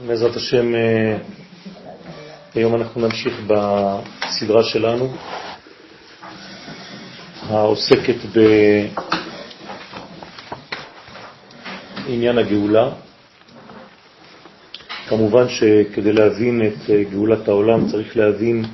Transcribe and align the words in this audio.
בעזרת 0.00 0.36
השם, 0.36 0.74
אה, 0.74 1.18
היום 2.54 2.74
אנחנו 2.74 3.00
נמשיך 3.00 3.40
בסדרה 3.46 4.62
שלנו, 4.62 5.14
העוסקת 7.42 8.16
בעניין 12.06 12.38
הגאולה. 12.38 12.90
כמובן 15.08 15.48
שכדי 15.48 16.12
להבין 16.12 16.62
את 16.66 16.90
אה, 16.90 17.02
גאולת 17.10 17.48
העולם 17.48 17.88
צריך 17.90 18.16
להבין 18.16 18.64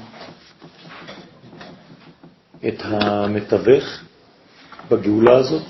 את 2.68 2.82
המתווך 2.82 3.84
בגאולה 4.90 5.36
הזאת, 5.36 5.64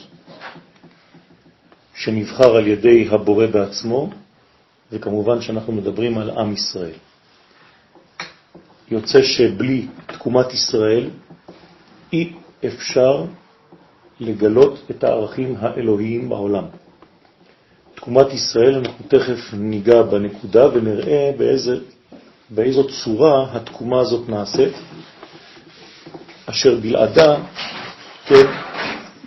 שנבחר 1.95 2.57
על 2.57 2.67
ידי 2.67 3.09
הבורא 3.11 3.47
בעצמו, 3.47 4.11
וכמובן 4.93 5.41
שאנחנו 5.41 5.73
מדברים 5.73 6.19
על 6.19 6.31
עם 6.31 6.53
ישראל. 6.53 6.99
יוצא 8.91 9.23
שבלי 9.23 9.87
תקומת 10.07 10.53
ישראל 10.53 11.11
אי 12.13 12.33
אפשר 12.67 13.25
לגלות 14.21 14.79
את 14.91 15.05
הערכים 15.05 15.55
האלוהיים 15.59 16.29
בעולם. 16.29 16.65
תקומת 17.95 18.33
ישראל, 18.33 18.75
אנחנו 18.75 19.05
תכף 19.09 19.39
ניגע 19.53 20.03
בנקודה 20.03 20.69
ונראה 20.75 21.31
באיזה, 21.39 21.77
באיזו 22.51 22.85
צורה 23.05 23.47
התקומה 23.53 24.01
הזאת 24.01 24.29
נעשית, 24.29 24.73
אשר 26.47 26.77
בלעדה, 26.77 27.37
כן, 28.27 28.47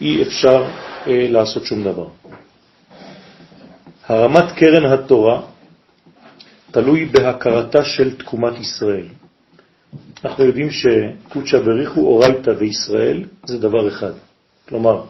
אי 0.02 0.22
אפשר 0.22 0.66
אה, 1.08 1.28
לעשות 1.30 1.66
שום 1.66 1.84
דבר. 1.84 2.08
הרמת 4.08 4.52
קרן 4.52 4.86
התורה 4.86 5.42
תלוי 6.72 7.06
בהכרתה 7.06 7.86
של 7.86 8.18
תקומת 8.18 8.60
ישראל. 8.60 9.06
אנחנו 10.26 10.44
יודעים 10.44 10.70
שקודשא 10.72 11.60
בריחו 11.60 12.02
אורייתא 12.02 12.52
וישראל 12.60 13.24
זה 13.46 13.58
דבר 13.58 13.88
אחד. 13.88 14.14
כלומר, 14.70 15.04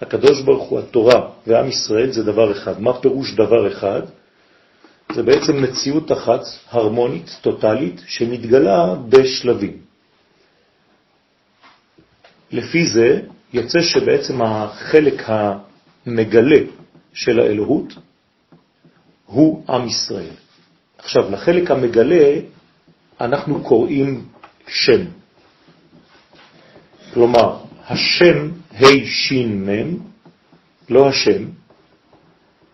הקדוש 0.00 0.42
ברוך 0.42 0.68
הוא, 0.68 0.78
התורה 0.78 1.28
ועם 1.46 1.68
ישראל 1.68 2.10
זה 2.12 2.22
דבר 2.22 2.52
אחד. 2.52 2.80
מה 2.80 3.00
פירוש 3.00 3.34
דבר 3.34 3.68
אחד? 3.72 4.00
זה 5.12 5.22
בעצם 5.22 5.62
מציאות 5.62 6.12
אחת, 6.12 6.40
הרמונית, 6.70 7.38
טוטלית, 7.40 8.00
שמתגלה 8.06 8.94
בשלבים. 9.08 9.76
לפי 12.52 12.86
זה 12.86 13.20
יוצא 13.52 13.80
שבעצם 13.80 14.42
החלק 14.42 15.22
המגלה 15.26 16.60
של 17.12 17.40
האלוהות 17.40 17.94
הוא 19.26 19.64
עם 19.68 19.86
ישראל. 19.86 20.34
עכשיו, 21.02 21.30
לחלק 21.30 21.70
המגלה 21.70 22.40
אנחנו 23.20 23.64
קוראים 23.64 24.24
שם. 24.66 25.04
כלומר, 27.14 27.56
השם 27.88 28.50
ה' 28.74 28.84
לא 30.90 31.08
השם, 31.08 31.44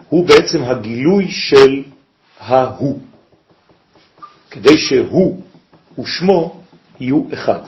הוא 0.08 0.28
בעצם 0.28 0.62
הגילוי 0.64 1.30
של 1.30 1.82
ההוא, 2.38 3.00
כדי 4.50 4.78
שהוא 4.78 5.42
ושמו 5.98 6.62
יהיו 7.00 7.22
אחד. 7.32 7.60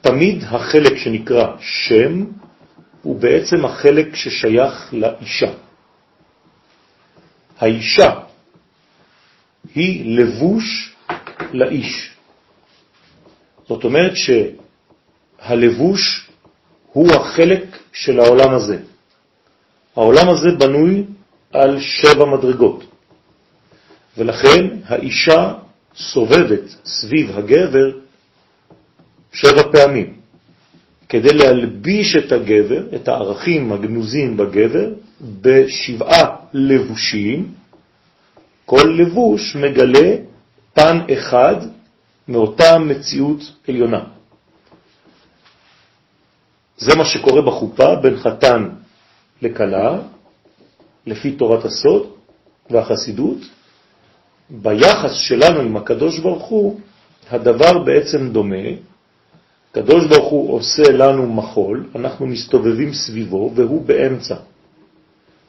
תמיד 0.00 0.44
החלק 0.44 0.96
שנקרא 0.96 1.56
שם 1.60 2.24
הוא 3.02 3.20
בעצם 3.20 3.64
החלק 3.64 4.14
ששייך 4.16 4.94
לאישה. 4.94 5.52
האישה 7.58 8.23
היא 9.74 10.18
לבוש 10.18 10.94
לאיש. 11.52 12.10
זאת 13.68 13.84
אומרת 13.84 14.12
שהלבוש 15.40 16.30
הוא 16.92 17.12
החלק 17.12 17.64
של 17.92 18.20
העולם 18.20 18.54
הזה. 18.54 18.78
העולם 19.96 20.28
הזה 20.28 20.48
בנוי 20.58 21.04
על 21.52 21.80
שבע 21.80 22.24
מדרגות, 22.24 22.84
ולכן 24.18 24.66
האישה 24.86 25.54
סובבת 25.96 26.60
סביב 26.84 27.38
הגבר 27.38 27.90
שבע 29.32 29.62
פעמים, 29.72 30.14
כדי 31.08 31.32
להלביש 31.32 32.16
את 32.16 32.32
הגבר, 32.32 32.96
את 32.96 33.08
הערכים 33.08 33.72
הגנוזים 33.72 34.36
בגבר, 34.36 34.88
בשבעה 35.40 36.36
לבושים, 36.52 37.54
כל 38.66 38.96
לבוש 38.98 39.56
מגלה 39.56 40.16
פן 40.74 40.98
אחד 41.12 41.56
מאותה 42.28 42.78
מציאות 42.78 43.40
עליונה. 43.68 44.04
זה 46.78 46.96
מה 46.96 47.04
שקורה 47.04 47.42
בחופה 47.42 47.96
בין 47.96 48.16
חתן 48.16 48.68
לקלה, 49.42 49.98
לפי 51.06 51.32
תורת 51.32 51.64
הסוד 51.64 52.06
והחסידות. 52.70 53.38
ביחס 54.50 55.12
שלנו 55.12 55.60
עם 55.60 55.76
הקדוש 55.76 56.18
ברוך 56.18 56.44
הוא, 56.44 56.80
הדבר 57.30 57.78
בעצם 57.78 58.28
דומה. 58.32 58.66
הקדוש 59.70 60.06
ברוך 60.06 60.30
הוא 60.30 60.54
עושה 60.54 60.92
לנו 60.92 61.32
מחול, 61.32 61.88
אנחנו 61.94 62.26
מסתובבים 62.26 62.94
סביבו, 62.94 63.52
והוא 63.54 63.84
באמצע. 63.86 64.36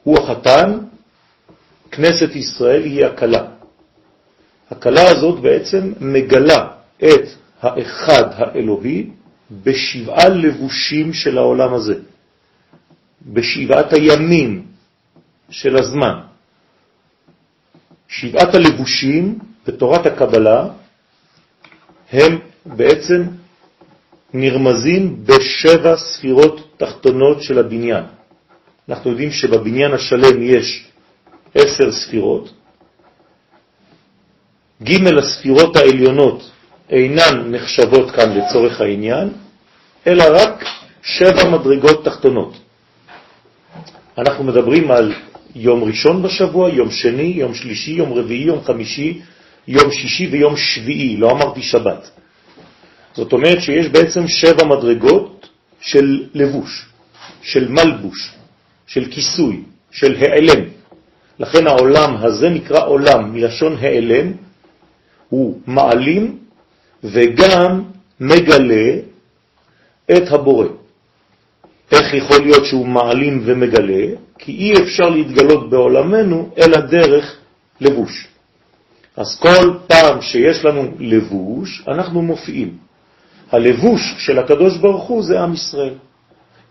הוא 0.04 0.18
החתן, 0.20 0.78
כנסת 1.96 2.36
ישראל 2.36 2.84
היא 2.84 3.06
הקלה. 3.06 3.44
הקלה 4.72 5.10
הזאת 5.10 5.40
בעצם 5.40 5.94
מגלה 6.00 6.68
את 6.98 7.26
האחד 7.62 8.24
האלוהי 8.36 9.10
בשבעה 9.64 10.30
לבושים 10.30 11.14
של 11.14 11.38
העולם 11.38 11.74
הזה, 11.74 11.96
בשבעת 13.26 13.94
הימים 13.94 14.66
של 15.50 15.76
הזמן. 15.78 16.20
שבעת 18.08 18.56
הלבושים 18.56 19.40
בתורת 19.68 20.06
הקבלה 20.06 20.68
הם 22.12 22.40
בעצם 22.66 23.24
נרמזים 24.34 25.26
בשבע 25.26 25.98
ספירות 25.98 26.78
תחתונות 26.78 27.42
של 27.42 27.60
הבניין. 27.60 28.04
אנחנו 28.90 29.10
יודעים 29.10 29.32
שבבניין 29.32 29.92
השלם 29.94 30.44
יש 30.44 30.85
עשר 31.56 31.92
ספירות. 31.92 32.54
ג' 34.84 35.08
הספירות 35.18 35.76
העליונות 35.76 36.52
אינן 36.90 37.52
נחשבות 37.52 38.12
כאן 38.12 38.38
לצורך 38.38 38.82
העניין, 38.82 39.30
אלא 40.08 40.24
רק 40.32 40.66
שבע 41.02 41.50
מדרגות 41.50 42.06
תחתונות. 42.06 42.54
אנחנו 44.18 44.44
מדברים 44.44 44.92
על 44.92 45.14
יום 45.56 45.84
ראשון 45.84 46.24
בשבוע, 46.24 46.70
יום 46.70 46.92
שני, 46.92 47.34
יום 47.36 47.54
שלישי, 47.54 47.92
יום 47.92 48.14
רביעי, 48.14 48.44
יום 48.44 48.64
חמישי, 48.64 49.22
יום 49.68 49.92
שישי 49.92 50.28
ויום 50.28 50.58
שביעי, 50.58 51.18
לא 51.18 51.32
אמרתי 51.32 51.62
שבת. 51.62 52.10
זאת 53.14 53.34
אומרת 53.34 53.62
שיש 53.62 53.88
בעצם 53.88 54.28
שבע 54.28 54.66
מדרגות 54.66 55.50
של 55.82 56.28
לבוש, 56.34 56.86
של 57.42 57.72
מלבוש, 57.72 58.32
של 58.88 59.12
כיסוי, 59.12 59.62
של 59.92 60.16
העלם. 60.16 60.75
לכן 61.40 61.68
העולם 61.68 62.18
הזה 62.18 62.50
נקרא 62.50 62.86
עולם, 62.86 63.34
מלשון 63.34 63.76
העלם, 63.80 64.32
הוא 65.30 65.60
מעלים 65.68 66.38
וגם 67.04 67.84
מגלה 68.20 68.92
את 70.12 70.32
הבורא. 70.32 70.68
איך 71.92 72.14
יכול 72.14 72.42
להיות 72.42 72.66
שהוא 72.66 72.88
מעלים 72.88 73.42
ומגלה? 73.46 74.06
כי 74.40 74.52
אי 74.52 74.74
אפשר 74.84 75.10
להתגלות 75.10 75.70
בעולמנו 75.70 76.50
אלא 76.58 76.78
דרך 76.78 77.38
לבוש. 77.82 78.28
אז 79.18 79.40
כל 79.40 79.74
פעם 79.88 80.22
שיש 80.22 80.66
לנו 80.66 80.92
לבוש, 81.00 81.84
אנחנו 81.88 82.22
מופיעים. 82.22 82.78
הלבוש 83.52 84.16
של 84.18 84.40
הקדוש 84.40 84.78
ברוך 84.78 85.04
הוא 85.04 85.24
זה 85.24 85.40
עם 85.42 85.54
ישראל. 85.54 85.94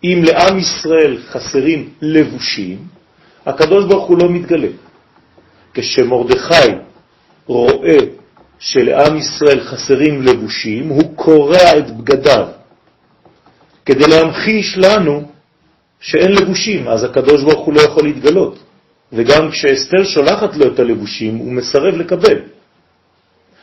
אם 0.04 0.22
לעם 0.24 0.58
ישראל 0.58 1.18
חסרים 1.28 1.88
לבושים, 2.02 2.78
הקדוש 3.46 3.84
ברוך 3.84 4.06
הוא 4.08 4.18
לא 4.18 4.28
מתגלה. 4.30 4.68
כשמרדכי 5.74 6.72
רואה 7.46 7.96
שלעם 8.58 9.16
ישראל 9.16 9.60
חסרים 9.60 10.22
לבושים, 10.22 10.88
הוא 10.88 11.16
קורע 11.16 11.78
את 11.78 11.90
בגדיו, 11.96 12.46
כדי 13.86 14.06
להמחיש 14.06 14.78
לנו 14.78 15.22
שאין 16.00 16.32
לבושים, 16.32 16.88
אז 16.88 17.04
הקדוש 17.04 17.42
ברוך 17.42 17.66
הוא 17.66 17.74
לא 17.74 17.80
יכול 17.80 18.04
להתגלות. 18.04 18.58
וגם 19.12 19.50
כשאסתר 19.50 20.04
שולחת 20.04 20.56
לו 20.56 20.74
את 20.74 20.78
הלבושים, 20.78 21.36
הוא 21.36 21.52
מסרב 21.52 21.94
לקבל. 21.94 22.38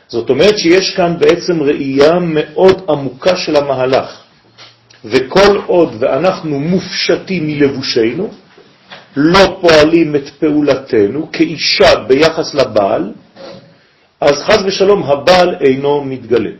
זאת 0.08 0.30
אומרת 0.30 0.58
שיש 0.58 0.94
כאן 0.96 1.18
בעצם 1.18 1.62
ראייה 1.62 2.18
מאוד 2.18 2.82
עמוקה 2.88 3.36
של 3.36 3.56
המהלך. 3.56 4.22
וכל 5.04 5.56
עוד 5.66 5.96
ואנחנו 5.98 6.60
מופשטים 6.60 7.46
מלבושנו, 7.46 8.30
לא 9.16 9.58
פועלים 9.60 10.16
את 10.16 10.28
פעולתנו 10.38 11.32
כאישה 11.32 11.94
ביחס 12.08 12.54
לבעל, 12.54 13.12
אז 14.20 14.42
חז 14.42 14.64
ושלום 14.66 15.02
הבעל 15.02 15.54
אינו 15.60 16.04
מתגלה. 16.04 16.50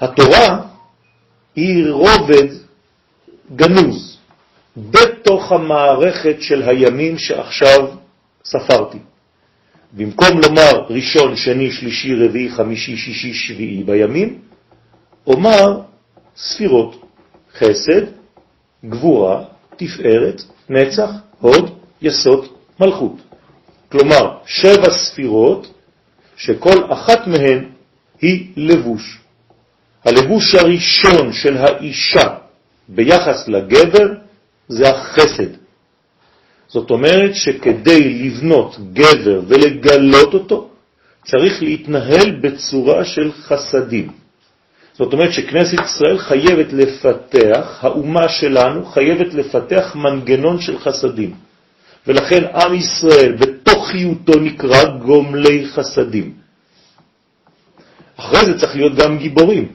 התורה 0.00 0.60
היא 1.56 1.90
רובד 1.90 2.48
גנוז 3.56 4.18
בתוך 4.76 5.52
המערכת 5.52 6.36
של 6.40 6.62
הימים 6.62 7.18
שעכשיו 7.18 7.88
ספרתי. 8.44 8.98
במקום 9.92 10.28
לומר 10.44 10.86
ראשון, 10.90 11.36
שני, 11.36 11.70
שלישי, 11.72 12.14
רביעי, 12.14 12.50
חמישי, 12.50 12.96
שישי, 12.96 13.34
שביעי 13.34 13.82
בימים, 13.82 14.38
אומר 15.26 15.80
ספירות, 16.36 17.04
חסד, 17.58 18.02
גבורה, 18.84 19.44
תפארת, 19.76 20.42
נצח, 20.70 21.10
הוד, 21.40 21.70
יסוד, 22.02 22.46
מלכות. 22.80 23.16
כלומר, 23.92 24.36
שבע 24.46 24.90
ספירות 24.90 25.72
שכל 26.36 26.92
אחת 26.92 27.26
מהן 27.26 27.64
היא 28.20 28.52
לבוש. 28.56 29.18
הלבוש 30.04 30.54
הראשון 30.54 31.32
של 31.32 31.56
האישה 31.56 32.28
ביחס 32.88 33.48
לגבר 33.48 34.06
זה 34.68 34.88
החסד. 34.90 35.50
זאת 36.68 36.90
אומרת 36.90 37.34
שכדי 37.34 38.14
לבנות 38.14 38.76
גבר 38.92 39.40
ולגלות 39.48 40.34
אותו, 40.34 40.68
צריך 41.24 41.62
להתנהל 41.62 42.40
בצורה 42.40 43.04
של 43.04 43.32
חסדים. 43.32 44.10
זאת 44.98 45.12
אומרת 45.12 45.32
שכנסת 45.32 45.78
ישראל 45.84 46.18
חייבת 46.18 46.72
לפתח, 46.72 47.78
האומה 47.80 48.28
שלנו 48.28 48.86
חייבת 48.86 49.34
לפתח 49.34 49.92
מנגנון 49.94 50.60
של 50.60 50.78
חסדים. 50.78 51.34
ולכן 52.06 52.44
עם 52.54 52.74
ישראל 52.74 53.32
בתוכיותו 53.32 54.32
נקרא 54.40 54.84
גומלי 54.84 55.66
חסדים. 55.66 56.32
אחרי 58.16 58.46
זה 58.46 58.58
צריך 58.58 58.76
להיות 58.76 58.94
גם 58.94 59.18
גיבורים. 59.18 59.72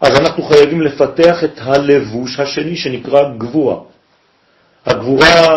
אז 0.00 0.18
אנחנו 0.20 0.42
חייבים 0.42 0.80
לפתח 0.80 1.44
את 1.44 1.54
הלבוש 1.56 2.40
השני 2.40 2.76
שנקרא 2.76 3.20
גבורה. 3.38 3.76
הגבורה 4.86 5.48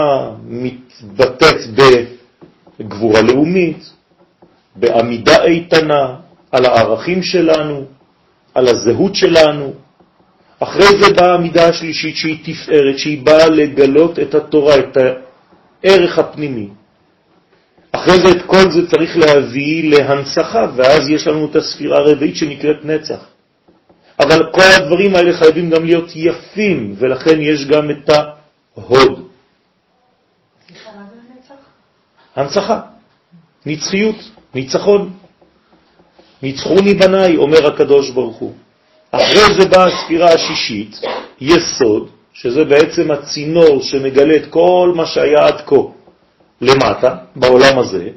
מתבטאת 0.47 1.61
בגבורה 2.79 3.21
לאומית, 3.21 3.89
בעמידה 4.75 5.43
איתנה, 5.43 6.15
על 6.51 6.65
הערכים 6.65 7.23
שלנו, 7.23 7.85
על 8.53 8.67
הזהות 8.67 9.15
שלנו. 9.15 9.73
אחרי 10.59 10.87
זה 10.99 11.13
באה 11.13 11.33
המידה 11.33 11.69
השלישית 11.69 12.15
שהיא 12.15 12.37
תפארת, 12.43 12.97
שהיא 12.99 13.25
באה 13.25 13.49
לגלות 13.49 14.19
את 14.19 14.35
התורה, 14.35 14.75
את 14.79 14.97
הערך 15.83 16.19
הפנימי. 16.19 16.69
אחרי 17.91 18.15
זה 18.19 18.31
את 18.31 18.41
כל 18.45 18.71
זה 18.71 18.87
צריך 18.87 19.17
להביא 19.17 19.89
להנצחה, 19.89 20.67
ואז 20.75 21.09
יש 21.09 21.27
לנו 21.27 21.45
את 21.45 21.55
הספירה 21.55 21.97
הרביעית 21.97 22.35
שנקראת 22.35 22.85
נצח. 22.85 23.25
אבל 24.19 24.51
כל 24.51 24.69
הדברים 24.77 25.15
האלה 25.15 25.33
חייבים 25.33 25.69
גם 25.69 25.85
להיות 25.85 26.11
יפים, 26.15 26.95
ולכן 26.97 27.41
יש 27.41 27.65
גם 27.65 27.91
את 27.91 28.09
ההוד. 28.09 29.27
הנצחה, 32.35 32.81
נצחיות, 33.65 34.15
ניצחון. 34.55 35.13
ניצחוני 36.43 36.93
בניי, 36.93 37.37
אומר 37.37 37.67
הקדוש 37.67 38.09
ברוך 38.09 38.37
הוא. 38.37 38.53
אחרי 39.11 39.53
זה 39.59 39.65
באה 39.69 39.85
הספירה 39.85 40.33
השישית, 40.33 41.01
יסוד, 41.41 42.09
שזה 42.33 42.63
בעצם 42.63 43.11
הצינור 43.11 43.81
שמגלה 43.81 44.35
את 44.35 44.45
כל 44.49 44.91
מה 44.95 45.05
שהיה 45.05 45.45
עד 45.47 45.61
כה 45.65 45.75
למטה, 46.61 47.15
בעולם 47.35 47.79
הזה, 47.79 48.09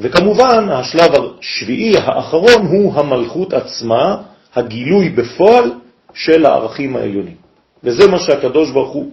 וכמובן 0.00 0.68
השלב 0.70 1.10
השביעי 1.14 1.96
האחרון 1.96 2.66
הוא 2.66 2.94
המלכות 2.94 3.52
עצמה, 3.52 4.16
הגילוי 4.54 5.08
בפועל 5.08 5.72
של 6.14 6.46
הערכים 6.46 6.96
העליונים. 6.96 7.36
וזה 7.84 8.08
מה 8.08 8.18
שהקדוש 8.18 8.70
ברוך 8.70 8.92
הוא 8.92 9.10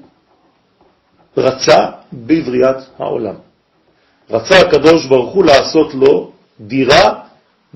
רצה 1.38 1.86
בבריאת 2.13 2.77
העולם. 3.00 3.36
רצה 4.30 4.59
הקדוש 4.59 5.06
ברוך 5.06 5.33
הוא 5.33 5.45
לעשות 5.45 5.94
לו 5.94 6.31
דירה 6.59 7.27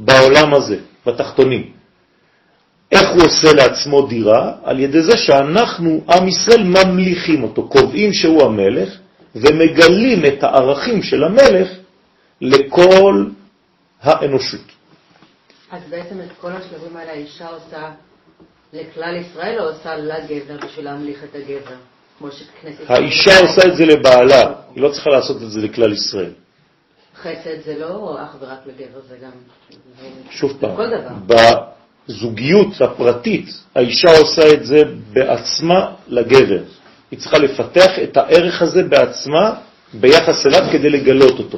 בעולם 0.05 0.53
הזה, 0.53 0.77
בתחתונים. 1.05 1.71
איך 2.91 3.09
הוא 3.09 3.23
עושה 3.23 3.53
לעצמו 3.53 4.07
דירה? 4.07 4.53
על 4.63 4.79
ידי 4.79 5.01
זה 5.01 5.17
שאנחנו, 5.17 6.03
עם 6.09 6.27
ישראל, 6.27 6.63
ממליכים 6.63 7.43
אותו, 7.43 7.67
קובעים 7.67 8.13
שהוא 8.13 8.43
המלך, 8.43 8.89
ומגלים 9.35 10.25
את 10.25 10.43
הערכים 10.43 11.03
של 11.03 11.23
המלך 11.23 11.69
לכל 12.41 13.25
האנושות. 14.01 14.67
אז 15.71 15.81
בעצם 15.89 16.19
את 16.19 16.31
כל 16.41 16.51
השלבים 16.51 16.97
האלה 16.97 17.11
האישה 17.11 17.47
עושה 17.47 17.91
לכלל 18.73 19.15
ישראל 19.15 19.59
או 19.59 19.69
עושה 19.69 19.95
לגבר 19.95 20.57
בשביל 20.67 20.85
להמליך 20.85 21.23
את 21.23 21.35
הגבר? 21.35 21.75
האישה 22.87 23.39
עושה 23.39 23.67
את 23.67 23.75
זה 23.75 23.85
לבעלה, 23.85 24.53
היא 24.75 24.83
לא 24.83 24.89
צריכה 24.89 25.09
לעשות 25.09 25.41
את 25.43 25.51
זה 25.51 25.61
לכלל 25.61 25.93
ישראל. 25.93 26.31
חסד 27.21 27.61
זה 27.65 27.77
לא 27.79 28.17
אך 28.23 28.35
ורק 28.39 28.59
לגבר, 28.65 28.99
זה 29.09 29.15
גם... 29.23 29.31
שוב 30.29 30.57
פעם, 30.59 30.77
בזוגיות 31.27 32.81
הפרטית, 32.81 33.45
האישה 33.75 34.17
עושה 34.17 34.53
את 34.53 34.65
זה 34.65 34.83
בעצמה 35.13 35.91
לגבר. 36.07 36.63
היא 37.11 37.19
צריכה 37.19 37.37
לפתח 37.37 37.99
את 38.03 38.17
הערך 38.17 38.61
הזה 38.61 38.83
בעצמה 38.83 39.53
ביחס 39.93 40.45
אליו 40.45 40.61
כדי 40.71 40.89
לגלות 40.89 41.39
אותו. 41.39 41.57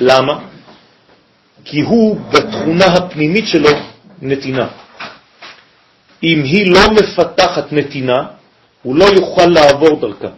למה? 0.00 0.38
כי 1.64 1.80
הוא 1.80 2.20
בתכונה 2.20 2.86
הפנימית 2.86 3.46
שלו 3.46 3.70
נתינה. 4.22 4.68
אם 6.22 6.42
היא 6.44 6.72
לא 6.72 6.80
מפתחת 6.92 7.72
נתינה, 7.72 8.26
הוא 8.82 8.96
לא 8.96 9.04
יוכל 9.04 9.46
לעבור 9.46 10.00
דרכה. 10.00 10.28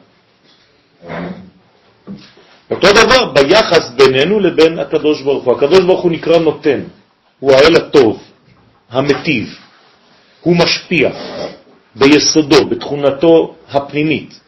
אותו 2.70 2.88
דבר 2.92 3.32
ביחס 3.32 3.90
בינינו 3.90 4.40
לבין 4.40 4.78
הקדוש 4.78 5.22
ברוך 5.22 5.44
הוא. 5.44 5.56
הקדוש 5.56 5.80
ברוך 5.80 6.02
הוא 6.02 6.12
נקרא 6.12 6.38
נותן, 6.38 6.80
הוא 7.40 7.52
האל 7.52 7.76
הטוב, 7.76 8.22
המטיב, 8.90 9.58
הוא 10.40 10.56
משפיע 10.56 11.10
ביסודו, 11.96 12.66
בתכונתו 12.66 13.54
הפנימית. 13.68 14.40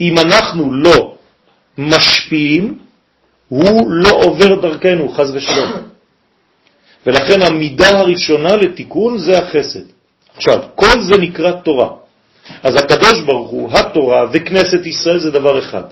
אם 0.00 0.18
אנחנו 0.18 0.72
לא 0.72 1.14
משפיעים, 1.78 2.78
הוא 3.48 3.90
לא 3.90 4.10
עובר 4.10 4.60
דרכנו, 4.60 5.08
חז 5.08 5.30
ושלום. 5.34 5.72
ולכן 7.06 7.42
המידה 7.42 7.98
הראשונה 7.98 8.56
לתיקון 8.56 9.18
זה 9.18 9.38
החסד. 9.38 9.84
עכשיו, 10.36 10.58
כל 10.74 11.00
זה 11.00 11.16
נקרא 11.18 11.52
תורה. 11.52 11.88
אז 12.62 12.76
הקדוש 12.76 13.20
ברוך 13.26 13.50
הוא, 13.50 13.72
התורה 13.72 14.24
וכנסת 14.32 14.86
ישראל 14.86 15.18
זה 15.18 15.30
דבר 15.30 15.58
אחד. 15.58 15.84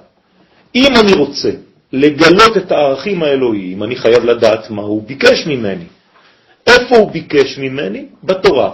אם 0.75 0.97
אני 0.97 1.13
רוצה 1.13 1.51
לגלות 1.93 2.57
את 2.57 2.73
הערכים 2.73 3.23
האלוהיים, 3.23 3.83
אני 3.83 3.97
חייב 3.97 4.25
לדעת 4.25 4.71
מה 4.71 4.83
הוא 4.83 5.03
ביקש 5.07 5.47
ממני. 5.47 5.85
איפה 6.67 6.97
הוא 6.97 7.11
ביקש 7.11 7.59
ממני? 7.59 8.07
בתורה. 8.25 8.71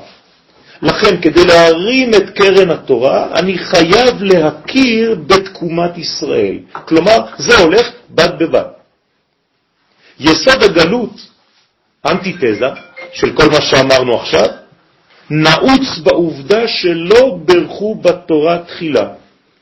לכן, 0.83 1.21
כדי 1.21 1.45
להרים 1.45 2.15
את 2.15 2.31
קרן 2.31 2.71
התורה, 2.71 3.29
אני 3.35 3.59
חייב 3.59 4.23
להכיר 4.23 5.15
בתקומת 5.27 5.99
ישראל. 5.99 6.59
כלומר, 6.73 7.19
זה 7.39 7.59
הולך 7.59 7.87
בד 8.11 8.39
בבד. 8.39 8.65
יסוד 10.21 10.63
הגלות, 10.63 11.21
אנטיתזה, 12.07 12.69
של 13.13 13.33
כל 13.33 13.47
מה 13.51 13.61
שאמרנו 13.61 14.21
עכשיו, 14.21 14.49
נעוץ 15.31 15.99
בעובדה 16.03 16.69
שלא 16.69 17.39
ברכו 17.45 17.95
בתורה 17.95 18.59
תחילה. 18.59 19.09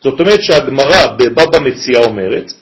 זאת 0.05 0.21
אומרת 0.21 0.43
שהגמרא 0.43 1.07
בבבא 1.17 1.59
מציאה 1.59 2.05
אומרת 2.05 2.53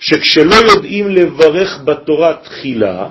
שכשלא 0.00 0.54
יודעים 0.54 1.08
לברך 1.08 1.80
בתורה 1.84 2.34
תחילה, 2.34 3.08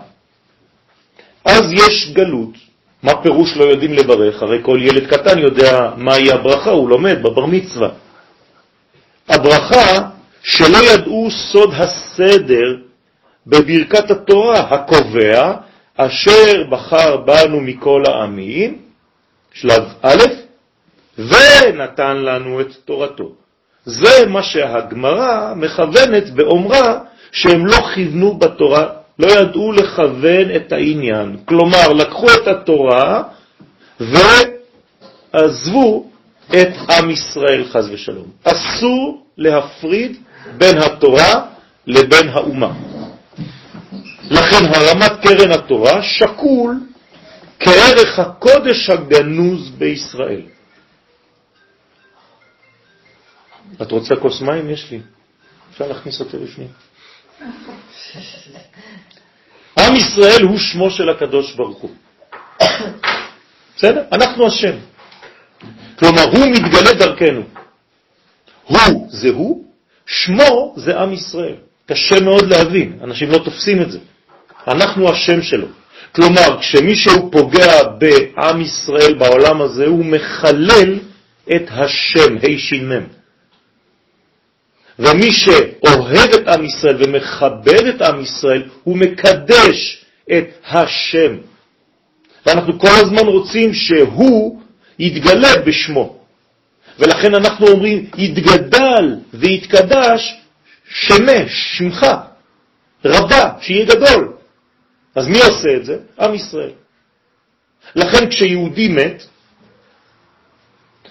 אז 1.45 1.63
יש 1.74 2.12
גלות. 2.13 2.57
מה 3.03 3.22
פירוש 3.22 3.57
לא 3.57 3.63
יודעים 3.63 3.93
לברך? 3.93 4.43
הרי 4.43 4.60
כל 4.62 4.79
ילד 4.81 5.07
קטן 5.07 5.39
יודע 5.39 5.91
מהי 5.98 6.31
הברכה, 6.31 6.69
הוא 6.69 6.89
לומד 6.89 7.24
בבר 7.24 7.45
מצווה. 7.45 7.89
הברכה 9.29 10.10
שלא 10.43 10.77
ידעו 10.77 11.27
סוד 11.31 11.74
הסדר 11.74 12.77
בברכת 13.48 14.12
התורה 14.12 14.60
הקובע, 14.60 15.53
אשר 15.98 16.63
בחר 16.69 17.17
בנו 17.17 17.62
מכל 17.62 18.03
העמים, 18.07 18.77
שלב 19.53 19.83
א', 20.01 20.24
ונתן 21.17 22.17
לנו 22.17 22.62
את 22.62 22.72
תורתו. 22.86 23.42
זה 23.85 24.25
מה 24.27 24.43
שהגמרא 24.43 25.53
מכוונת 25.55 26.29
באומרה 26.29 26.99
שהם 27.31 27.65
לא 27.65 27.77
כיוונו 27.93 28.37
בתורה, 28.37 28.87
לא 29.19 29.31
ידעו 29.31 29.71
לכוון 29.71 30.55
את 30.55 30.71
העניין. 30.71 31.37
כלומר, 31.45 31.87
לקחו 31.93 32.27
את 32.33 32.47
התורה 32.47 33.23
ועזבו 35.33 36.05
את 36.49 36.69
עם 36.89 37.09
ישראל 37.09 37.63
חז 37.71 37.89
ושלום. 37.93 38.25
אסור 38.43 39.23
להפריד 39.37 40.17
בין 40.57 40.77
התורה 40.77 41.45
לבין 41.87 42.29
האומה. 42.29 42.71
לכן 44.31 44.65
הרמת 44.65 45.11
קרן 45.21 45.51
התורה 45.51 46.01
שקול 46.01 46.79
כערך 47.59 48.19
הקודש 48.19 48.89
הגנוז 48.89 49.69
בישראל. 49.77 50.52
את 53.82 53.92
רוצה 53.92 54.15
כוס 54.15 54.42
מים? 54.42 54.70
יש 54.70 54.92
לי. 54.92 55.00
אפשר 55.72 55.88
להכניס 55.88 56.20
אותו 56.20 56.38
לפנים. 56.44 56.68
עם 59.80 59.96
ישראל 59.96 60.42
הוא 60.44 60.58
שמו 60.58 60.89
של 60.89 61.10
הקדוש 61.10 61.56
ברוך 61.56 61.77
הוא. 61.77 61.92
בסדר? 63.77 64.03
אנחנו 64.12 64.48
השם. 64.48 64.75
כלומר, 66.00 66.24
הוא 66.24 66.46
מתגלה 66.48 66.94
דרכנו. 66.94 67.44
הוא 68.63 69.08
זה 69.10 69.30
הוא, 69.30 69.65
שמו 70.06 70.74
זה 70.77 71.00
עם 71.00 71.13
ישראל. 71.13 71.56
קשה 71.86 72.20
מאוד 72.20 72.46
להבין, 72.50 73.00
אנשים 73.03 73.32
לא 73.32 73.38
תופסים 73.38 73.82
את 73.82 73.92
זה. 73.92 74.00
אנחנו 74.68 75.10
השם 75.10 75.42
שלו. 75.42 75.68
כלומר, 76.15 76.60
כשמישהו 76.60 77.32
פוגע 77.32 77.84
בעם 77.84 78.62
ישראל 78.62 79.13
בעולם 79.13 79.62
הזה, 79.62 79.86
הוא 79.86 80.06
מחלל 80.06 81.00
את 81.56 81.63
השם, 81.72 82.38
ה' 82.38 82.58
ש"מ. 82.58 83.23
ומי 85.00 85.31
שאוהב 85.31 86.29
את 86.33 86.47
עם 86.47 86.65
ישראל 86.65 86.95
ומכבד 87.00 87.85
את 87.85 88.01
עם 88.01 88.21
ישראל, 88.21 88.63
הוא 88.83 88.97
מקדש 88.97 90.05
את 90.31 90.47
השם. 90.71 91.38
ואנחנו 92.45 92.79
כל 92.79 92.95
הזמן 93.01 93.25
רוצים 93.25 93.73
שהוא 93.73 94.62
יתגלה 95.00 95.62
בשמו. 95.65 96.19
ולכן 97.00 97.35
אנחנו 97.35 97.67
אומרים, 97.67 98.09
יתגדל 98.17 99.15
ויתקדש 99.33 100.41
שמש, 100.89 101.77
שמך, 101.77 102.05
רבה, 103.05 103.50
שיהיה 103.62 103.85
גדול. 103.85 104.33
אז 105.15 105.27
מי 105.27 105.38
עושה 105.38 105.69
את 105.77 105.85
זה? 105.85 105.97
עם 106.19 106.33
ישראל. 106.35 106.71
לכן 107.95 108.29
כשיהודי 108.29 108.88
מת, 108.88 109.23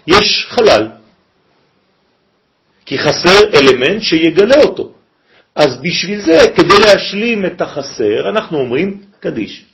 יש 0.07 0.47
חלל, 0.51 0.89
כי 2.87 2.99
חסר 2.99 3.39
אלמנט 3.55 4.03
שיגלה 4.03 4.63
אותו. 4.63 4.93
אז 5.55 5.81
בשביל 5.83 6.21
זה, 6.21 6.39
כדי 6.57 6.79
להשלים 6.81 7.47
את 7.47 7.61
החסר, 7.61 8.29
אנחנו 8.29 8.59
אומרים 8.59 9.01
קדיש. 9.21 9.65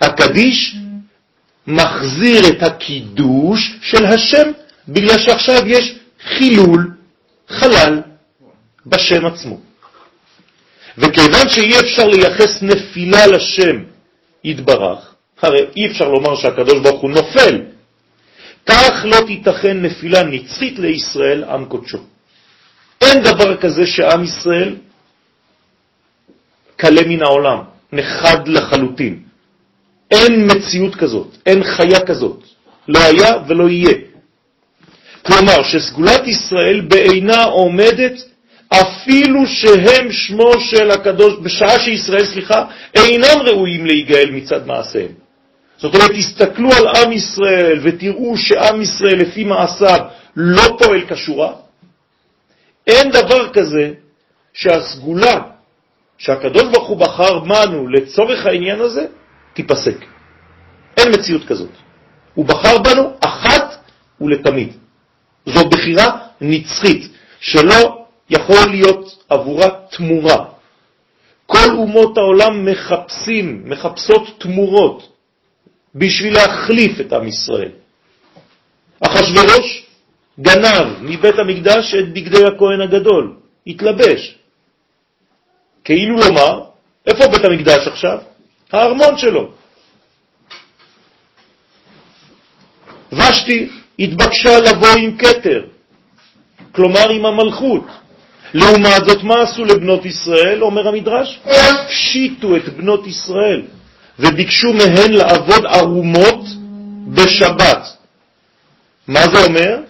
הקדיש 0.00 0.76
מחזיר 1.66 2.48
את 2.48 2.62
הקידוש 2.62 3.78
של 3.82 4.06
השם, 4.06 4.50
בגלל 4.88 5.18
שעכשיו 5.18 5.66
יש 5.66 5.94
חילול, 6.22 6.90
חלל, 7.48 8.00
בשם 8.86 9.26
עצמו. 9.26 9.60
וכיוון 10.98 11.48
שאי 11.48 11.80
אפשר 11.80 12.08
לייחס 12.08 12.62
נפילה 12.62 13.26
לשם 13.26 13.84
יתברך, 14.44 15.14
הרי 15.42 15.66
אי 15.76 15.86
אפשר 15.86 16.08
לומר 16.08 16.36
שהקדוש 16.36 16.78
ברוך 16.82 17.00
הוא 17.00 17.10
נופל, 17.10 17.60
כך 18.66 19.04
לא 19.04 19.16
תיתכן 19.26 19.82
נפילה 19.82 20.22
נצחית 20.22 20.78
לישראל 20.78 21.44
עם 21.44 21.64
קודשו. 21.64 21.98
אין 23.06 23.22
דבר 23.22 23.56
כזה 23.56 23.86
שעם 23.86 24.24
ישראל 24.24 24.74
קלה 26.76 27.02
מן 27.08 27.22
העולם, 27.22 27.58
נחד 27.92 28.48
לחלוטין. 28.48 29.18
אין 30.10 30.48
מציאות 30.50 30.94
כזאת, 30.94 31.36
אין 31.46 31.64
חיה 31.64 32.00
כזאת, 32.00 32.42
לא 32.88 32.98
היה 32.98 33.32
ולא 33.48 33.68
יהיה. 33.68 33.94
כלומר, 35.26 35.62
שסגולת 35.62 36.26
ישראל 36.26 36.80
בעינה 36.80 37.44
עומדת 37.44 38.12
אפילו 38.68 39.46
שהם 39.46 40.12
שמו 40.12 40.52
של 40.60 40.90
הקדוש, 40.90 41.34
בשעה 41.42 41.78
שישראל, 41.78 42.26
סליחה, 42.26 42.64
אינם 42.94 43.38
ראויים 43.44 43.86
להיגאל 43.86 44.30
מצד 44.30 44.66
מעשיהם. 44.66 45.12
זאת 45.78 45.94
אומרת, 45.94 46.10
תסתכלו 46.10 46.72
על 46.72 46.86
עם 46.86 47.12
ישראל 47.12 47.78
ותראו 47.82 48.36
שעם 48.36 48.82
ישראל 48.82 49.18
לפי 49.18 49.44
מעשיו 49.44 50.00
לא 50.36 50.76
פועל 50.78 51.00
כשורה. 51.08 51.65
אין 52.86 53.10
דבר 53.10 53.52
כזה 53.52 53.92
שהסגולה 54.52 55.40
שהקדוש 56.18 56.62
ברוך 56.62 56.88
הוא 56.88 56.96
בחר 56.96 57.38
בנו 57.38 57.88
לצורך 57.88 58.46
העניין 58.46 58.80
הזה, 58.80 59.06
תיפסק. 59.54 59.96
אין 60.96 61.08
מציאות 61.14 61.44
כזאת. 61.44 61.70
הוא 62.34 62.44
בחר 62.44 62.78
בנו 62.78 63.12
אחת 63.20 63.76
ולתמיד. 64.20 64.72
זו 65.46 65.68
בחירה 65.68 66.18
נצחית, 66.40 67.12
שלא 67.40 68.06
יכול 68.30 68.70
להיות 68.70 69.24
עבורה 69.28 69.68
תמורה. 69.90 70.44
כל 71.46 71.70
אומות 71.70 72.18
העולם 72.18 72.64
מחפשים, 72.64 73.62
מחפשות 73.64 74.40
תמורות 74.40 75.12
בשביל 75.94 76.34
להחליף 76.34 77.00
את 77.00 77.12
עם 77.12 77.28
ישראל. 77.28 77.70
אחשורוש 79.00 79.85
גנב 80.40 80.86
מבית 81.00 81.38
המקדש 81.38 81.94
את 81.94 82.12
בגדי 82.12 82.44
הכהן 82.46 82.80
הגדול, 82.80 83.36
התלבש. 83.66 84.34
כאילו 85.84 86.16
לומר, 86.16 86.62
איפה 87.06 87.28
בית 87.28 87.44
המקדש 87.44 87.86
עכשיו? 87.86 88.18
הארמון 88.72 89.18
שלו. 89.18 89.52
ושתי 93.12 93.68
התבקשה 93.98 94.60
לבוא 94.60 94.88
עם 94.98 95.18
כתר, 95.18 95.64
כלומר 96.72 97.10
עם 97.10 97.26
המלכות. 97.26 97.86
לעומת 98.54 99.04
זאת, 99.06 99.22
מה 99.22 99.42
עשו 99.42 99.64
לבנות 99.64 100.04
ישראל, 100.04 100.62
אומר 100.62 100.88
המדרש? 100.88 101.40
פשיטו 101.88 102.56
את 102.56 102.68
בנות 102.68 103.06
ישראל 103.06 103.62
וביקשו 104.18 104.72
מהן 104.72 105.12
לעבוד 105.12 105.66
ערומות 105.66 106.40
בשבת. 107.08 107.86
מה 109.08 109.20
זה 109.32 109.44
אומר? 109.44 109.85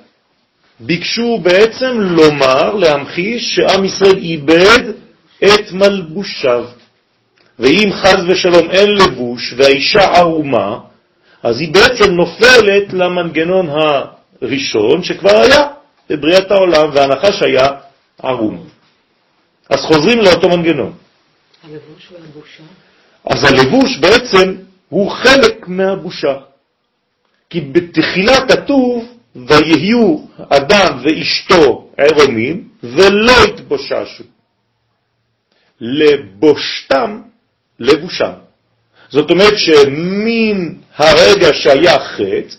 ביקשו 0.81 1.39
בעצם 1.43 2.01
לומר, 2.01 2.75
להמחיש, 2.75 3.55
שעם 3.55 3.85
ישראל 3.85 4.17
איבד 4.17 4.91
את 5.45 5.73
מלבושיו. 5.73 6.65
ואם 7.59 7.91
חז 7.93 8.25
ושלום 8.29 8.71
אין 8.71 8.91
לבוש 8.91 9.55
והאישה 9.57 10.01
ערומה, 10.01 10.79
אז 11.43 11.61
היא 11.61 11.75
בעצם 11.75 12.11
נופלת 12.13 12.93
למנגנון 12.93 13.69
הראשון 14.43 15.03
שכבר 15.03 15.37
היה 15.37 15.63
בבריאת 16.11 16.51
העולם, 16.51 16.91
והנחש 16.95 17.43
היה 17.43 17.69
ערום. 18.23 18.67
אז 19.71 19.81
חוזרים 19.81 20.19
לאותו 20.19 20.49
מנגנון. 20.49 20.93
הלבוש 21.65 22.13
והבושה? 22.13 22.63
אז 23.25 23.45
הלבוש 23.45 23.99
בעצם 23.99 24.55
הוא 24.89 25.11
חלק 25.11 25.69
מהבושה. 25.69 26.35
כי 27.51 27.61
בתחילה 27.61 28.47
כתוב, 28.49 29.05
ויהיו 29.49 30.19
אדם 30.49 30.99
ואשתו 31.03 31.89
ערומים 31.97 32.69
ולא 32.83 33.33
התבוששו. 33.45 34.25
לבושתם, 35.81 37.21
לבושם. 37.81 38.33
זאת 39.09 39.31
אומרת 39.31 39.59
שמן 39.59 40.75
הרגע 40.97 41.53
שהיה 41.53 41.99
חטא, 41.99 42.55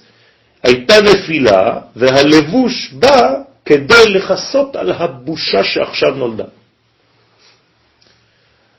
הייתה 0.64 0.94
נפילה, 1.02 1.80
והלבוש 1.96 2.94
בא 2.94 3.34
כדי 3.66 4.10
לחסות 4.10 4.76
על 4.76 4.92
הבושה 4.92 5.64
שעכשיו 5.64 6.12
נולדה. 6.16 6.44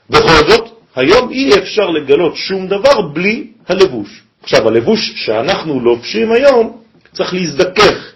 בכל 0.09 0.49
זאת, 0.49 0.69
היום 0.95 1.31
אי 1.31 1.53
אפשר 1.53 1.89
לגלות 1.89 2.35
שום 2.35 2.67
דבר 2.67 3.01
בלי 3.01 3.47
הלבוש. 3.67 4.21
עכשיו, 4.43 4.67
הלבוש 4.67 5.11
שאנחנו 5.15 5.79
לובשים 5.79 6.31
היום 6.31 6.81
צריך 7.19 7.33
להזדכך, 7.33 8.11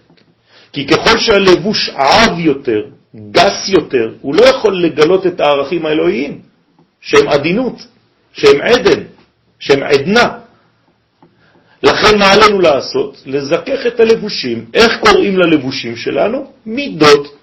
כי 0.74 0.88
ככל 0.88 1.18
שהלבוש 1.18 1.90
עב 1.90 2.40
יותר, 2.40 2.82
גס 3.32 3.70
יותר, 3.70 4.14
הוא 4.22 4.36
לא 4.36 4.44
יכול 4.46 4.84
לגלות 4.84 5.28
את 5.28 5.40
הערכים 5.40 5.86
האלוהיים, 5.86 6.40
שהם 7.02 7.28
עדינות, 7.28 7.76
שהם 8.34 8.62
עדן, 8.62 9.04
שהם 9.60 9.84
עדנה. 9.84 10.30
לכן 11.84 12.20
מה 12.20 12.32
עלינו 12.32 12.62
לעשות? 12.62 13.22
לזכך 13.26 13.80
את 13.88 14.00
הלבושים. 14.00 14.66
איך 14.74 14.92
קוראים 15.00 15.38
ללבושים 15.38 15.96
שלנו? 15.96 16.52
מידות. 16.66 17.36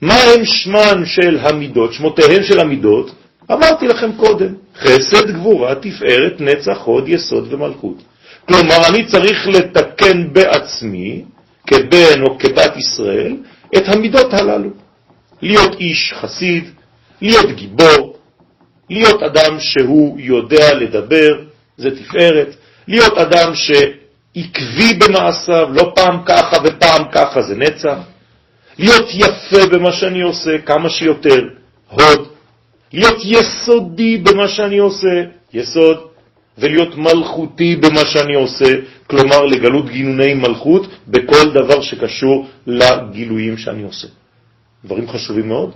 מה 0.00 0.14
הם 0.14 0.44
שמן 0.44 1.06
של 1.06 1.38
המידות, 1.42 1.92
שמותיהן 1.92 2.42
של 2.42 2.60
המידות? 2.60 3.10
אמרתי 3.52 3.88
לכם 3.88 4.12
קודם, 4.16 4.54
חסד, 4.78 5.30
גבורה, 5.30 5.74
תפארת, 5.74 6.40
נצח, 6.40 6.78
הוד, 6.84 7.08
יסוד 7.08 7.52
ומלכות. 7.52 8.02
כלומר, 8.48 8.88
אני 8.88 9.06
צריך 9.06 9.48
לתקן 10.00 10.32
בעצמי, 10.32 11.24
כבן 11.66 12.22
או 12.22 12.38
כבת 12.38 12.76
ישראל, 12.76 13.36
את 13.76 13.88
המידות 13.88 14.34
הללו. 14.34 14.70
להיות 15.42 15.74
איש 15.80 16.12
חסיד, 16.20 16.64
להיות 17.20 17.50
גיבור, 17.56 18.16
להיות 18.90 19.22
אדם 19.22 19.60
שהוא 19.60 20.20
יודע 20.20 20.74
לדבר, 20.74 21.42
זה 21.76 21.90
תפארת, 21.96 22.56
להיות 22.88 23.18
אדם 23.18 23.52
עקבי 24.36 24.94
במעשיו, 24.94 25.68
לא 25.72 25.92
פעם 25.94 26.22
ככה 26.26 26.56
ופעם 26.64 27.04
ככה, 27.12 27.42
זה 27.42 27.54
נצח. 27.56 27.98
להיות 28.78 29.08
יפה 29.14 29.66
במה 29.70 29.92
שאני 29.92 30.22
עושה, 30.22 30.58
כמה 30.58 30.90
שיותר, 30.90 31.40
הוד. 31.90 32.28
להיות 32.92 33.18
יסודי 33.24 34.16
במה 34.16 34.48
שאני 34.48 34.78
עושה, 34.78 35.22
יסוד. 35.52 36.09
ולהיות 36.60 36.96
מלכותי 36.96 37.76
במה 37.76 38.04
שאני 38.04 38.34
עושה, 38.34 38.64
כלומר 39.06 39.44
לגלות 39.44 39.88
גינוני 39.88 40.34
מלכות 40.34 40.86
בכל 41.08 41.50
דבר 41.54 41.80
שקשור 41.80 42.48
לגילויים 42.66 43.56
שאני 43.56 43.82
עושה. 43.82 44.08
דברים 44.84 45.08
חשובים 45.08 45.48
מאוד. 45.48 45.70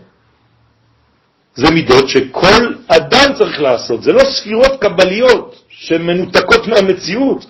זה 1.55 1.71
מידות 1.71 2.09
שכל 2.09 2.75
אדם 2.89 3.33
צריך 3.39 3.61
לעשות, 3.61 4.03
זה 4.03 4.13
לא 4.13 4.21
ספירות 4.25 4.81
קבליות 4.81 5.63
שמנותקות 5.69 6.67
מהמציאות. 6.67 7.47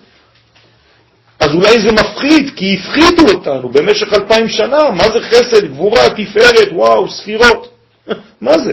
אז 1.41 1.51
אולי 1.55 1.81
זה 1.83 1.93
מפחיד, 1.93 2.51
כי 2.57 2.77
הפחידו 2.79 3.33
אותנו 3.33 3.69
במשך 3.69 4.13
אלפיים 4.13 4.49
שנה, 4.49 4.91
מה 4.91 5.05
זה 5.13 5.21
חסד, 5.21 5.67
גבורה, 5.67 6.03
תפארת, 6.11 6.69
וואו, 6.73 7.11
ספירות. 7.11 7.69
מה 8.41 8.59
זה? 8.59 8.73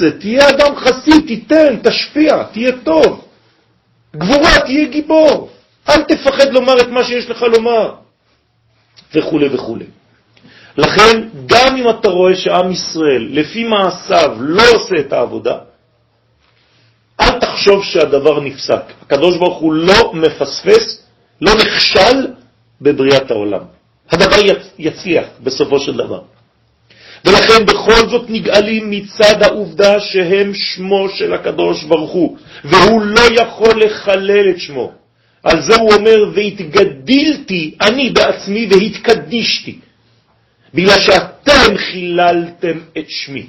חסד, 0.00 0.18
תהיה 0.18 0.48
אדם 0.48 0.76
חסיד, 0.76 1.26
תיתן, 1.26 1.76
תשפיע, 1.82 2.42
תהיה 2.52 2.72
טוב. 2.84 3.24
גבורה, 4.16 4.60
תהיה 4.64 4.88
גיבור. 4.88 5.50
אל 5.88 6.02
תפחד 6.02 6.52
לומר 6.52 6.80
את 6.80 6.88
מה 6.88 7.04
שיש 7.04 7.30
לך 7.30 7.42
לומר, 7.42 7.94
וכו' 9.14 9.40
וכו'. 9.52 9.76
לכן, 10.76 11.28
גם 11.46 11.76
אם 11.76 11.90
אתה 11.90 12.08
רואה 12.08 12.34
שעם 12.34 12.72
ישראל, 12.72 13.28
לפי 13.30 13.64
מעשיו, 13.64 14.36
לא 14.40 14.62
עושה 14.62 14.94
את 15.00 15.12
העבודה, 15.12 15.58
אל 17.20 17.40
תחשוב 17.40 17.84
שהדבר 17.84 18.40
נפסק. 18.40 18.82
הקדוש 19.02 19.36
ברוך 19.36 19.58
הוא 19.58 19.72
לא 19.72 20.12
מפספס, 20.14 21.02
לא 21.40 21.52
נכשל 21.54 22.26
בבריאת 22.80 23.30
העולם. 23.30 23.64
הדבר 24.10 24.36
יצליח 24.78 25.26
בסופו 25.40 25.78
של 25.78 25.96
דבר. 25.96 26.20
ולכן 27.24 27.66
בכל 27.66 28.08
זאת 28.08 28.24
נגאלים 28.28 28.90
מצד 28.90 29.42
העובדה 29.42 30.00
שהם 30.00 30.54
שמו 30.54 31.08
של 31.08 31.34
הקדוש 31.34 31.84
ברוך 31.84 32.10
הוא, 32.10 32.36
והוא 32.64 33.02
לא 33.02 33.20
יכול 33.40 33.82
לחלל 33.82 34.50
את 34.50 34.60
שמו. 34.60 34.92
על 35.42 35.62
זה 35.62 35.76
הוא 35.76 35.92
אומר, 35.92 36.24
והתגדילתי 36.34 37.74
אני 37.80 38.10
בעצמי 38.10 38.68
והתקדישתי, 38.70 39.78
בגלל 40.74 40.98
שאתם 41.00 41.76
חיללתם 41.76 42.78
את 42.98 43.04
שמי, 43.08 43.46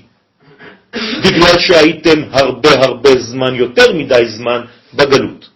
בגלל 1.23 1.59
שהייתם 1.59 2.23
הרבה 2.31 2.69
הרבה 2.81 3.21
זמן, 3.21 3.55
יותר 3.55 3.93
מדי 3.93 4.25
זמן, 4.27 4.61
בגלות. 4.93 5.49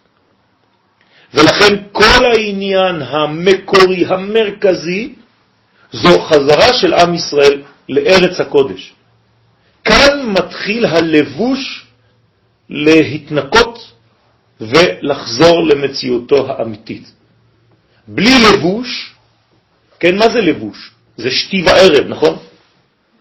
ולכן 1.34 1.74
כל 1.92 2.24
העניין 2.32 3.02
המקורי, 3.02 4.04
המרכזי, 4.06 5.12
זו 5.92 6.20
חזרה 6.20 6.72
של 6.72 6.94
עם 6.94 7.14
ישראל 7.14 7.62
לארץ 7.88 8.40
הקודש. 8.40 8.92
כאן 9.84 10.32
מתחיל 10.38 10.86
הלבוש 10.86 11.86
להתנקות 12.70 13.92
ולחזור 14.60 15.66
למציאותו 15.66 16.50
האמיתית. 16.50 17.12
בלי 18.08 18.34
לבוש, 18.44 19.14
כן, 20.00 20.16
מה 20.16 20.28
זה 20.28 20.40
לבוש? 20.40 20.90
זה 21.16 21.30
שתי 21.30 21.62
וערב, 21.62 22.06
נכון? 22.08 22.36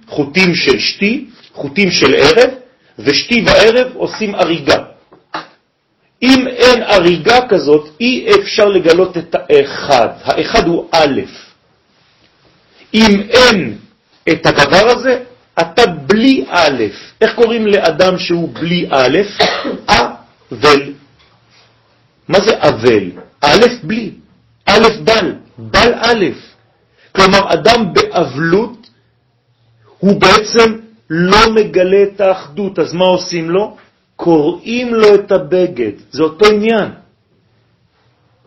חוטים 0.07 0.55
של 0.55 0.79
שתי, 0.79 1.25
חוטים 1.53 1.91
של 1.91 2.15
ערב, 2.15 2.49
ושתי 2.99 3.43
וערב 3.45 3.91
עושים 3.95 4.35
אריגה. 4.35 4.83
אם 6.21 6.47
אין 6.47 6.83
אריגה 6.83 7.47
כזאת, 7.49 7.89
אי 7.99 8.27
אפשר 8.41 8.65
לגלות 8.65 9.17
את 9.17 9.35
האחד. 9.35 10.07
האחד 10.23 10.67
הוא 10.67 10.89
א'. 10.91 11.21
אם 12.93 13.21
אין 13.29 13.77
את 14.29 14.45
הדבר 14.45 14.89
הזה, 14.89 15.23
אתה 15.59 15.85
בלי 15.87 16.45
א'. 16.49 16.83
איך 17.21 17.35
קוראים 17.35 17.67
לאדם 17.67 18.17
שהוא 18.17 18.49
בלי 18.53 18.87
א'? 18.89 19.17
אבל. 20.51 20.93
מה 22.27 22.39
זה 22.39 22.51
אבל? 22.59 23.11
א' 23.41 23.65
בלי. 23.83 24.11
א' 24.65 24.87
בל. 25.03 25.35
בל 25.57 25.93
א'. 25.93 26.25
כלומר, 27.15 27.53
אדם 27.53 27.93
באבלות 27.93 28.89
הוא 29.99 30.21
בעצם 30.21 30.79
לא 31.09 31.53
מגלה 31.53 32.03
את 32.03 32.21
האחדות, 32.21 32.79
אז 32.79 32.93
מה 32.93 33.05
עושים 33.05 33.49
לו? 33.49 33.77
קוראים 34.15 34.93
לו 34.93 35.15
את 35.15 35.31
הבגד, 35.31 35.91
זה 36.11 36.23
אותו 36.23 36.45
עניין. 36.45 36.89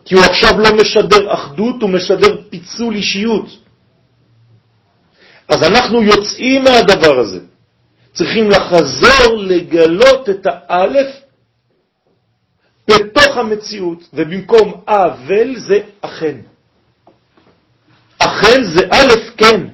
כי 0.05 0.15
הוא 0.15 0.23
עכשיו 0.23 0.59
לא 0.59 0.75
משדר 0.75 1.33
אחדות, 1.33 1.81
הוא 1.81 1.89
משדר 1.89 2.41
פיצול 2.49 2.95
אישיות. 2.95 3.58
אז 5.49 5.63
אנחנו 5.63 6.01
יוצאים 6.03 6.63
מהדבר 6.63 7.19
הזה. 7.19 7.39
צריכים 8.13 8.49
לחזור 8.49 9.37
לגלות 9.37 10.29
את 10.29 10.45
האלף 10.45 11.07
בתוך 12.87 13.37
המציאות, 13.37 14.09
ובמקום 14.13 14.81
אבל 14.87 15.59
זה 15.59 15.79
אכן. 16.01 16.37
אכן 18.19 18.63
זה 18.63 18.87
א' 18.91 19.13
כן, 19.37 19.67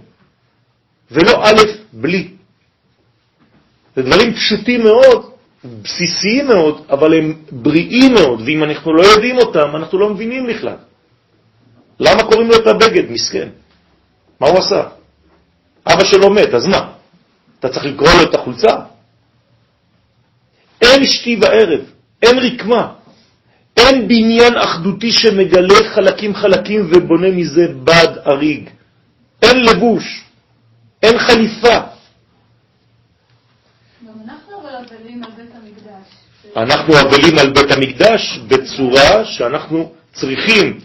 ולא 1.12 1.44
א' 1.44 1.62
בלי. 1.94 2.32
זה 3.96 4.02
דברים 4.02 4.34
פשוטים 4.34 4.84
מאוד, 4.84 5.32
בסיסיים 5.64 6.48
מאוד, 6.48 6.86
אבל 6.90 7.14
הם 7.14 7.42
בריאים 7.52 8.14
מאוד, 8.14 8.42
ואם 8.42 8.64
אנחנו 8.64 8.94
לא 8.94 9.04
יודעים 9.04 9.38
אותם, 9.38 9.76
אנחנו 9.76 10.00
לא 10.00 10.10
מבינים 10.10 10.48
בכלל. 10.48 10.78
למה 12.00 12.24
קוראים 12.24 12.48
לו 12.48 12.56
את 12.56 12.68
הבגד? 12.68 13.12
מסכן. 13.12 13.50
מה 14.40 14.48
הוא 14.48 14.60
עשה? 14.60 14.95
אבא 15.88 16.04
שלו 16.04 16.30
מת, 16.30 16.54
אז 16.54 16.66
מה? 16.66 16.92
אתה 17.60 17.70
צריך 17.70 17.86
לקרוא 17.86 18.10
לו 18.18 18.30
את 18.30 18.36
החולצה? 18.36 18.76
אין 20.82 21.06
שתי 21.06 21.36
בערב, 21.36 21.80
אין 22.22 22.40
רקמה, 22.40 22.94
אין 23.78 24.08
בניין 24.08 24.58
אחדותי 24.58 25.12
שמגלה 25.12 25.76
חלקים 25.96 26.36
חלקים 26.36 26.90
ובונה 26.90 27.32
מזה 27.32 27.68
בד 27.84 28.18
אריג. 28.28 28.70
אין 29.42 29.66
לבוש, 29.66 30.24
אין 31.04 31.18
חליפה. 31.20 31.78
אנחנו 36.56 37.02
אבלים 37.02 37.38
על 37.40 37.50
בית 37.50 37.72
המקדש 37.72 38.40
בצורה 38.48 39.26
שאנחנו 39.26 39.94
צריכים, 40.14 40.80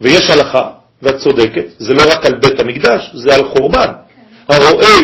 ויש 0.00 0.30
הלכה, 0.30 0.70
ואת 1.02 1.16
צודקת, 1.18 1.64
זה 1.78 1.94
לא 1.94 2.02
רק 2.12 2.26
על 2.26 2.34
בית 2.38 2.60
המקדש, 2.60 3.10
זה 3.14 3.34
על 3.34 3.44
חורבן. 3.48 3.92
הרואה, 4.48 4.98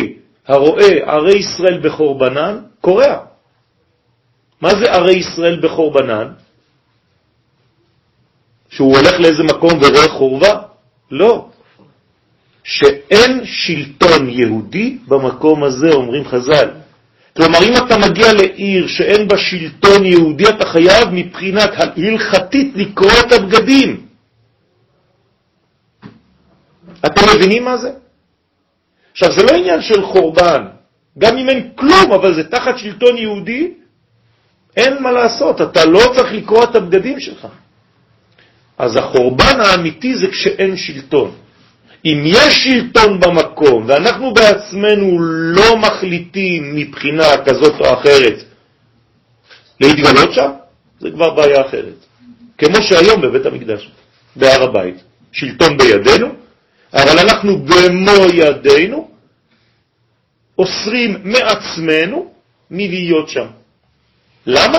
הרואה 0.47 0.89
ערי 1.05 1.37
ישראל 1.37 1.79
בחורבנן, 1.83 2.59
קורע. 2.81 3.17
מה 4.61 4.69
זה 4.69 4.91
ערי 4.91 5.13
ישראל 5.13 5.59
בחורבנן? 5.59 6.27
שהוא 8.69 8.97
הולך 8.97 9.19
לאיזה 9.19 9.43
מקום 9.43 9.71
ורואה 9.81 10.07
חורבה? 10.09 10.61
לא. 11.11 11.49
שאין 12.63 13.45
שלטון 13.45 14.29
יהודי 14.29 14.97
במקום 15.07 15.63
הזה, 15.63 15.91
אומרים 15.93 16.25
חז"ל. 16.25 16.69
כלומר, 17.37 17.59
אם 17.63 17.73
אתה 17.85 17.97
מגיע 17.97 18.33
לעיר 18.33 18.87
שאין 18.87 19.27
בה 19.27 19.37
שלטון 19.37 20.05
יהודי, 20.05 20.49
אתה 20.49 20.65
חייב 20.65 21.09
מבחינת 21.11 21.69
הלכתית 21.73 22.71
לקרוא 22.75 23.11
את 23.27 23.31
הבגדים. 23.31 24.05
אתם 27.05 27.21
מבינים 27.35 27.65
מה 27.65 27.77
זה? 27.77 28.02
עכשיו, 29.13 29.31
זה 29.31 29.43
לא 29.43 29.57
עניין 29.57 29.81
של 29.81 30.01
חורבן, 30.01 30.63
גם 31.17 31.37
אם 31.37 31.49
אין 31.49 31.69
כלום, 31.75 32.11
אבל 32.13 32.33
זה 32.33 32.43
תחת 32.43 32.77
שלטון 32.77 33.17
יהודי, 33.17 33.71
אין 34.77 35.03
מה 35.03 35.11
לעשות, 35.11 35.61
אתה 35.61 35.85
לא 35.85 36.01
צריך 36.15 36.33
לקרוא 36.33 36.63
את 36.63 36.75
הבגדים 36.75 37.19
שלך. 37.19 37.47
אז 38.77 38.95
החורבן 38.95 39.59
האמיתי 39.59 40.15
זה 40.15 40.27
כשאין 40.27 40.77
שלטון. 40.77 41.31
אם 42.05 42.21
יש 42.25 42.63
שלטון 42.63 43.19
במקום 43.19 43.83
ואנחנו 43.87 44.33
בעצמנו 44.33 45.21
לא 45.21 45.77
מחליטים 45.77 46.75
מבחינה 46.75 47.37
כזאת 47.45 47.73
או 47.79 47.93
אחרת 47.93 48.43
להתגלות 49.81 50.33
שם, 50.33 50.51
זה 50.99 51.11
כבר 51.11 51.29
בעיה 51.29 51.61
אחרת. 51.61 52.05
כמו 52.57 52.81
שהיום 52.81 53.21
בבית 53.21 53.45
המקדש, 53.45 53.91
בהר 54.35 54.63
הבית, 54.63 54.95
שלטון 55.31 55.77
בידינו, 55.77 56.27
אבל 56.93 57.19
אנחנו 57.19 57.57
במו 57.57 58.25
ידינו 58.33 59.09
אוסרים 60.57 61.17
מעצמנו 61.23 62.31
מלהיות 62.71 63.29
שם. 63.29 63.47
למה? 64.45 64.77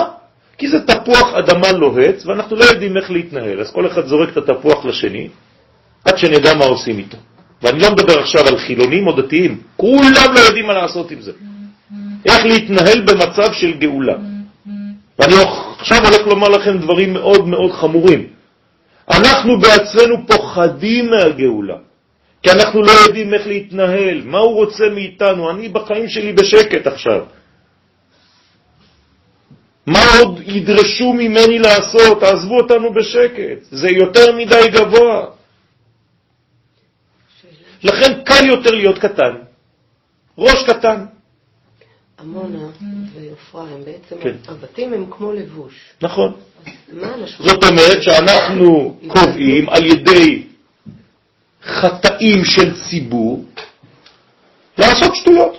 כי 0.57 0.67
זה 0.69 0.79
תפוח 0.87 1.33
אדמה 1.33 1.71
לוהץ 1.71 2.25
ואנחנו 2.25 2.55
לא 2.55 2.65
יודעים 2.65 2.97
איך 2.97 3.11
להתנהל, 3.11 3.59
אז 3.59 3.71
כל 3.71 3.87
אחד 3.87 4.05
זורק 4.05 4.29
את 4.29 4.37
התפוח 4.37 4.85
לשני 4.85 5.27
עד 6.05 6.17
שנדע 6.17 6.53
מה 6.53 6.65
עושים 6.65 6.97
איתו. 6.97 7.17
ואני 7.61 7.79
לא 7.79 7.91
מדבר 7.91 8.19
עכשיו 8.19 8.47
על 8.47 8.57
חילונים 8.57 9.07
או 9.07 9.21
דתיים, 9.21 9.61
כולם 9.77 10.33
לא 10.35 10.39
יודעים 10.39 10.65
מה 10.67 10.73
לעשות 10.73 11.11
עם 11.11 11.21
זה. 11.21 11.31
איך 12.25 12.45
להתנהל 12.45 13.01
במצב 13.01 13.53
של 13.53 13.73
גאולה. 13.77 14.15
ואני 15.19 15.35
עכשיו 15.79 15.97
הולך 15.97 16.27
לומר 16.27 16.49
לכם 16.49 16.77
דברים 16.77 17.13
מאוד 17.13 17.47
מאוד 17.47 17.71
חמורים. 17.71 18.27
אנחנו 19.11 19.59
בעצמנו 19.59 20.27
פוחדים 20.27 21.09
מהגאולה, 21.09 21.75
כי 22.45 22.51
אנחנו 22.51 22.81
לא 22.81 22.91
יודעים 22.91 23.33
איך 23.33 23.47
להתנהל, 23.47 24.21
מה 24.25 24.37
הוא 24.37 24.55
רוצה 24.55 24.89
מאיתנו, 24.89 25.51
אני 25.51 25.69
בחיים 25.69 26.07
שלי 26.09 26.33
בשקט 26.33 26.87
עכשיו. 26.87 27.25
מה 29.85 29.99
עוד 30.19 30.41
ידרשו 30.45 31.13
ממני 31.13 31.59
לעשות? 31.59 32.19
תעזבו 32.19 32.57
אותנו 32.57 32.93
בשקט, 32.93 33.57
זה 33.71 33.89
יותר 33.89 34.35
מדי 34.37 34.67
גבוה. 34.73 35.25
לכן 37.83 38.21
קל 38.23 38.45
יותר 38.45 38.71
להיות 38.71 38.99
קטן, 38.99 39.33
ראש 40.37 40.63
קטן. 40.69 41.05
עמונה 42.19 42.69
ועפרה 43.13 43.63
הם 43.63 43.81
בעצם, 43.85 44.15
כן. 44.21 44.35
הבתים 44.47 44.93
הם 44.93 45.05
כמו 45.09 45.33
לבוש. 45.33 45.73
נכון. 46.01 46.33
זאת 47.39 47.63
אומרת 47.63 48.03
שאנחנו 48.03 48.99
קובעים 49.07 49.69
על 49.69 49.85
ידי 49.85 50.54
חטאים 51.65 52.45
של 52.45 52.73
ציבור 52.81 53.45
לעשות 54.77 55.15
שטויות. 55.15 55.57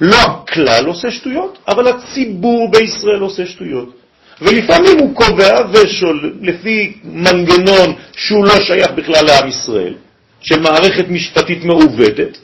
לא 0.00 0.16
הכלל 0.16 0.86
עושה 0.86 1.10
שטויות, 1.10 1.58
אבל 1.68 1.88
הציבור 1.88 2.70
בישראל 2.70 3.20
עושה 3.20 3.46
שטויות. 3.46 3.94
ולפעמים 4.40 4.98
הוא 4.98 5.14
קובע 5.14 5.60
ושול, 5.72 6.34
לפי 6.40 6.92
מנגנון 7.04 7.94
שהוא 8.16 8.44
לא 8.44 8.60
שייך 8.60 8.90
בכלל 8.90 9.24
לעם 9.24 9.48
ישראל, 9.48 9.94
של 10.40 10.60
מערכת 10.60 11.08
משפטית 11.08 11.64
מעוותת, 11.64 12.38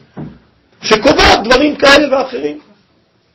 שקובעת 0.83 1.44
דברים 1.44 1.77
כאלה 1.77 2.16
ואחרים. 2.18 2.59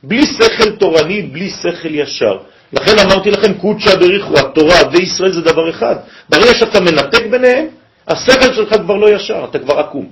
בלי 0.03 0.25
שכל 0.25 0.71
תורני, 0.71 1.21
בלי 1.21 1.49
שכל 1.49 1.95
ישר. 1.95 2.37
לכן 2.73 2.99
אמרתי 2.99 3.31
לכם, 3.31 3.53
קודשא 3.53 3.95
בריחו, 3.95 4.39
התורה 4.39 4.79
וישראל 4.91 5.31
זה 5.31 5.41
דבר 5.41 5.69
אחד. 5.69 5.95
ברגע 6.29 6.53
שאתה 6.53 6.79
מנתק 6.79 7.25
ביניהם, 7.31 7.67
השכל 8.07 8.53
שלך 8.53 8.73
כבר 8.73 8.95
לא 8.95 9.15
ישר, 9.15 9.45
אתה 9.49 9.59
כבר 9.59 9.79
עקום. 9.79 10.11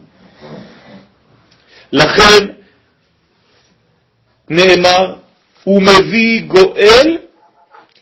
לכן 1.91 2.47
נאמר, 4.49 5.15
הוא 5.63 5.81
מביא 5.81 6.41
גואל 6.47 7.17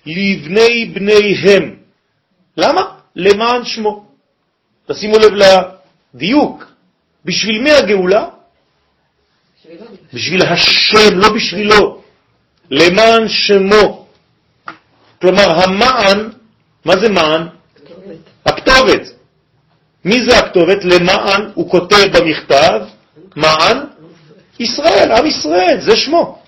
לבני 0.06 0.86
בניהם. 0.86 1.76
למה? 2.58 2.82
למען 3.16 3.66
שמו. 3.66 4.06
תשימו 4.88 5.18
לב 5.18 5.32
לדיוק. 6.14 6.66
בשביל 7.26 7.62
מי 7.62 7.72
הגאולה? 7.72 8.28
בשביל 10.14 10.42
השם, 10.42 11.18
לא 11.18 11.30
בשבילו. 11.34 12.02
למען 12.72 13.28
שמו. 13.28 14.08
כלומר, 15.22 15.64
המען, 15.64 16.30
מה 16.86 16.98
זה 17.00 17.10
מען? 17.10 17.48
כתובת. 17.76 18.18
הכתובת. 18.46 19.11
מי 20.06 20.26
זה 20.26 20.38
הכתובת? 20.38 20.86
למען, 20.86 21.42
הוא 21.54 21.70
כותב 21.70 22.18
במכתב, 22.18 22.82
מען, 23.36 23.78
ישראל, 24.60 25.12
עם 25.12 25.26
ישראל, 25.26 25.78
זה 25.82 25.96
שמו. 25.96 26.42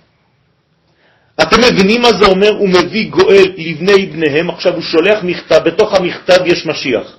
אתם 1.41 1.57
מבינים 1.61 2.01
מה 2.01 2.13
זה 2.13 2.25
אומר? 2.25 2.49
הוא 2.49 2.69
מביא 2.69 3.09
גואל 3.09 3.53
לבני 3.57 4.05
בניהם, 4.05 4.49
עכשיו 4.49 4.73
הוא 4.73 4.81
שולח 4.81 5.23
מכתב, 5.23 5.61
בתוך 5.65 5.93
המכתב 5.93 6.39
יש 6.45 6.65
משיח. 6.65 7.17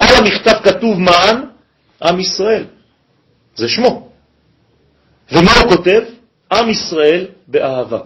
על 0.00 0.14
המכתב 0.18 0.54
כתוב 0.64 1.00
מען, 1.00 1.36
עם 2.02 2.20
ישראל. 2.20 2.64
זה 3.54 3.68
שמו. 3.68 4.08
ומה 5.32 5.52
הוא 5.52 5.76
כותב? 5.76 6.02
עם 6.52 6.70
ישראל 6.70 7.26
באהבה. 7.48 7.98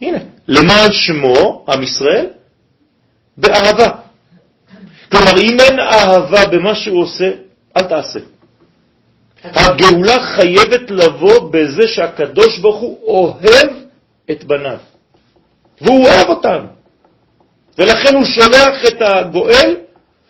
הנה, 0.00 0.18
למען 0.48 0.92
שמו, 0.92 1.64
עם 1.68 1.82
ישראל, 1.82 2.26
באהבה. 3.36 3.88
כלומר, 5.10 5.38
אם 5.38 5.56
אין 5.60 5.78
אהבה 5.78 6.46
במה 6.46 6.74
שהוא 6.74 7.02
עושה, 7.02 7.30
אל 7.76 7.82
תעשה. 7.82 8.20
הגאולה 9.44 10.22
חייבת 10.22 10.90
לבוא 10.90 11.50
בזה 11.52 11.88
שהקדוש 11.88 12.58
ברוך 12.58 12.80
הוא 12.80 12.98
אוהב 13.02 13.70
את 14.30 14.44
בניו, 14.44 14.78
והוא 15.80 16.06
אוהב 16.06 16.28
אותם. 16.28 16.66
ולכן 17.78 18.14
הוא 18.14 18.24
שולח 18.24 18.84
את 18.88 18.96
הגואל 19.00 19.76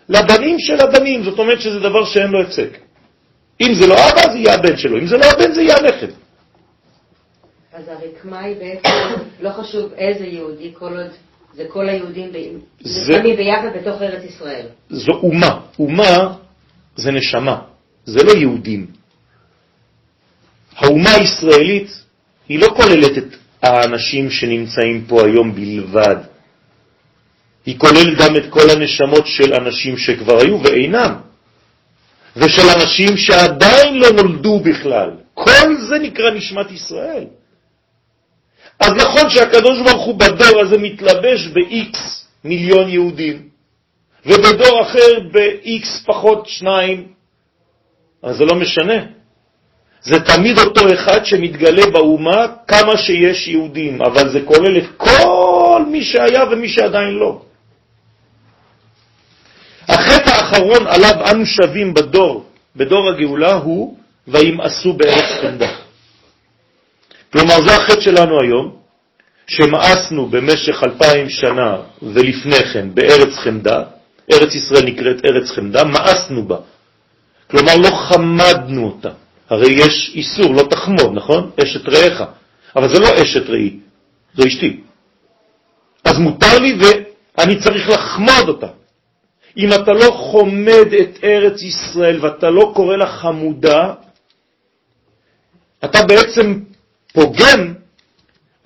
לבנים 0.09 0.59
של 0.59 0.81
הבנים, 0.81 1.25
זאת 1.25 1.39
אומרת 1.39 1.61
שזה 1.61 1.79
דבר 1.79 2.05
שאין 2.05 2.31
לו 2.31 2.43
הפסק. 2.43 2.79
אם 3.61 3.75
זה 3.75 3.87
לא 3.87 3.95
אבא, 3.95 4.33
זה 4.33 4.39
יהיה 4.39 4.55
הבן 4.55 4.77
שלו, 4.77 4.99
אם 4.99 5.07
זה 5.07 5.17
לא 5.17 5.25
הבן, 5.25 5.53
זה 5.53 5.63
יהיה 5.63 5.77
הנכד. 5.77 6.13
אז 7.73 7.85
הרקמה 7.89 8.41
היא 8.41 8.57
בעצם, 8.57 9.23
לא 9.41 9.51
חשוב 9.51 9.93
איזה 9.93 10.27
יהודי, 10.27 10.73
כל 10.79 10.97
עוד 10.97 11.11
זה 11.55 11.65
כל 11.69 11.89
היהודים 11.89 12.33
נלחמים 12.85 13.37
ביחד 13.37 13.69
בתוך 13.77 14.03
ארץ 14.03 14.25
ישראל. 14.25 14.67
זו 14.91 15.13
אומה. 15.13 15.61
אומה 15.79 16.35
זה 16.97 17.11
נשמה, 17.11 17.61
זה 18.05 18.23
לא 18.23 18.33
יהודים. 18.33 18.87
האומה 20.77 21.11
הישראלית 21.11 22.05
היא 22.49 22.59
לא 22.59 22.69
כוללת 22.77 23.19
את 23.19 23.37
האנשים 23.63 24.31
שנמצאים 24.31 25.05
פה 25.09 25.25
היום 25.27 25.55
בלבד. 25.55 26.17
היא 27.67 27.79
כוללת 27.79 28.19
גם 28.19 28.37
את 28.37 28.45
כל 28.51 28.71
הנשמות 28.71 29.27
של 29.27 29.55
אנשים 29.55 29.97
שכבר 29.97 30.41
היו 30.41 30.63
ואינם, 30.63 31.15
ושל 32.37 32.69
אנשים 32.77 33.17
שעדיין 33.17 33.99
לא 33.99 34.11
נולדו 34.11 34.61
בכלל. 34.61 35.11
כל 35.35 35.77
זה 35.89 35.99
נקרא 35.99 36.31
נשמת 36.31 36.71
ישראל. 36.71 37.25
אז 38.81 38.93
נכון 38.93 39.31
שהקדוש 39.31 39.79
ברוך 39.85 40.05
הוא 40.05 40.19
בדור 40.19 40.61
הזה 40.61 40.79
מתלבש 40.79 41.47
ב-X 41.47 41.99
מיליון 42.45 42.89
יהודים, 42.89 43.49
ובדור 44.27 44.83
אחר 44.83 45.21
ב-X 45.33 46.07
פחות 46.07 46.47
שניים, 46.47 47.07
אז 48.23 48.37
זה 48.37 48.45
לא 48.45 48.55
משנה. 48.55 49.21
זה 50.03 50.21
תמיד 50.21 50.59
אותו 50.59 50.95
אחד 50.95 51.25
שמתגלה 51.25 51.87
באומה 51.93 52.47
כמה 52.69 52.97
שיש 52.97 53.49
יהודים, 53.49 54.03
אבל 54.03 54.29
זה 54.29 54.41
כולל 54.45 54.79
את 54.79 54.87
כל 54.97 55.85
מי 55.89 56.05
שהיה 56.05 56.45
ומי 56.51 56.69
שעדיין 56.69 57.15
לא. 57.15 57.43
החטא 59.89 60.31
האחרון 60.31 60.87
עליו 60.87 61.15
אנו 61.31 61.47
שווים 61.47 61.95
בדור, 61.95 62.45
בדור 62.77 63.09
הגאולה, 63.09 63.55
הוא 63.55 63.97
וימאסו 64.29 64.93
בארץ 64.93 65.41
חמדה. 65.43 65.90
כלומר, 67.33 67.55
זה 67.67 67.77
החטא 67.77 68.01
שלנו 68.01 68.41
היום, 68.41 68.77
שמאסנו 69.47 70.27
במשך 70.27 70.83
אלפיים 70.85 71.29
שנה 71.29 71.77
ולפני 72.03 72.65
כן 72.73 72.95
בארץ 72.95 73.35
חמדה, 73.35 73.83
ארץ 74.33 74.55
ישראל 74.55 74.85
נקראת 74.85 75.25
ארץ 75.25 75.51
חמדה, 75.51 75.85
מאסנו 75.85 76.49
בה. 76.49 76.57
כלומר, 77.51 77.77
לא 77.77 77.91
חמדנו 77.91 78.87
אותה. 78.87 79.11
הרי 79.51 79.73
יש 79.73 80.13
איסור, 80.15 80.55
לא 80.55 80.63
תחמוד, 80.63 81.13
נכון? 81.15 81.51
אשת 81.63 81.89
רעך. 81.89 82.23
אבל 82.77 82.89
זה 82.89 82.99
לא 82.99 83.09
אשת 83.23 83.51
רעי, 83.51 83.77
זו 84.35 84.47
אשתי. 84.47 84.81
אז 86.05 86.19
מותר 86.19 86.59
לי 86.59 86.79
ואני 86.79 87.59
צריך 87.59 87.89
לחמוד 87.89 88.49
אותה. 88.49 88.67
אם 89.57 89.73
אתה 89.73 89.93
לא 89.93 90.11
חומד 90.11 90.87
את 91.01 91.19
ארץ 91.25 91.63
ישראל 91.63 92.19
ואתה 92.21 92.51
לא 92.51 92.73
קורא 92.75 92.97
לה 92.97 93.07
חמודה, 93.07 93.95
אתה 95.85 96.03
בעצם 96.07 96.59
פוגם 97.13 97.75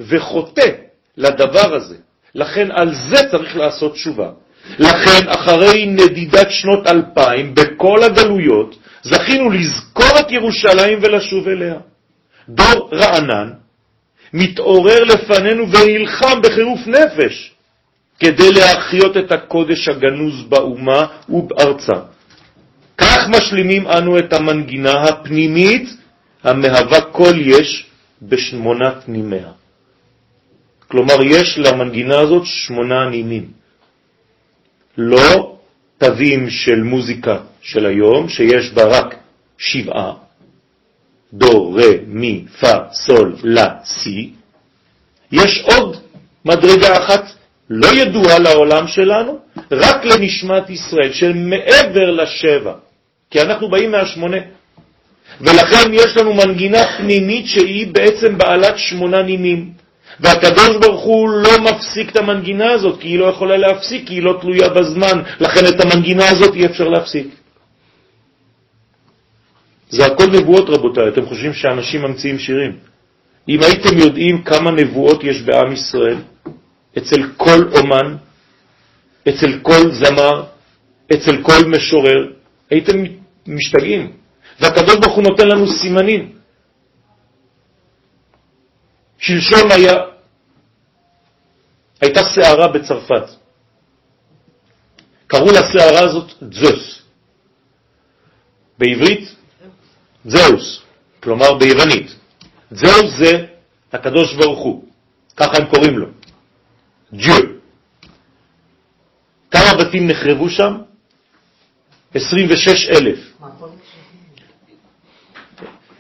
וחוטא 0.01 0.71
לדבר 1.17 1.75
הזה. 1.75 1.97
לכן 2.35 2.69
על 2.71 2.95
זה 2.95 3.17
צריך 3.31 3.57
לעשות 3.57 3.93
תשובה. 3.93 4.31
לכן 4.79 5.29
אחרי 5.29 5.87
נדידת 5.87 6.51
שנות 6.51 6.87
אלפיים 6.87 7.55
בכל 7.55 8.03
הגלויות 8.03 8.77
זכינו 9.03 9.51
לזכור 9.51 10.19
את 10.21 10.31
ירושלים 10.31 10.99
ולשוב 11.03 11.49
אליה. 11.49 11.75
דור 12.49 12.91
רענן 12.93 13.51
מתעורר 14.33 15.05
לפנינו 15.05 15.65
ונלחם 15.71 16.43
בחירוף 16.43 16.81
נפש 16.87 17.53
כדי 18.21 18.53
להחיות 18.53 19.17
את 19.17 19.33
הקודש 19.33 19.89
הגנוז 19.89 20.43
באומה 20.49 21.07
ובארצה. 21.29 22.01
כך 22.99 23.29
משלימים 23.29 23.87
אנו 23.87 24.19
את 24.19 24.33
המנגינה 24.33 25.03
הפנימית 25.03 25.89
המהווה 26.45 27.01
כל 27.01 27.35
יש 27.37 27.87
בשמונת 28.29 29.09
נימיה. 29.09 29.53
כלומר, 30.89 31.23
יש 31.25 31.59
למנגינה 31.59 32.19
הזאת 32.19 32.47
שמונה 32.47 33.09
נימים. 33.11 33.47
לא 34.99 35.57
תווים 35.99 36.51
של 36.51 36.83
מוזיקה 36.83 37.39
של 37.63 37.87
היום, 37.87 38.29
שיש 38.29 38.71
בה 38.73 38.85
רק 38.85 39.15
שבעה, 39.59 40.13
דו, 41.33 41.73
רה, 41.75 41.93
מי, 42.07 42.45
פה, 42.61 42.93
סול, 42.93 43.37
לה, 43.43 43.75
סי. 43.85 44.31
יש 45.33 45.65
עוד 45.67 45.97
מדרגה 46.45 46.99
אחת 47.05 47.25
לא 47.71 47.89
ידועה 47.89 48.39
לעולם 48.39 48.87
שלנו, 48.87 49.39
רק 49.71 50.05
לנשמת 50.05 50.71
ישראל, 50.71 51.13
של 51.13 51.33
מעבר 51.33 52.11
לשבע, 52.11 52.75
כי 53.31 53.41
אנחנו 53.41 53.71
באים 53.71 53.91
מהשמונה. 53.91 54.37
ולכן 55.41 55.93
יש 55.93 56.17
לנו 56.17 56.35
מנגינה 56.35 56.79
פנימית 56.99 57.47
שהיא 57.47 57.87
בעצם 57.93 58.39
בעלת 58.39 58.79
שמונה 58.79 59.23
נימים. 59.23 59.71
והקדוש 60.21 60.77
ברוך 60.81 61.03
הוא 61.03 61.29
לא 61.29 61.51
מפסיק 61.61 62.11
את 62.11 62.17
המנגינה 62.17 62.73
הזאת, 62.73 63.01
כי 63.01 63.09
היא 63.09 63.19
לא 63.19 63.27
יכולה 63.27 63.57
להפסיק, 63.57 64.09
כי 64.09 64.15
היא 64.15 64.23
לא 64.23 64.39
תלויה 64.41 64.69
בזמן, 64.69 65.23
לכן 65.41 65.61
את 65.69 65.81
המנגינה 65.81 66.29
הזאת 66.29 66.55
אי 66.55 66.67
אפשר 66.67 66.89
להפסיק. 66.89 67.27
זה 69.89 70.07
הכל 70.07 70.27
נבואות 70.27 70.71
רבותיי, 70.71 71.09
אתם 71.09 71.27
חושבים 71.27 71.53
שאנשים 71.55 72.03
ממציאים 72.03 72.39
שירים. 72.39 72.73
אם 73.49 73.61
הייתם 73.63 73.99
יודעים 73.99 74.43
כמה 74.43 74.71
נבואות 74.71 75.25
יש 75.25 75.43
בעם 75.43 75.73
ישראל, 75.73 76.17
אצל 76.99 77.23
כל 77.37 77.69
אומן, 77.79 78.17
אצל 79.29 79.59
כל 79.63 79.91
זמר, 79.93 80.43
אצל 81.13 81.43
כל 81.43 81.65
משורר, 81.67 82.33
הייתם 82.71 83.05
משתגעים. 83.47 84.24
והקדוש 84.61 84.97
ברוך 84.97 85.15
הוא 85.17 85.25
נותן 85.25 85.49
לנו 85.49 85.67
סימנים. 85.83 86.39
שלשום 89.19 89.71
היה, 89.71 89.95
הייתה 92.01 92.21
שערה 92.35 92.69
בצרפת. 92.69 93.31
קראו 95.27 95.47
לשערה 95.47 96.01
הזאת 96.01 96.33
זוס. 96.53 97.03
בעברית 98.79 99.35
זהוס, 100.25 100.83
כלומר 101.23 101.55
ביוונית. 101.59 102.15
זהוס 102.71 103.17
זה 103.19 103.47
הקדוש 103.93 104.35
ברוך 104.35 104.61
הוא, 104.61 104.85
ככה 105.37 105.57
הם 105.57 105.67
קוראים 105.67 105.99
לו. 105.99 106.07
ג'ו. 107.13 107.33
כמה 109.51 109.79
בתים 109.79 110.07
נחרבו 110.07 110.51
שם? 110.51 110.73
26 112.15 112.89
אלף. 112.89 113.19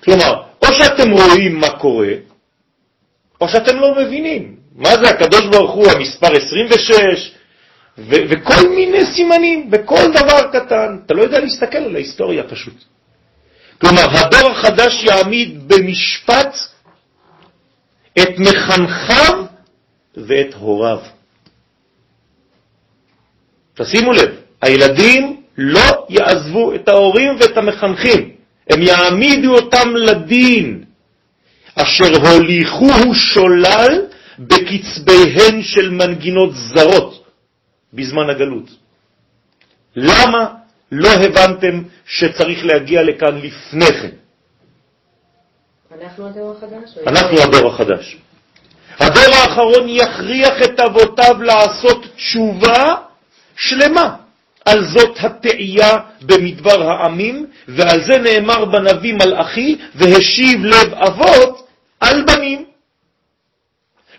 כלומר, 0.04 0.42
או 0.62 0.72
שאתם 0.72 1.10
רואים 1.10 1.60
מה 1.60 1.70
קורה, 1.78 2.12
או 3.40 3.48
שאתם 3.48 3.76
לא 3.76 3.94
מבינים. 3.94 4.56
מה 4.76 4.96
זה 4.96 5.08
הקדוש 5.08 5.46
ברוך 5.46 5.70
הוא, 5.70 5.86
המספר 5.90 6.32
26, 6.32 7.32
ו- 7.98 8.24
וכל 8.28 8.68
מיני 8.68 9.06
סימנים, 9.14 9.70
בכל 9.70 10.12
דבר 10.14 10.52
קטן. 10.52 10.98
אתה 11.06 11.14
לא 11.14 11.22
יודע 11.22 11.40
להסתכל 11.40 11.78
על 11.78 11.94
ההיסטוריה 11.94 12.42
פשוט. 12.42 12.74
כלומר, 13.80 14.02
הדור 14.10 14.50
החדש 14.50 15.04
יעמיד 15.04 15.68
במשפט 15.68 16.56
את 18.18 18.38
מחנכיו 18.38 19.44
ואת 20.16 20.54
הוריו. 20.54 20.98
תשימו 23.74 24.12
לב, 24.12 24.30
הילדים 24.62 25.42
לא 25.58 26.06
יעזבו 26.08 26.74
את 26.74 26.88
ההורים 26.88 27.36
ואת 27.40 27.56
המחנכים, 27.56 28.33
הם 28.70 28.82
יעמידו 28.82 29.54
אותם 29.54 29.96
לדין, 29.96 30.84
אשר 31.74 32.28
הוליכוהו 32.28 33.14
שולל 33.14 34.06
בקצביהן 34.38 35.62
של 35.62 35.90
מנגינות 35.90 36.50
זרות 36.54 37.24
בזמן 37.92 38.30
הגלות. 38.30 38.68
למה 39.96 40.54
לא 40.92 41.08
הבנתם 41.08 41.82
שצריך 42.06 42.64
להגיע 42.64 43.02
לכאן 43.02 43.38
לפני 43.38 43.86
כן? 43.86 44.14
אנחנו 46.00 46.26
הדור 46.28 46.56
החדש? 46.56 46.98
אנחנו 47.06 47.38
הדור 47.38 47.70
החדש. 47.74 48.16
הדור 48.98 49.34
האחרון 49.34 49.84
יכריח 49.88 50.62
את 50.64 50.80
אבותיו 50.80 51.42
לעשות 51.42 52.06
תשובה 52.16 52.94
שלמה. 53.56 54.23
על 54.64 54.84
זאת 54.84 55.16
התאייה 55.20 55.98
במדבר 56.22 56.90
העמים, 56.90 57.46
ועל 57.68 58.04
זה 58.04 58.18
נאמר 58.18 58.64
בנביא 58.64 59.14
מלאכי, 59.14 59.78
והשיב 59.94 60.64
לב 60.64 60.94
אבות 60.94 61.66
על 62.00 62.24
בנים. 62.26 62.64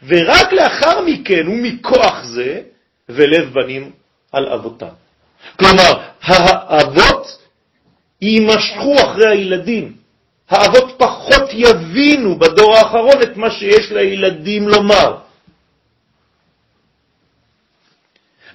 ורק 0.08 0.54
לאחר 0.54 1.02
מכן, 1.06 1.48
ומכוח 1.48 2.24
זה, 2.24 2.62
ולב 3.10 3.54
בנים 3.54 3.92
על 4.32 4.48
אבותם. 4.54 4.94
כלומר, 5.60 5.92
האבות 6.22 7.38
יימשכו 8.22 8.96
אחרי 9.04 9.28
הילדים. 9.28 9.94
האבות 10.50 10.96
פחות 10.98 11.50
יבינו 11.54 12.40
בדור 12.40 12.76
האחרון 12.76 13.22
את 13.22 13.38
מה 13.38 13.52
שיש 13.52 13.92
לילדים 13.92 14.68
לומר. 14.68 15.18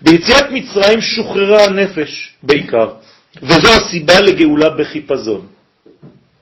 ביציאת 0.03 0.45
מצרים 0.51 1.01
שוחררה 1.01 1.65
הנפש 1.65 2.37
בעיקר, 2.43 2.89
וזו 3.43 3.69
הסיבה 3.69 4.21
לגאולה 4.21 4.71
בחיפזון. 4.71 5.47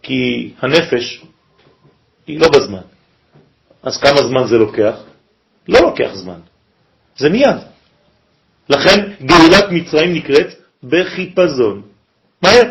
כי 0.03 0.53
הנפש 0.61 1.23
היא 2.27 2.41
לא 2.41 2.49
בזמן. 2.49 2.87
אז 3.83 3.97
כמה 4.01 4.23
זמן 4.23 4.47
זה 4.47 4.59
לוקח? 4.59 4.97
לא 5.69 5.81
לוקח 5.81 6.11
זמן, 6.15 6.41
זה 7.17 7.29
מיד. 7.29 7.57
לכן 8.69 9.13
גאולת 9.23 9.65
מצרים 9.71 10.15
נקראת 10.15 10.55
בחיפזון. 10.83 11.83
מהר. 12.43 12.63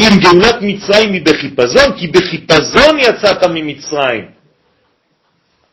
אם 0.00 0.20
גאולת 0.22 0.56
מצרים 0.60 1.12
היא 1.12 1.24
בחיפזון, 1.24 1.96
כי 1.98 2.06
בחיפזון 2.06 2.98
יצאת 2.98 3.44
ממצרים. 3.44 4.35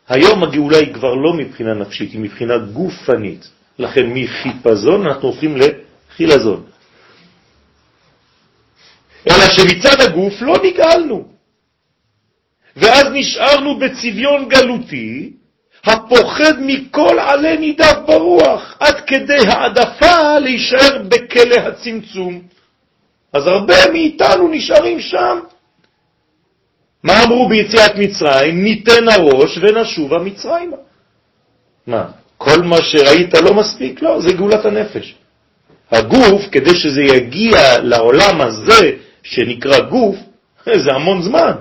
היום 0.08 0.42
הגאולה 0.42 0.78
היא 0.78 0.94
כבר 0.94 1.14
לא 1.14 1.32
מבחינה 1.32 1.74
נפשית, 1.74 2.12
היא 2.12 2.20
מבחינה 2.20 2.58
גופנית. 2.58 3.48
לכן 3.78 4.06
מחיפזון 4.06 5.06
אנחנו 5.06 5.28
הופכים 5.28 5.56
לחילזון. 5.56 6.62
אלא 9.26 9.44
שמצד 9.56 10.00
הגוף 10.00 10.42
לא 10.42 10.54
נגאלנו. 10.64 11.28
ואז 12.76 13.04
נשארנו 13.12 13.78
בצביון 13.78 14.48
גלותי, 14.48 15.32
הפוחד 15.84 16.52
מכל 16.60 17.18
עלה 17.18 17.56
נידף 17.56 17.96
ברוח, 18.06 18.76
עד 18.80 19.00
כדי 19.00 19.46
העדפה 19.48 20.38
להישאר 20.38 21.02
בכלא 21.08 21.56
הצמצום. 21.56 22.42
אז 23.32 23.46
הרבה 23.46 23.90
מאיתנו 23.92 24.48
נשארים 24.48 25.00
שם. 25.00 25.38
מה 27.04 27.22
אמרו 27.24 27.48
ביציאת 27.48 27.96
מצרים? 27.96 28.64
ניתן 28.64 29.08
הראש 29.08 29.58
ונשובה 29.62 30.18
מצרימה. 30.18 30.76
מה, 31.86 32.04
כל 32.38 32.62
מה 32.62 32.82
שראית 32.82 33.34
לא 33.34 33.54
מספיק? 33.54 34.02
לא, 34.02 34.20
זה 34.20 34.32
גאולת 34.32 34.64
הנפש. 34.64 35.14
הגוף, 35.90 36.42
כדי 36.52 36.74
שזה 36.76 37.02
יגיע 37.02 37.58
לעולם 37.82 38.40
הזה 38.40 38.90
שנקרא 39.22 39.80
גוף, 39.80 40.16
זה 40.84 40.92
המון 40.92 41.22
זמן. 41.22 41.52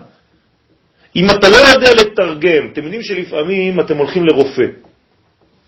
אם 1.16 1.30
אתה 1.30 1.50
לא 1.50 1.56
יודע 1.56 1.94
לתרגם, 1.94 2.68
אתם 2.74 2.84
יודעים 2.84 3.04
שלפעמים 3.04 3.80
אתם 3.80 3.98
הולכים 3.98 4.26
לרופא, 4.26 4.66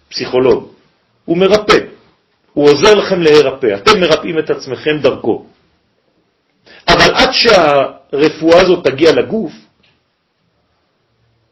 פסיכולוג, 0.10 0.72
הוא 1.26 1.38
מרפא, 1.38 1.78
הוא 2.54 2.70
עוזר 2.70 2.96
לכם 2.96 3.22
להירפא, 3.22 3.76
אתם 3.76 4.00
מרפאים 4.00 4.40
את 4.40 4.50
עצמכם 4.50 4.98
דרכו. 5.02 5.46
אבל 6.88 7.14
עד 7.14 7.32
שהרפואה 7.32 8.62
הזאת 8.62 8.88
תגיע 8.88 9.12
לגוף, 9.12 9.52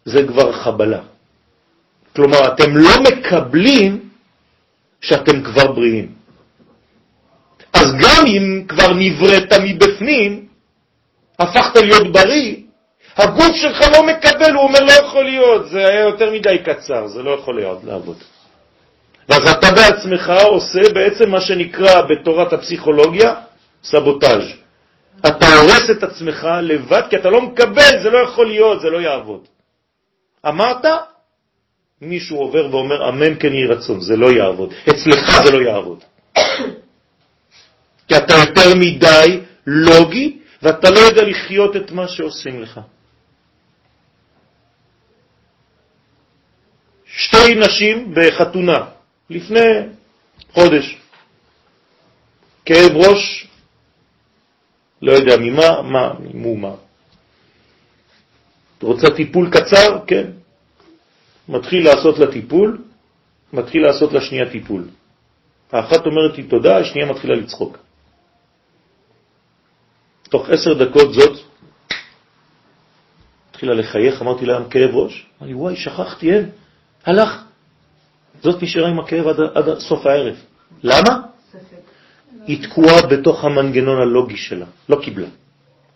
זה 0.05 0.27
כבר 0.27 0.51
חבלה. 0.51 0.99
כלומר, 2.15 2.47
אתם 2.47 2.77
לא 2.77 2.91
מקבלים 3.03 4.09
שאתם 5.01 5.43
כבר 5.43 5.71
בריאים. 5.71 6.11
אז 7.73 7.87
גם 7.93 8.25
אם 8.27 8.63
כבר 8.67 8.93
נבראת 8.93 9.53
מבפנים, 9.63 10.45
הפכת 11.39 11.75
להיות 11.75 12.11
בריא, 12.11 12.55
הגוף 13.17 13.55
שלך 13.55 13.81
לא 13.93 14.07
מקבל, 14.07 14.53
הוא 14.53 14.63
אומר 14.63 14.79
לא 14.79 14.91
יכול 14.91 15.23
להיות, 15.23 15.69
זה 15.69 15.87
היה 15.87 16.01
יותר 16.01 16.31
מדי 16.31 16.57
קצר, 16.65 17.07
זה 17.07 17.23
לא 17.23 17.31
יכול 17.31 17.55
להיות 17.55 17.83
לעבוד. 17.83 18.17
ואז 19.29 19.47
אתה 19.47 19.71
בעצמך 19.71 20.33
עושה 20.43 20.93
בעצם 20.93 21.31
מה 21.31 21.41
שנקרא 21.41 22.01
בתורת 22.01 22.53
הפסיכולוגיה 22.53 23.33
סבוטאז'. 23.83 24.47
אתה 25.27 25.45
הורס 25.55 25.89
את 25.89 26.03
עצמך 26.03 26.47
לבד 26.61 27.01
כי 27.09 27.15
אתה 27.15 27.29
לא 27.29 27.41
מקבל, 27.41 28.03
זה 28.03 28.09
לא 28.09 28.17
יכול 28.17 28.47
להיות, 28.47 28.81
זה 28.81 28.89
לא 28.89 29.01
יעבוד. 29.01 29.47
אמרת, 30.47 30.86
מישהו 32.01 32.38
עובר 32.38 32.67
ואומר 32.71 33.10
אמן 33.10 33.39
כן 33.39 33.53
יהי 33.53 33.67
רצון, 33.67 34.01
זה 34.01 34.15
לא 34.15 34.32
יעבוד. 34.32 34.73
אצלך 34.89 35.43
זה 35.45 35.51
לא 35.51 35.62
יעבוד. 35.62 36.03
כי 38.08 38.17
אתה 38.17 38.34
יותר 38.34 38.75
מדי 38.75 39.39
לוגי 39.67 40.39
ואתה 40.62 40.89
לא 40.89 40.99
יודע 40.99 41.21
לחיות 41.23 41.75
את 41.75 41.91
מה 41.91 42.08
שעושים 42.08 42.62
לך. 42.62 42.79
שתי 47.06 47.56
נשים 47.56 48.13
בחתונה, 48.15 48.86
לפני 49.29 49.69
חודש. 50.53 50.97
כאב 52.65 52.91
ראש, 52.95 53.47
לא 55.01 55.12
יודע 55.12 55.38
ממה, 55.38 55.82
מה, 55.82 56.13
מומה. 56.34 56.75
רוצה 58.83 59.07
טיפול 59.15 59.49
קצר? 59.49 59.99
כן. 60.07 60.27
מתחיל 61.49 61.85
לעשות 61.85 62.19
לה 62.19 62.31
טיפול, 62.31 62.81
מתחיל 63.53 63.81
לעשות 63.81 64.13
לשנייה 64.13 64.51
טיפול. 64.51 64.87
האחת 65.71 66.05
אומרת 66.05 66.37
לי 66.37 66.43
תודה, 66.43 66.77
השנייה 66.77 67.11
מתחילה 67.11 67.35
לצחוק. 67.35 67.77
תוך 70.29 70.49
עשר 70.49 70.73
דקות 70.73 71.13
זאת 71.13 71.39
התחילה 73.51 73.73
לחייך, 73.73 74.21
אמרתי 74.21 74.45
לה, 74.45 74.59
כאב 74.69 74.95
ראש? 74.95 75.25
אמר 75.39 75.47
לי, 75.47 75.53
וואי, 75.53 75.75
שכחתי, 75.75 76.33
אין, 76.33 76.49
הלך. 77.05 77.43
זאת 78.41 78.63
נשארה 78.63 78.89
עם 78.89 78.99
הכאב 78.99 79.27
עד, 79.27 79.39
עד 79.39 79.79
סוף 79.79 80.05
הערב. 80.05 80.35
למה? 80.83 81.21
היא 82.47 82.67
תקועה 82.67 83.01
בתוך 83.07 83.43
המנגנון 83.43 84.01
הלוגי 84.01 84.37
שלה, 84.37 84.65
לא 84.89 84.99
קיבלה. 85.03 85.27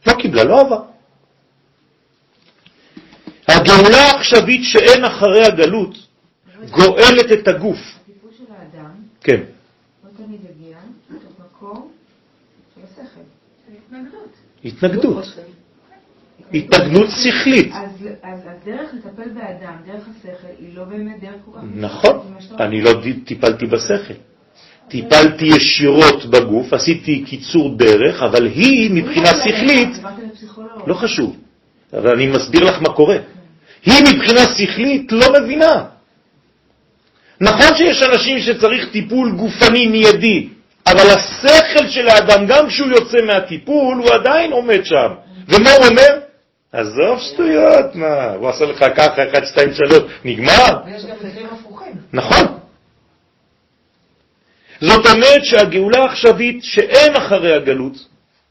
לא 0.08 0.13
קיבלה, 0.13 0.43
לא 0.43 0.62
עבר. 0.62 0.82
הגאולה 3.98 4.12
העכשווית 4.12 4.62
שאין 4.64 5.06
אחרי 5.06 5.46
הגלות 5.46 5.98
גואלת 6.72 7.32
את 7.32 7.48
הגוף. 7.48 7.78
הטיפול 7.78 8.32
של 8.38 8.44
האדם 8.50 8.92
כן, 9.22 9.42
לא 10.04 10.10
תמיד 10.18 10.40
יגיע 10.44 10.78
של 12.76 12.82
השכל. 12.84 13.22
התנגדות. 13.88 14.30
התנגדות. 14.66 15.26
התנגדות 16.54 17.10
שכלית. 17.10 17.72
אז, 17.74 18.08
אז 18.24 18.40
הדרך 18.46 18.90
לטפל 18.94 19.30
באדם, 19.30 19.76
דרך 19.86 20.08
השכל, 20.18 20.48
היא 20.60 20.76
לא 20.76 20.84
באמת 20.84 21.20
דרך 21.22 21.36
כל 21.46 21.52
כך... 21.56 21.64
נכון. 21.76 22.34
אני 22.60 22.82
לא 22.82 22.92
טיפלתי 23.26 23.66
בשכל. 23.66 24.14
טיפלתי 24.88 25.46
ישירות 25.46 26.26
בגוף, 26.26 26.74
עשיתי 26.74 27.24
קיצור 27.24 27.78
דרך, 27.78 28.24
אבל 28.24 28.46
היא 28.46 28.92
מבחינה 28.92 29.30
שכלית, 29.34 29.96
דיברת 29.96 30.14
לפסיכולוג. 30.32 30.72
לא 30.88 30.94
חשוב, 30.94 31.38
אבל 31.94 32.12
אני 32.14 32.28
מסביר 32.28 32.64
לך 32.64 32.82
מה 32.82 32.94
קורה. 32.94 33.18
היא 33.88 34.04
מבחינה 34.13 34.41
שכלית 34.56 35.12
לא 35.12 35.28
מבינה. 35.34 35.84
נכון 37.41 37.76
שיש 37.78 38.04
אנשים 38.04 38.39
שצריך 38.39 38.89
טיפול 38.91 39.32
גופני 39.32 39.88
מיידי, 39.88 40.50
אבל 40.88 41.10
השכל 41.10 41.88
של 41.88 42.08
האדם, 42.08 42.45
גם 42.45 42.67
כשהוא 42.67 42.88
יוצא 42.88 43.17
מהטיפול, 43.26 43.97
הוא 43.97 44.13
עדיין 44.13 44.52
עומד 44.52 44.86
שם. 44.86 45.12
ומה 45.47 45.71
הוא 45.71 45.86
אומר? 45.86 46.19
עזוב 46.71 47.19
שטויות, 47.19 47.95
מה, 47.95 48.32
הוא 48.32 48.50
עשה 48.50 48.65
לך 48.65 48.86
ככה, 48.95 49.23
1, 49.34 49.45
2, 49.45 49.73
3, 49.73 50.00
נגמר? 50.26 50.54
ויש 50.86 51.06
גם 51.06 51.15
מקרים 51.15 51.47
הפוכים. 51.52 51.93
נכון. 52.13 52.45
זאת 54.82 55.06
אומרת 55.06 55.45
שהגאולה 55.45 56.00
העכשווית 56.00 56.63
שאין 56.63 57.15
אחרי 57.15 57.56
הגלות, 57.56 57.93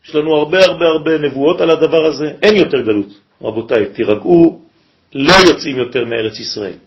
יש 0.09 0.15
לנו 0.15 0.37
הרבה 0.37 0.65
הרבה 0.65 0.87
הרבה 0.87 1.19
נבואות 1.19 1.61
על 1.61 1.71
הדבר 1.71 2.05
הזה, 2.07 2.33
אין 2.43 2.57
יותר 2.57 2.81
גלות. 2.81 3.07
רבותיי, 3.43 3.87
תירגעו, 3.87 4.66
לא 5.17 5.35
יוצאים 5.47 5.77
יותר 5.77 6.05
מארץ 6.05 6.39
ישראל. 6.41 6.79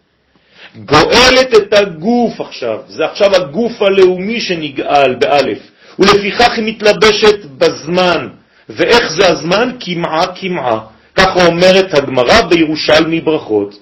גואלת 0.76 1.54
את 1.58 1.74
הגוף 1.74 2.42
עכשיו, 2.42 2.80
זה 2.88 3.06
עכשיו 3.06 3.36
הגוף 3.36 3.82
הלאומי 3.82 4.42
שנגאל 4.42 5.16
באלף, 5.16 5.60
ולפיכך 6.00 6.58
היא 6.58 6.66
מתלבשת 6.66 7.46
בזמן. 7.58 8.28
ואיך 8.70 9.12
זה 9.12 9.28
הזמן? 9.28 9.72
כמעה 9.80 10.36
כמעה. 10.36 10.80
ככה 11.16 11.46
אומרת 11.46 11.94
הגמרא 11.94 12.42
בירושלמי 12.42 13.22
ברכות. 13.22 13.76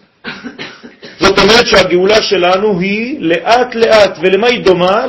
זאת 1.20 1.40
אומרת 1.40 1.68
שהגאולה 1.68 2.22
שלנו 2.22 2.80
היא 2.80 3.20
לאט 3.20 3.76
לאט, 3.76 4.18
ולמה 4.22 4.48
היא 4.48 4.64
דומה? 4.64 5.06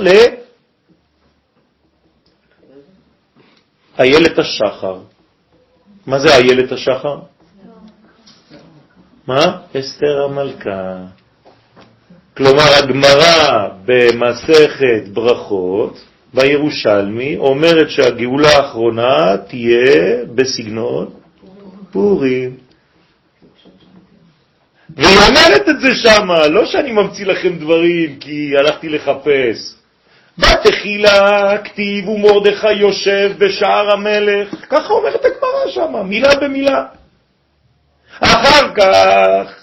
לאיילת 3.99 4.39
השחר. 4.39 4.99
מה 6.07 6.19
זה 6.19 6.37
איילת 6.37 6.73
השחר? 6.73 7.17
מה? 9.29 9.59
אסתר 9.79 10.25
המלכה. 10.25 10.97
כלומר, 12.37 12.75
הגמרא 12.83 13.69
במסכת 13.85 15.09
ברכות, 15.13 16.01
בירושלמי, 16.35 17.37
אומרת 17.37 17.91
שהגאולה 17.91 18.49
האחרונה 18.49 19.37
תהיה 19.49 20.25
בסגנון 20.35 21.11
פורים. 21.93 22.57
והיא 24.97 25.19
אומרת 25.29 25.69
את 25.69 25.81
זה 25.81 25.95
שמה, 25.95 26.47
לא 26.47 26.67
שאני 26.67 26.93
ממציא 26.93 27.27
לכם 27.27 27.59
דברים 27.59 28.17
כי 28.21 28.57
הלכתי 28.57 28.89
לחפש. 28.89 29.75
בתחילה 30.39 31.59
כתיב 31.65 32.09
ומרדכי 32.09 32.73
יושב 32.73 33.33
בשער 33.39 33.91
המלך, 33.91 34.55
ככה 34.71 34.93
אומרת 34.93 35.25
הגמרא 35.25 35.71
שמה, 35.75 36.03
מילה 36.03 36.35
במילה. 36.41 36.85
אחר 38.21 38.75
כך 38.75 39.55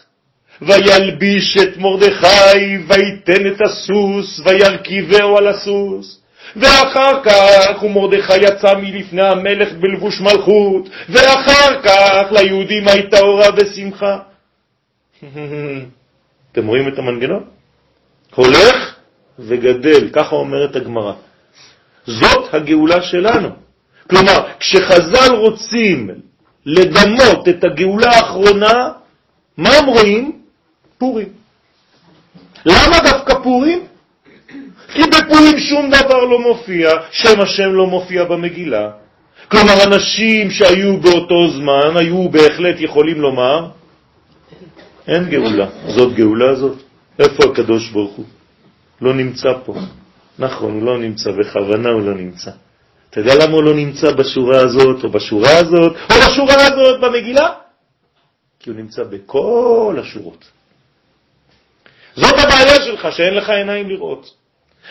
וילביש 0.61 1.57
את 1.57 1.77
מרדכי 1.77 2.77
ויתן 2.87 3.47
את 3.47 3.61
הסוס 3.61 4.41
וירכיבהו 4.45 5.37
על 5.37 5.47
הסוס. 5.47 6.21
ואחר 6.55 7.23
כך 7.23 7.83
ומרדכי 7.83 8.37
יצא 8.37 8.73
מלפני 8.73 9.21
המלך 9.21 9.73
בלבוש 9.73 10.21
מלכות, 10.21 10.89
ואחר 11.09 11.81
כך 11.83 12.31
ליהודים 12.31 12.87
הייתה 12.87 13.19
אורה 13.19 13.47
ושמחה. 13.57 14.17
אתם 16.51 16.67
רואים 16.67 16.87
את 16.87 16.99
המנגנון? 16.99 17.43
הולך 18.35 18.95
וגדל, 19.39 20.09
ככה 20.13 20.35
אומרת 20.35 20.75
הגמרא. 20.75 21.13
זאת 22.05 22.53
הגאולה 22.53 23.01
שלנו. 23.01 23.49
כלומר, 24.09 24.47
כשחז"ל 24.59 25.35
רוצים 25.35 26.09
לדמות 26.65 27.47
את 27.49 27.63
הגאולה 27.63 28.09
האחרונה, 28.09 28.89
מה 29.57 29.69
הם 29.69 29.85
רואים? 29.85 30.31
פורים. 30.97 31.27
למה 32.65 32.99
דווקא 33.03 33.33
פורים? 33.43 33.79
כי 34.93 35.01
בפורים 35.01 35.59
שום 35.59 35.89
דבר 35.89 36.23
לא 36.23 36.39
מופיע, 36.39 36.89
שם 37.11 37.41
השם 37.41 37.73
לא 37.73 37.87
מופיע 37.87 38.23
במגילה. 38.23 38.89
כלומר, 39.47 39.83
אנשים 39.83 40.51
שהיו 40.51 40.97
באותו 40.97 41.49
זמן 41.51 41.97
היו 41.97 42.29
בהחלט 42.29 42.75
יכולים 42.79 43.21
לומר, 43.21 43.69
אין 45.07 45.29
גאולה. 45.29 45.67
זאת 45.87 46.13
גאולה 46.15 46.49
הזאת. 46.49 46.77
איפה 47.19 47.43
הקדוש 47.51 47.89
ברוך 47.89 48.13
הוא? 48.15 48.25
לא 49.01 49.13
נמצא 49.13 49.49
פה. 49.65 49.75
נכון, 50.39 50.71
הוא 50.73 50.83
לא 50.83 50.97
נמצא, 50.97 51.31
בכוונה 51.31 51.89
הוא 51.89 52.01
לא 52.01 52.13
נמצא. 52.13 52.51
אתה 53.15 53.23
יודע 53.23 53.45
למה 53.45 53.53
הוא 53.53 53.63
לא 53.63 53.73
נמצא 53.73 54.11
בשורה 54.11 54.57
הזאת, 54.57 55.03
או 55.03 55.09
בשורה 55.09 55.57
הזאת, 55.57 55.95
או 56.09 56.15
בשורה 56.15 56.55
הזאת 56.67 57.01
במגילה? 57.01 57.49
כי 58.59 58.69
הוא 58.69 58.77
נמצא 58.77 59.03
בכל 59.03 59.97
השורות. 59.99 60.45
זאת 62.15 62.33
הבעיה 62.33 62.75
שלך, 62.85 63.07
שאין 63.11 63.33
לך 63.33 63.49
עיניים 63.49 63.89
לראות. 63.89 64.33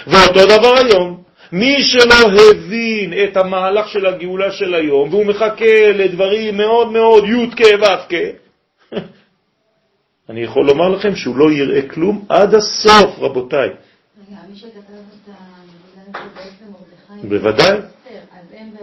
ואותו 0.07 0.47
דבר 0.47 0.75
היום, 0.77 1.23
מי 1.53 1.83
שלא 1.83 2.51
הבין 2.51 3.13
את 3.25 3.37
המהלך 3.37 3.89
של 3.89 4.07
הגאולה 4.07 4.53
של 4.53 4.75
היום, 4.75 5.09
והוא 5.09 5.27
מחכה 5.27 5.93
לדברים 5.95 6.57
מאוד 6.57 6.93
מאוד 6.93 7.25
י' 7.25 7.51
כ' 7.57 7.83
ו' 7.83 8.09
כ', 8.09 8.15
אני 10.31 10.41
יכול 10.41 10.67
לומר 10.67 10.89
לכם 10.89 11.17
שהוא 11.17 11.37
לא 11.37 11.53
יראה 11.53 11.89
כלום 11.89 12.25
עד 12.29 12.55
הסוף, 12.55 13.19
רבותיי. 13.19 13.69
רגע, 13.69 14.37
מי 14.51 14.57
שכתב 14.57 14.79
את 14.79 15.29
המגילה 15.29 16.05
זה 16.13 16.19
בעצם 16.35 16.73
מרדכי. 16.73 17.29
בוודאי. 17.29 17.95
ואסתר, 18.05 18.19
אז 18.33 18.47
הם 18.53 18.71
בעצמם... 18.71 18.74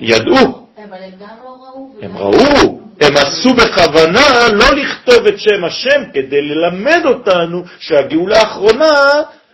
ידעו, 0.00 0.36
אבל 0.36 0.96
הם 1.02 1.10
גם 1.20 1.28
לא 1.44 1.48
ראו. 1.48 1.92
הם 2.02 2.10
וגם- 2.16 2.16
ראו, 2.16 2.80
הם 3.00 3.16
עשו 3.16 3.54
בכוונה 3.54 4.48
לא 4.52 4.64
לכתוב 4.76 5.26
את 5.26 5.38
שם 5.38 5.64
השם 5.66 6.02
כדי 6.14 6.42
ללמד 6.42 7.00
אותנו 7.04 7.62
שהגאולה 7.78 8.38
האחרונה 8.40 8.92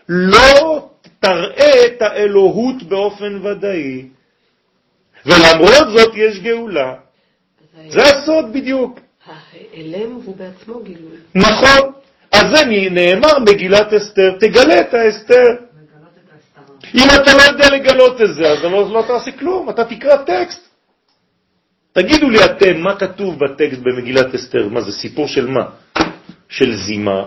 לא 0.09 0.89
תראה 1.21 1.87
את 1.87 2.03
האלוהות 2.03 2.83
באופן 2.83 3.47
ודאי. 3.47 4.05
ולמרות 5.27 5.89
זאת 5.97 6.15
יש 6.15 6.39
גאולה. 6.41 6.95
זה 7.89 8.03
הסוד 8.03 8.53
בדיוק. 8.53 9.01
ההלם 9.27 10.13
הוא 10.25 10.37
בעצמו 10.37 10.83
גילוי. 10.83 11.17
נכון. 11.35 11.93
אז 12.33 12.43
זה 12.57 12.65
נאמר 12.91 13.39
מגילת 13.39 13.93
אסתר, 13.93 14.31
תגלה 14.41 14.81
את 14.81 14.95
האסתר. 14.95 15.45
אם 16.95 17.09
אתה 17.15 17.37
לא 17.37 17.43
יודע 17.43 17.71
לגלות 17.71 18.21
את 18.21 18.35
זה, 18.35 18.49
אז 18.49 18.65
לא, 18.65 18.93
לא 18.93 19.05
תעשה 19.07 19.33
כלום, 19.33 19.71
אתה 19.71 19.85
תקרא 19.85 20.17
טקסט. 20.17 20.69
תגידו 21.93 22.31
לי 22.31 22.45
אתם, 22.45 22.81
מה 22.81 22.97
כתוב 22.97 23.39
בטקסט 23.39 23.81
במגילת 23.83 24.35
אסתר? 24.35 24.69
מה 24.69 24.81
זה, 24.81 24.93
סיפור 24.93 25.29
של 25.29 25.47
מה? 25.47 25.65
של 26.49 26.75
זימה, 26.75 27.23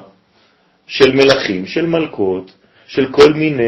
של 0.88 1.12
מלכים, 1.16 1.66
של 1.66 1.86
מלכות, 1.86 2.52
של 2.92 3.12
כל 3.12 3.34
מיני 3.34 3.64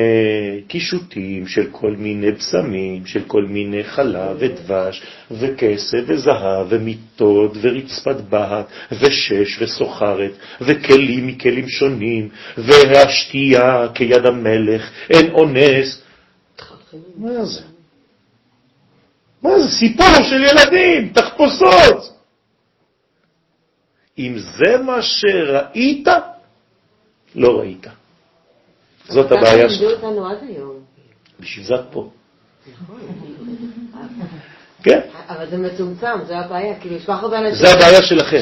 קישוטים, 0.67 1.47
של 1.47 1.67
כל 1.71 1.91
מיני 1.91 2.31
בשמים, 2.31 3.05
של 3.05 3.23
כל 3.27 3.45
מיני 3.45 3.83
חלב 3.83 4.36
ודבש 4.39 5.03
וכסף 5.32 6.03
וזהב 6.07 6.67
ומיטות 6.69 7.51
ורצפת 7.61 8.15
בהת 8.30 8.65
ושש 8.91 9.61
וסוחרת 9.61 10.32
וכלים 10.61 11.28
מכלים 11.28 11.69
שונים 11.69 12.30
והשתייה 12.57 13.88
כיד 13.95 14.26
המלך, 14.26 14.89
אין 15.09 15.32
אונס. 15.32 16.01
מה 17.17 17.45
זה? 17.45 17.61
מה 19.43 19.59
זה? 19.59 19.69
סיפור 19.69 20.24
של 20.30 20.43
ילדים, 20.43 21.13
תחפושות. 21.13 22.17
אם 24.19 24.36
זה 24.38 24.78
מה 24.78 25.01
שראית, 25.01 26.07
לא 27.36 27.59
ראית. 27.59 27.88
זאת 29.08 29.32
הבעיה 29.32 29.70
שלך. 29.70 30.04
בשביל 31.39 31.66
זה 31.66 31.76
את 31.76 31.86
פה. 31.91 32.10
כן? 34.84 34.99
אבל 35.30 35.49
זה 35.49 35.58
מצומצם, 35.58 36.26
זה 36.28 36.38
הבעיה. 36.38 36.80
כאילו, 36.80 36.95
יש 36.95 37.06
כל 37.06 37.14
כך 37.14 37.24
הרבה 37.24 37.39
אנשים 37.39 37.66
זה 37.66 37.74
הבעיה 37.74 38.01
שלכם. 38.01 38.39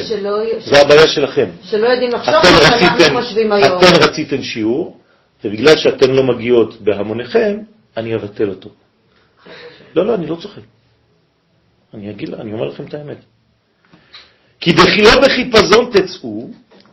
זה 0.64 0.80
הבעיה 0.80 1.08
שלכם. 1.08 1.46
שלא 1.62 1.86
יודעים 1.88 2.10
לחשוב 2.10 2.34
כמו 2.34 2.78
שאנחנו 2.78 3.22
חושבים 3.22 3.52
היום. 3.52 3.78
אתם 3.78 4.10
רציתם 4.10 4.42
שיעור, 4.42 4.98
ובגלל 5.44 5.76
שאתן 5.76 6.10
לא 6.10 6.22
מגיעות 6.22 6.80
בהמוניכם, 6.80 7.58
אני 7.96 8.14
אבטל 8.14 8.48
אותו. 8.48 8.70
לא, 9.96 10.06
לא, 10.06 10.14
אני 10.14 10.26
לא 10.26 10.36
צוחק. 10.42 10.62
אני 11.94 12.10
אגיד, 12.10 12.34
אני 12.34 12.52
אומר 12.52 12.64
לכם 12.64 12.84
את 12.84 12.94
האמת. 12.94 13.18
כי 14.60 14.72
בחילה 14.72 15.10
בחיפזון 15.22 15.90
תצאו, 15.92 16.50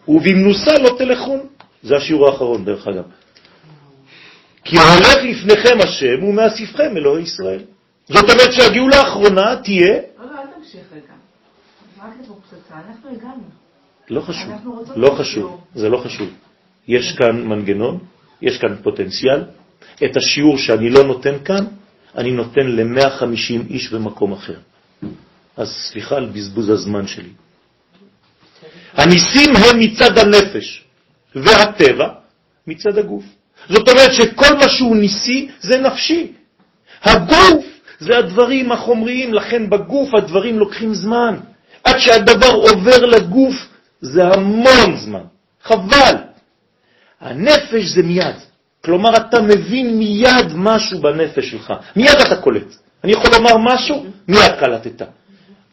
ובמנוסה 0.07 0.72
לא 0.84 0.95
תלכון. 0.97 1.39
זה 1.84 1.95
השיעור 1.95 2.28
האחרון, 2.28 2.65
דרך 2.65 2.88
אגב. 2.88 3.03
כי 4.70 4.78
הולך 4.78 5.17
לפניכם 5.24 5.78
השם 5.84 6.24
ומאסיפכם 6.24 6.97
אלוהי 6.97 7.24
ישראל. 7.24 7.59
זאת 8.07 8.30
אומרת 8.30 8.53
שהגאולה 8.53 8.97
האחרונה 8.97 9.55
תהיה, 9.63 9.88
לא, 9.88 10.26
לא, 10.26 10.41
אל 10.41 10.47
תמשיך 10.55 10.82
רגע. 10.91 11.13
רק 11.99 12.13
לפה 12.24 12.34
פצצה, 12.34 12.76
אנחנו 12.89 13.09
הגענו. 13.09 13.43
לא 14.09 14.22
חשוב, 14.22 14.51
לא 14.95 15.15
חשוב. 15.17 15.61
זה 15.76 15.89
לא 15.89 15.97
חשוב. 15.97 16.30
יש 16.88 17.15
כאן 17.17 17.43
מנגנון, 17.43 17.99
יש 18.41 18.57
כאן 18.57 18.76
פוטנציאל. 18.84 19.43
את 20.05 20.17
השיעור 20.17 20.57
שאני 20.57 20.89
לא 20.89 21.03
נותן 21.03 21.36
כאן, 21.45 21.65
אני 22.15 22.32
נותן 22.32 22.67
ל-150 22.67 23.70
איש 23.70 23.93
במקום 23.93 24.34
אחר. 24.34 24.59
אז 25.57 25.67
סליחה 25.91 26.15
על 26.15 26.26
בזבוז 26.26 26.70
הזמן 26.70 27.07
שלי. 27.07 27.30
הניסים 28.93 29.49
הם 29.55 29.80
מצד 29.80 30.17
הנפש, 30.17 30.84
והטבע 31.36 32.07
מצד 32.67 32.97
הגוף. 32.97 33.24
זאת 33.70 33.89
אומרת 33.89 34.13
שכל 34.13 34.53
מה 34.55 34.70
שהוא 34.70 34.95
ניסי 34.95 35.49
זה 35.59 35.78
נפשי. 35.78 36.32
הגוף 37.03 37.65
זה 37.99 38.17
הדברים 38.17 38.72
החומריים, 38.72 39.34
לכן 39.34 39.70
בגוף 39.70 40.13
הדברים 40.13 40.59
לוקחים 40.59 40.93
זמן. 40.93 41.36
עד 41.84 41.97
שהדבר 41.97 42.51
עובר 42.53 43.05
לגוף 43.05 43.55
זה 44.01 44.28
המון 44.28 44.97
זמן. 44.97 45.24
חבל. 45.63 46.15
הנפש 47.22 47.84
זה 47.84 48.03
מיד. 48.03 48.36
כלומר, 48.86 49.17
אתה 49.17 49.41
מבין 49.41 49.97
מיד 49.97 50.55
משהו 50.55 51.01
בנפש 51.01 51.51
שלך. 51.51 51.74
מיד 51.95 52.17
אתה 52.28 52.36
קולט. 52.36 52.76
אני 53.03 53.11
יכול 53.11 53.32
לומר 53.32 53.57
משהו, 53.57 54.05
מיד 54.28 54.51
קלטת. 54.59 55.01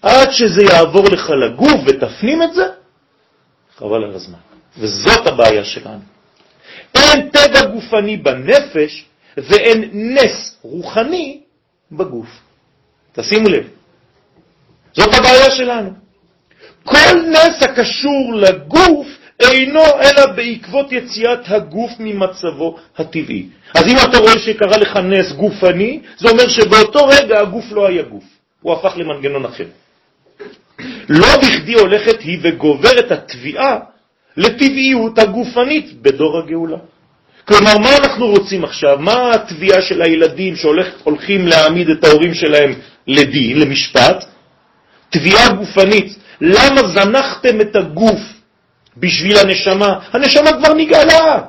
עד 0.02 0.30
שזה 0.30 0.62
יעבור 0.62 1.04
לך 1.04 1.30
לגוף 1.30 1.80
ותפנים 1.86 2.42
את 2.42 2.54
זה, 2.54 2.64
חבל 3.78 4.04
על 4.04 4.14
הזמן. 4.14 4.38
וזאת 4.78 5.26
הבעיה 5.26 5.64
שלנו. 5.64 6.15
אין 6.94 7.28
טבע 7.28 7.66
גופני 7.66 8.16
בנפש 8.16 9.04
ואין 9.36 9.90
נס 9.92 10.56
רוחני 10.62 11.40
בגוף. 11.92 12.28
תשימו 13.12 13.48
לב. 13.48 13.66
זאת 14.92 15.14
הבעיה 15.14 15.50
שלנו. 15.50 15.90
כל 16.84 17.20
נס 17.32 17.62
הקשור 17.62 18.34
לגוף 18.34 19.06
אינו 19.40 19.84
אלא 19.84 20.26
בעקבות 20.26 20.92
יציאת 20.92 21.40
הגוף 21.46 21.90
ממצבו 21.98 22.78
הטבעי. 22.98 23.46
אז 23.74 23.86
אם 23.86 23.96
אתה 24.10 24.18
רואה 24.18 24.38
שקרה 24.38 24.76
לך 24.76 24.96
נס 24.96 25.32
גופני, 25.32 26.00
זה 26.16 26.28
אומר 26.28 26.48
שבאותו 26.48 27.06
רגע 27.06 27.40
הגוף 27.40 27.64
לא 27.70 27.86
היה 27.86 28.02
גוף, 28.02 28.24
הוא 28.60 28.72
הפך 28.72 28.96
למנגנון 28.96 29.44
אחר. 29.44 29.66
לא 31.08 31.36
בכדי 31.36 31.74
הולכת 31.74 32.20
היא 32.20 32.38
וגוברת 32.42 33.12
התביעה 33.12 33.78
לטבעיות 34.36 35.18
הגופנית 35.18 36.02
בדור 36.02 36.38
הגאולה. 36.38 36.78
כלומר, 37.48 37.78
מה 37.78 37.96
אנחנו 37.96 38.26
רוצים 38.26 38.64
עכשיו? 38.64 38.98
מה 38.98 39.30
התביעה 39.34 39.82
של 39.82 40.02
הילדים 40.02 40.56
שהולכים 40.56 41.46
להעמיד 41.46 41.90
את 41.90 42.04
ההורים 42.04 42.34
שלהם 42.34 42.72
לדין, 43.06 43.60
למשפט? 43.60 44.24
תביעה 45.10 45.52
גופנית. 45.52 46.16
למה 46.40 46.80
זנחתם 46.88 47.60
את 47.60 47.76
הגוף 47.76 48.20
בשביל 48.96 49.36
הנשמה? 49.38 49.98
הנשמה 50.12 50.50
כבר 50.52 50.74
נגאלה. 50.74 51.42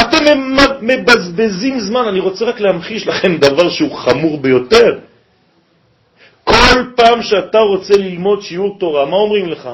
אתם 0.00 0.24
מבזבזים 0.80 1.80
זמן. 1.80 2.08
אני 2.08 2.20
רוצה 2.20 2.44
רק 2.44 2.60
להמחיש 2.60 3.06
לכם 3.06 3.36
דבר 3.36 3.70
שהוא 3.70 3.96
חמור 3.96 4.38
ביותר. 4.38 4.98
כל 6.44 6.78
פעם 6.96 7.22
שאתה 7.22 7.58
רוצה 7.58 7.94
ללמוד 7.96 8.42
שיעור 8.42 8.76
תורה, 8.78 9.06
מה 9.06 9.16
אומרים 9.16 9.48
לך? 9.48 9.68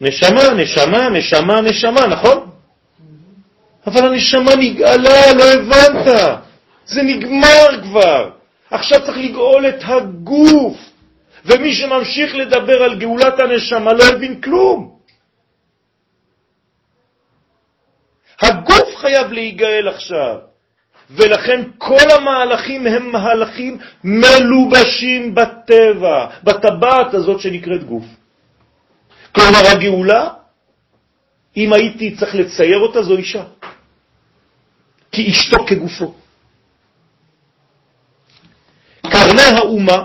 נשמה, 0.00 0.50
נשמה, 0.56 1.08
נשמה, 1.08 1.60
נשמה, 1.60 2.06
נכון? 2.06 2.50
אבל 3.86 4.06
הנשמה 4.06 4.54
נגאלה, 4.56 5.32
לא 5.34 5.44
הבנת. 5.52 6.06
זה 6.86 7.02
נגמר 7.02 7.82
כבר. 7.82 8.30
עכשיו 8.70 9.00
צריך 9.06 9.18
לגאול 9.18 9.68
את 9.68 9.80
הגוף. 9.82 10.76
ומי 11.44 11.72
שממשיך 11.72 12.34
לדבר 12.34 12.82
על 12.82 12.98
גאולת 12.98 13.40
הנשמה 13.40 13.92
לא 13.92 14.04
הבין 14.04 14.40
כלום. 14.40 14.98
הגוף 18.42 18.96
חייב 18.96 19.32
להיגאל 19.32 19.88
עכשיו. 19.88 20.36
ולכן 21.10 21.62
כל 21.78 22.10
המהלכים 22.18 22.86
הם 22.86 23.12
מהלכים 23.12 23.78
מלובשים 24.04 25.34
בטבע, 25.34 26.26
בטבעת 26.44 27.14
הזאת 27.14 27.40
שנקראת 27.40 27.84
גוף. 27.84 28.04
כלומר, 29.34 29.66
הגאולה, 29.72 30.28
אם 31.56 31.72
הייתי 31.72 32.16
צריך 32.16 32.34
לצייר 32.34 32.78
אותה, 32.78 33.02
זו 33.02 33.16
אישה. 33.16 33.44
כי 35.12 35.30
אשתו 35.30 35.66
כגופו. 35.66 36.14
קרני 39.10 39.58
האומה 39.58 40.04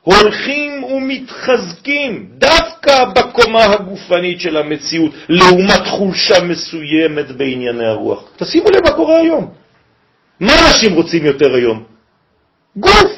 הולכים 0.00 0.84
ומתחזקים 0.84 2.28
דווקא 2.38 3.04
בקומה 3.04 3.64
הגופנית 3.64 4.40
של 4.40 4.56
המציאות, 4.56 5.12
לעומת 5.28 5.86
חולשה 5.86 6.44
מסוימת 6.44 7.30
בענייני 7.30 7.86
הרוח. 7.86 8.30
תשימו 8.36 8.70
לב 8.70 8.84
מה 8.84 8.96
קורה 8.96 9.18
היום. 9.18 9.50
מה 10.40 10.52
אנשים 10.66 10.94
רוצים 10.94 11.26
יותר 11.26 11.54
היום? 11.54 11.84
גוף. 12.76 13.12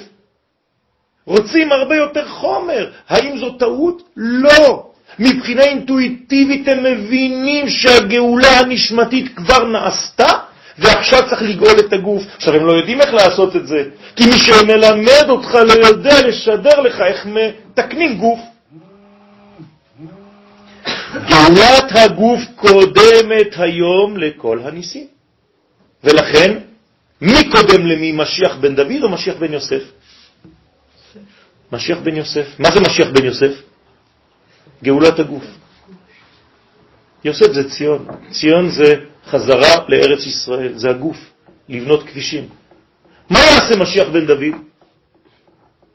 רוצים 1.27 1.73
הרבה 1.73 1.97
יותר 1.97 2.29
חומר. 2.29 2.91
האם 3.09 3.39
זו 3.39 3.51
טעות? 3.59 4.03
לא. 4.17 4.93
מבחינה 5.19 5.63
אינטואיטיבית 5.63 6.69
הם 6.69 6.85
מבינים 6.85 7.69
שהגאולה 7.69 8.61
הנשמתית 8.61 9.37
כבר 9.37 9.65
נעשתה, 9.65 10.29
ועכשיו 10.79 11.23
צריך 11.31 11.43
לגאול 11.43 11.79
את 11.79 11.93
הגוף. 11.93 12.23
עכשיו, 12.37 12.55
הם 12.55 12.67
לא 12.67 12.73
יודעים 12.73 13.01
איך 13.01 13.15
לעשות 13.15 13.57
את 13.57 13.67
זה, 13.67 13.85
כי 14.17 14.27
מי 14.27 14.39
שמלמד 14.39 15.29
אותך 15.29 15.55
לא 15.55 15.87
יודע 15.87 16.27
לשדר 16.27 16.81
לך 16.81 17.01
איך 17.01 17.27
מתקנים 17.27 18.19
גוף. 18.19 18.41
גאולת 21.29 21.93
הגוף 21.95 22.41
קודמת 22.57 23.55
היום 23.57 24.17
לכל 24.17 24.59
הניסים. 24.65 25.07
ולכן, 26.05 26.59
מי 27.21 27.51
קודם 27.51 27.87
למי, 27.87 28.13
משיח 28.13 28.57
בן 28.57 28.75
דוד 28.75 29.03
או 29.03 29.09
משיח 29.09 29.35
בן 29.37 29.53
יוסף? 29.53 29.83
משיח 31.73 31.99
בן 31.99 32.17
יוסף. 32.17 32.47
מה 32.59 32.69
זה 32.71 32.81
משיח 32.81 33.09
בן 33.09 33.25
יוסף? 33.25 33.53
גאולת 34.83 35.19
הגוף. 35.19 35.45
יוסף 37.25 37.53
זה 37.53 37.71
ציון. 37.71 38.07
ציון 38.31 38.71
זה 38.71 38.95
חזרה 39.27 39.75
לארץ 39.89 40.27
ישראל, 40.27 40.73
זה 40.79 40.91
הגוף, 40.91 41.17
לבנות 41.69 42.03
כבישים. 42.09 42.49
מה 43.31 43.39
יעשה 43.39 43.77
משיח 43.77 44.09
בן 44.09 44.27
דוד? 44.27 44.55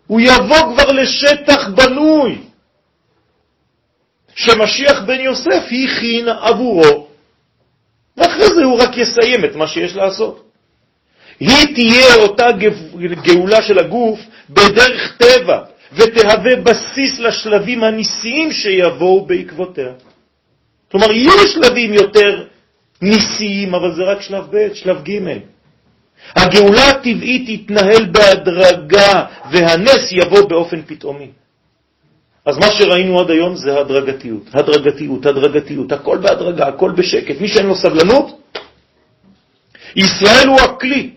הוא 0.08 0.22
יבוא 0.22 0.76
כבר 0.76 0.92
לשטח 0.92 1.68
בנוי, 1.76 2.38
שמשיח 4.36 5.02
בן 5.02 5.20
יוסף 5.20 5.64
הכין 5.68 6.30
עבורו, 6.30 7.08
ואחרי 8.18 8.48
זה 8.56 8.64
הוא 8.64 8.82
רק 8.82 8.98
יסיים 8.98 9.46
את 9.46 9.56
מה 9.56 9.68
שיש 9.68 9.96
לעשות. 9.96 10.52
היא 11.40 11.76
תהיה 11.76 12.16
אותה 12.16 12.48
גאולה 13.24 13.62
של 13.62 13.80
הגוף 13.80 14.20
בדרך 14.50 15.18
טבע, 15.18 15.64
ותהווה 15.94 16.56
בסיס 16.56 17.20
לשלבים 17.20 17.84
הניסיים 17.84 18.52
שיבואו 18.52 19.26
בעקבותיה. 19.26 19.92
כלומר, 20.92 21.12
יהיו 21.12 21.48
שלבים 21.48 21.94
יותר 21.94 22.46
ניסיים, 23.02 23.76
אבל 23.76 23.96
זה 23.96 24.04
רק 24.04 24.22
שלב 24.22 24.46
ב', 24.52 24.74
שלב 24.74 25.04
ג'. 25.04 25.20
הגאולה 26.36 26.90
הטבעית 26.90 27.44
תתנהל 27.50 28.06
בהדרגה, 28.06 29.26
והנס 29.52 30.12
יבוא 30.12 30.50
באופן 30.50 30.82
פתאומי. 30.82 31.32
אז 32.46 32.58
מה 32.58 32.72
שראינו 32.72 33.20
עד 33.20 33.30
היום 33.32 33.56
זה 33.56 33.80
הדרגתיות, 33.80 34.44
הדרגתיות, 34.54 35.26
הדרגתיות, 35.26 35.92
הכל 35.92 36.18
בהדרגה, 36.18 36.68
הכל 36.68 36.92
בשקט. 36.92 37.42
מי 37.42 37.48
שאין 37.48 37.66
לו 37.66 37.76
סבלנות, 37.76 38.42
ישראל 39.96 40.48
הוא 40.48 40.60
הכלי 40.62 41.10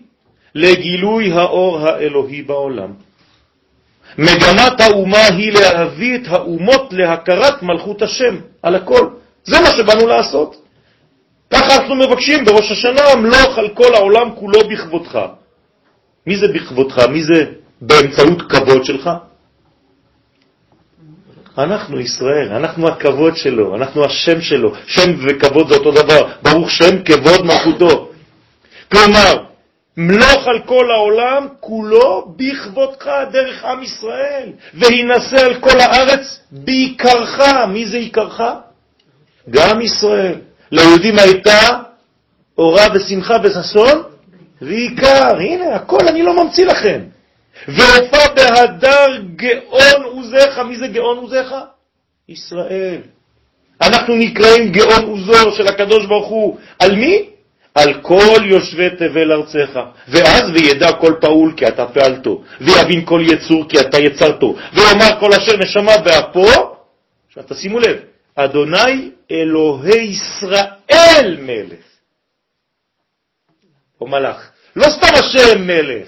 לגילוי 0.55 1.31
האור 1.31 1.79
האלוהי 1.79 2.41
בעולם. 2.41 3.04
מגמת 4.17 4.81
האומה 4.81 5.25
היא 5.25 5.53
להביא 5.53 6.15
את 6.15 6.27
האומות 6.27 6.93
להכרת 6.93 7.63
מלכות 7.63 8.01
השם 8.01 8.35
על 8.63 8.75
הכל. 8.75 9.07
זה 9.43 9.61
מה 9.61 9.69
שבאנו 9.77 10.07
לעשות. 10.07 10.55
ככה 11.49 11.75
אנחנו 11.75 11.95
מבקשים 11.95 12.45
בראש 12.45 12.71
השנה, 12.71 13.01
המלוך 13.01 13.57
על 13.57 13.69
כל 13.69 13.95
העולם 13.95 14.35
כולו 14.35 14.59
בכבודך. 14.69 15.19
מי 16.27 16.37
זה 16.37 16.47
בכבודך? 16.47 16.99
מי 17.09 17.23
זה 17.23 17.45
באמצעות 17.81 18.41
כבוד 18.41 18.85
שלך? 18.85 19.09
אנחנו 21.57 21.99
ישראל, 21.99 22.51
אנחנו 22.51 22.87
הכבוד 22.87 23.37
שלו, 23.37 23.75
אנחנו 23.75 24.05
השם 24.05 24.41
שלו. 24.41 24.73
שם 24.87 25.11
וכבוד 25.23 25.69
זה 25.69 25.75
אותו 25.75 25.91
דבר. 25.91 26.31
ברוך 26.41 26.71
שם 26.71 27.03
כבוד 27.03 27.45
מלכותו. 27.45 28.11
כלומר, 28.91 29.43
מלוך 29.97 30.47
על 30.47 30.59
כל 30.65 30.91
העולם 30.91 31.47
כולו 31.59 32.35
בכבודך 32.35 33.09
דרך 33.31 33.65
עם 33.65 33.83
ישראל, 33.83 34.49
והינשא 34.73 35.45
על 35.45 35.59
כל 35.59 35.79
הארץ 35.79 36.39
בעיקרך. 36.51 37.39
מי 37.67 37.85
זה 37.85 37.97
עיקרך? 37.97 38.41
גם 39.49 39.81
ישראל. 39.81 40.35
ליהודים 40.71 41.19
הייתה 41.19 41.79
אורה 42.57 42.83
ושמחה 42.93 43.35
וששון 43.43 44.03
ועיקר. 44.61 45.37
הנה, 45.39 45.75
הכל 45.75 46.07
אני 46.07 46.23
לא 46.23 46.43
ממציא 46.43 46.65
לכם. 46.65 47.01
והופע 47.67 48.33
בהדר 48.35 49.21
גאון 49.35 50.03
עוזך. 50.03 50.59
מי 50.59 50.77
זה 50.77 50.87
גאון 50.87 51.17
עוזך? 51.17 51.55
ישראל. 52.29 53.01
אנחנו 53.81 54.15
נקראים 54.15 54.71
גאון 54.71 55.03
עוזו 55.03 55.51
של 55.57 55.67
הקדוש 55.67 56.05
ברוך 56.05 56.27
הוא. 56.27 56.57
על 56.79 56.95
מי? 56.95 57.34
על 57.75 57.93
כל 58.01 58.41
יושבי 58.45 58.89
תבל 58.89 59.31
ארצך. 59.31 59.79
ואז 60.07 60.49
וידע 60.53 60.91
כל 60.91 61.13
פעול 61.21 61.53
כי 61.57 61.67
אתה 61.67 61.85
פעלתו, 61.85 62.43
ויבין 62.61 63.05
כל 63.05 63.21
יצור 63.25 63.69
כי 63.69 63.79
אתה 63.79 63.99
יצרתו, 63.99 64.55
ויאמר 64.73 65.19
כל 65.19 65.33
אשר 65.33 65.57
נשמה 65.57 65.97
באפו, 65.97 66.75
עכשיו 67.27 67.43
תשימו 67.47 67.79
לב, 67.79 67.97
אדוני 68.35 69.11
אלוהי 69.31 70.03
ישראל 70.03 71.37
מלך. 71.39 71.85
או 74.01 74.07
מלאך. 74.07 74.51
לא 74.75 74.85
סתם 74.89 75.13
השם 75.13 75.67
מלך, 75.67 76.07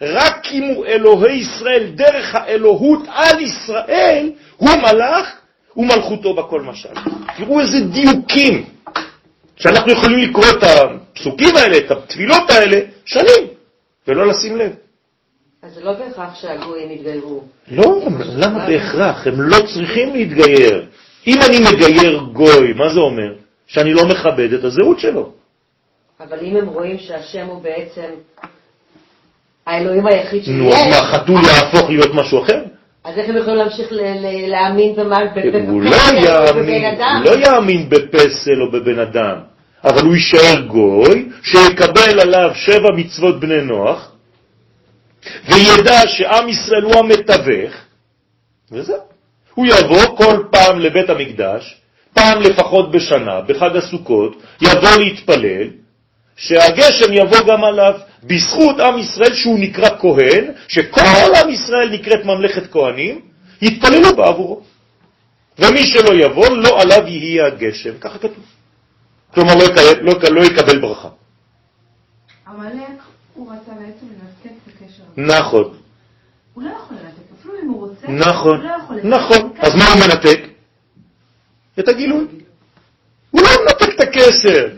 רק 0.00 0.46
אם 0.52 0.62
הוא 0.62 0.86
אלוהי 0.86 1.36
ישראל 1.36 1.86
דרך 1.94 2.34
האלוהות 2.34 3.00
על 3.08 3.40
ישראל, 3.40 4.30
הוא 4.56 4.70
מלאך 4.70 5.40
ומלכותו 5.76 6.34
בכל 6.34 6.60
משל. 6.60 6.94
תראו 7.36 7.60
איזה 7.60 7.80
דיוקים. 7.80 8.64
שאנחנו 9.58 9.92
יכולים 9.92 10.18
לקרוא 10.18 10.44
את 10.50 10.62
הפסוקים 10.62 11.56
האלה, 11.56 11.78
את 11.78 11.90
התפילות 11.90 12.50
האלה, 12.50 12.76
שנים, 13.04 13.46
ולא 14.08 14.26
לשים 14.26 14.56
לב. 14.56 14.72
אז 15.62 15.74
זה 15.74 15.84
לא 15.84 15.92
בהכרח 15.92 16.34
שהגויים 16.40 16.90
יתגיירו. 16.90 17.42
לא, 17.70 18.00
למה 18.36 18.66
בהכרח? 18.66 19.26
הם 19.26 19.40
לא 19.40 19.56
צריכים 19.74 20.12
להתגייר. 20.14 20.86
אם 21.26 21.36
אני 21.48 21.58
מגייר 21.58 22.20
גוי, 22.32 22.72
מה 22.72 22.88
זה 22.94 23.00
אומר? 23.00 23.34
שאני 23.66 23.94
לא 23.94 24.02
מכבד 24.06 24.52
את 24.52 24.64
הזהות 24.64 25.00
שלו. 25.00 25.32
אבל 26.20 26.38
אם 26.42 26.56
הם 26.56 26.66
רואים 26.68 26.98
שהשם 26.98 27.46
הוא 27.46 27.62
בעצם 27.62 28.08
האלוהים 29.66 30.06
היחיד 30.06 30.44
שיש, 30.44 30.54
נו, 30.54 30.68
אז 30.68 30.86
מה, 30.90 31.06
חתול 31.12 31.40
יהפוך 31.44 31.90
להיות 31.90 32.14
משהו 32.14 32.42
אחר? 32.42 32.62
אז 33.04 33.18
איך 33.18 33.28
הם 33.28 33.36
יכולים 33.36 33.58
להמשיך 33.58 33.88
להאמין 34.48 34.96
במה- 34.96 35.18
הוא 35.68 35.82
לא? 35.82 35.90
הוא 37.00 37.24
לא 37.24 37.46
יאמין 37.46 37.88
בפסל 37.88 38.62
או 38.62 38.70
בבן 38.72 38.98
אדם, 38.98 39.36
אבל 39.84 40.04
הוא 40.04 40.14
יישאר 40.14 40.60
גוי, 40.60 41.28
שיקבל 41.42 42.20
עליו 42.20 42.50
שבע 42.54 42.90
מצוות 42.96 43.40
בני 43.40 43.62
נוח, 43.62 44.12
וידע 45.48 46.00
שעם 46.06 46.48
ישראל 46.48 46.82
הוא 46.82 46.94
המתווך, 46.98 47.74
וזהו. 48.72 49.08
הוא 49.54 49.66
יבוא 49.66 50.16
כל 50.16 50.42
פעם 50.50 50.78
לבית 50.78 51.10
המקדש, 51.10 51.80
פעם 52.14 52.42
לפחות 52.42 52.92
בשנה, 52.92 53.40
בחג 53.40 53.76
הסוכות, 53.76 54.42
יבוא 54.62 54.96
להתפלל, 54.98 55.68
שהגשם 56.36 57.12
יבוא 57.12 57.38
גם 57.46 57.64
עליו, 57.64 57.94
בזכות 58.24 58.80
עם 58.80 58.98
ישראל 58.98 59.34
שהוא 59.34 59.58
נקרא 59.58 59.88
כהן, 59.98 60.44
שכל 60.68 61.34
עם 61.42 61.50
ישראל 61.50 61.90
נקראת 61.90 62.24
ממלכת 62.24 62.72
כהנים, 62.72 63.20
יתפללו 63.62 64.16
בעבורו. 64.16 64.62
ומי 65.58 65.86
שלא 65.86 66.14
יבוא, 66.14 66.48
לא 66.48 66.80
עליו 66.80 67.02
יהיה 67.06 67.46
הגשם, 67.46 67.98
ככה 68.00 68.18
כתוב. 68.18 68.44
כלומר, 69.34 69.54
לא 69.54 69.64
לא, 70.00 70.30
לא 70.30 70.44
יקבל 70.44 70.80
ברכה. 70.80 71.08
עמלק, 72.46 73.02
הוא 73.34 73.52
רצה 73.52 73.72
בעצם 73.72 74.06
לנתק 74.06 74.56
את 74.66 74.72
הקשר. 74.74 75.02
נכון, 75.16 75.76
הוא 76.54 76.64
לא 76.64 76.70
יכול 76.70 76.96
לנתק, 76.96 77.22
אפילו 77.40 77.54
אם 77.62 77.68
הוא 77.68 77.88
רוצה, 77.88 78.08
נכון, 78.08 78.56
הוא 78.56 78.64
לא 78.64 78.76
יכול 78.84 78.96
לנתק. 78.96 79.08
נכון. 79.08 79.52
אז 79.58 79.74
מה 79.74 79.84
הוא 79.92 80.00
מנתק? 80.00 80.40
את 81.78 81.88
הגילוי. 81.88 82.26
הוא 83.30 83.40
לא 83.42 83.48
מנתק 83.64 83.94
את 83.94 84.00
הקשר. 84.00 84.68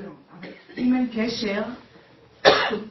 אם 0.78 0.94
אין 0.94 1.06
קשר, 1.14 1.62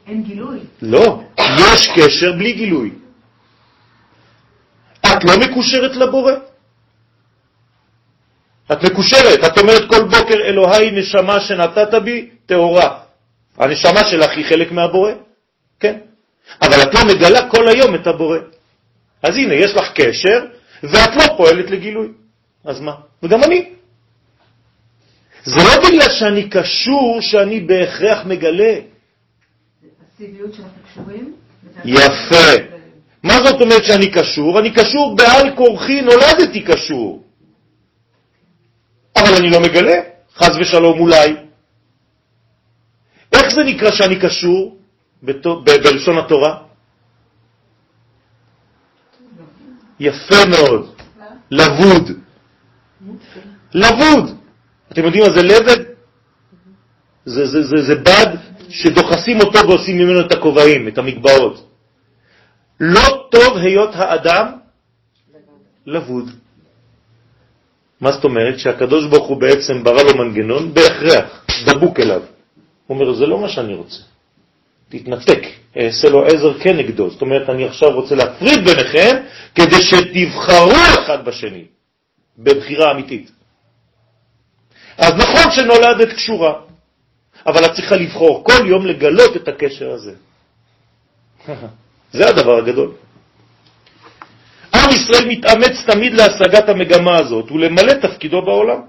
אין 0.08 0.24
גילוי. 0.24 0.60
לא, 0.82 1.22
יש 1.40 1.88
קשר 1.96 2.32
בלי 2.38 2.54
גילוי. 2.54 2.92
את 5.02 5.24
לא 5.24 5.34
מקושרת 5.38 5.96
לבורא? 5.96 6.34
את 8.72 8.84
מקושרת, 8.84 9.44
את 9.46 9.58
אומרת 9.58 9.90
כל 9.90 10.04
בוקר, 10.04 10.36
אלוהי 10.36 10.92
נשמה 10.92 11.40
שנתת 11.40 11.94
בי, 12.04 12.30
טהורה. 12.46 13.00
הנשמה 13.58 14.04
שלך 14.12 14.32
היא 14.32 14.46
חלק 14.46 14.72
מהבורא, 14.72 15.12
כן. 15.80 15.98
אבל 16.62 16.82
את 16.82 16.94
לא 16.94 17.02
מגלה 17.06 17.50
כל 17.50 17.68
היום 17.68 17.96
את 17.96 18.08
הבורא. 18.08 18.38
אז 19.24 19.36
הנה, 19.36 19.54
יש 19.54 19.74
לך 19.76 19.92
קשר, 19.94 20.46
ואת 20.84 21.16
לא 21.16 21.38
פועלת 21.38 21.70
לגילוי. 21.72 22.08
אז 22.66 22.80
מה? 22.80 22.94
וגם 23.24 23.44
אני. 23.44 23.70
זה 25.44 25.56
לא 25.64 25.90
בגלל 25.90 26.10
שאני 26.10 26.50
קשור 26.50 27.18
שאני 27.22 27.60
בהכרח 27.60 28.26
מגלה. 28.26 28.76
הקשורים. 30.84 31.34
יפה. 31.86 32.52
מה 33.24 33.34
זאת 33.34 33.62
אומרת 33.62 33.84
שאני 33.86 34.12
קשור? 34.12 34.60
אני 34.60 34.72
קשור 34.72 35.16
בעל 35.16 35.56
כורחי, 35.56 36.02
נולדתי 36.02 36.62
קשור. 36.62 37.24
אבל 39.20 39.36
אני 39.36 39.50
לא 39.50 39.60
מגלה, 39.60 40.00
חז 40.36 40.58
ושלום 40.62 41.00
אולי. 41.00 41.36
איך 43.34 43.54
זה 43.56 43.64
נקרא 43.64 43.92
שאני 43.92 44.20
קשור 44.20 44.78
בלשון 45.64 46.18
התורה? 46.18 46.58
יפה 50.00 50.46
מאוד. 50.50 50.96
לבוד. 51.52 52.12
לבוד. 53.74 54.38
אתם 54.92 55.04
יודעים 55.04 55.24
מה 55.24 55.30
זה 55.30 55.42
לבד? 55.44 55.84
זה, 57.26 57.46
זה, 57.46 57.64
זה, 57.64 57.78
זה 57.84 57.96
בד 57.96 58.36
שדוחסים 58.70 59.40
אותו 59.40 59.68
ועושים 59.68 59.98
ממנו 59.98 60.22
את 60.22 60.32
הכובעים, 60.32 60.88
את 60.88 60.98
המגבעות. 60.98 61.70
לא 62.80 63.28
טוב 63.32 63.58
היות 63.58 63.96
האדם 63.96 64.46
לבוד. 65.86 66.30
מה 68.02 68.12
זאת 68.12 68.24
אומרת? 68.24 68.60
שהקדוש 68.60 69.06
ברוך 69.06 69.28
הוא 69.28 69.42
בעצם 69.42 69.84
ברא 69.84 70.02
לו 70.02 70.18
מנגנון 70.18 70.74
בהכרח, 70.74 71.46
דבוק 71.66 72.00
אליו. 72.00 72.22
הוא 72.88 73.00
אומר, 73.00 73.14
זה 73.14 73.26
לא 73.26 73.40
מה 73.40 73.50
שאני 73.50 73.74
רוצה. 73.74 74.04
תתנתק, 74.90 75.42
אעשה 75.78 76.10
לו 76.10 76.26
עזר 76.26 76.60
כנגדו. 76.60 77.10
זאת 77.10 77.22
אומרת, 77.22 77.50
אני 77.50 77.66
עכשיו 77.66 77.92
רוצה 77.92 78.16
להפריד 78.16 78.60
ביניכם 78.66 79.16
כדי 79.56 79.82
שתבחרו 79.82 80.72
אחד 81.04 81.26
בשני, 81.26 81.64
בבחירה 82.38 82.92
אמיתית. 82.92 83.32
אז 84.98 85.14
נכון 85.14 85.52
שנולדת 85.52 86.14
קשורה, 86.14 86.54
אבל 87.48 87.66
את 87.66 87.72
צריכה 87.72 87.96
לבחור 87.96 88.44
כל 88.44 88.68
יום 88.68 88.86
לגלות 88.86 89.36
את 89.36 89.48
הקשר 89.48 89.92
הזה. 89.92 90.14
זה 92.18 92.30
הדבר 92.30 92.58
הגדול. 92.58 92.92
עם 94.90 94.96
ישראל 94.96 95.26
מתאמץ 95.28 95.84
תמיד 95.86 96.14
להשגת 96.14 96.70
המגמה 96.70 97.16
הזאת 97.16 97.52
ולמלא 97.52 97.94
תפקידו 97.94 98.42
בעולם. 98.42 98.80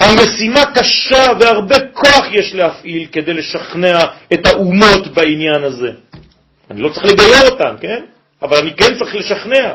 המשימה 0.00 0.64
קשה 0.74 1.26
והרבה 1.40 1.76
כוח 1.92 2.26
יש 2.32 2.54
להפעיל 2.54 3.06
כדי 3.12 3.34
לשכנע 3.34 3.98
את 4.32 4.46
האומות 4.46 5.06
בעניין 5.14 5.64
הזה. 5.64 5.90
אני 6.70 6.80
לא 6.80 6.88
צריך 6.88 7.04
לגייר 7.04 7.50
אותן, 7.50 7.74
כן? 7.80 8.02
אבל 8.42 8.56
אני 8.56 8.72
כן 8.74 8.98
צריך 8.98 9.14
לשכנע. 9.14 9.74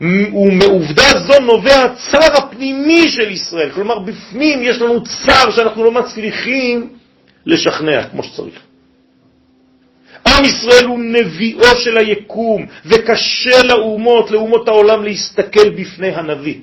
ומעובדה 0.00 1.10
זו 1.26 1.40
נובע 1.40 1.84
הצער 1.84 2.36
הפנימי 2.36 3.08
של 3.08 3.30
ישראל. 3.30 3.70
כלומר, 3.70 3.98
בפנים 3.98 4.62
יש 4.62 4.80
לנו 4.80 5.02
צער 5.04 5.50
שאנחנו 5.50 5.84
לא 5.84 5.92
מצליחים 5.92 6.88
לשכנע 7.46 8.08
כמו 8.08 8.22
שצריך. 8.22 8.69
עם 10.26 10.44
ישראל 10.44 10.84
הוא 10.84 10.98
נביאו 10.98 11.76
של 11.76 11.98
היקום, 11.98 12.66
וקשה 12.86 13.62
לאומות, 13.62 14.30
לאומות 14.30 14.68
העולם, 14.68 15.04
להסתכל 15.04 15.70
בפני 15.70 16.08
הנביא. 16.08 16.56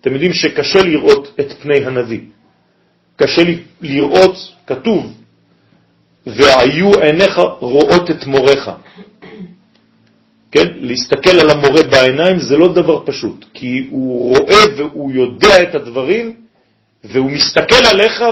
אתם 0.00 0.12
יודעים 0.12 0.32
שקשה 0.32 0.82
לראות 0.82 1.34
את 1.40 1.52
פני 1.52 1.84
הנביא. 1.84 2.20
קשה 3.16 3.42
לראות, 3.80 4.36
כתוב, 4.66 5.12
והיו 6.26 6.90
עיניך 7.02 7.38
רואות 7.60 8.10
את 8.10 8.26
מורך. 8.26 8.68
כן? 10.52 10.66
להסתכל 10.76 11.40
על 11.40 11.50
המורה 11.50 11.82
בעיניים 11.82 12.38
זה 12.38 12.56
לא 12.56 12.72
דבר 12.72 13.02
פשוט, 13.06 13.44
כי 13.54 13.86
הוא 13.90 14.36
רואה 14.36 14.64
והוא 14.76 15.12
יודע 15.12 15.62
את 15.62 15.74
הדברים, 15.74 16.34
והוא 17.04 17.30
מסתכל 17.30 17.84
עליך, 17.90 18.22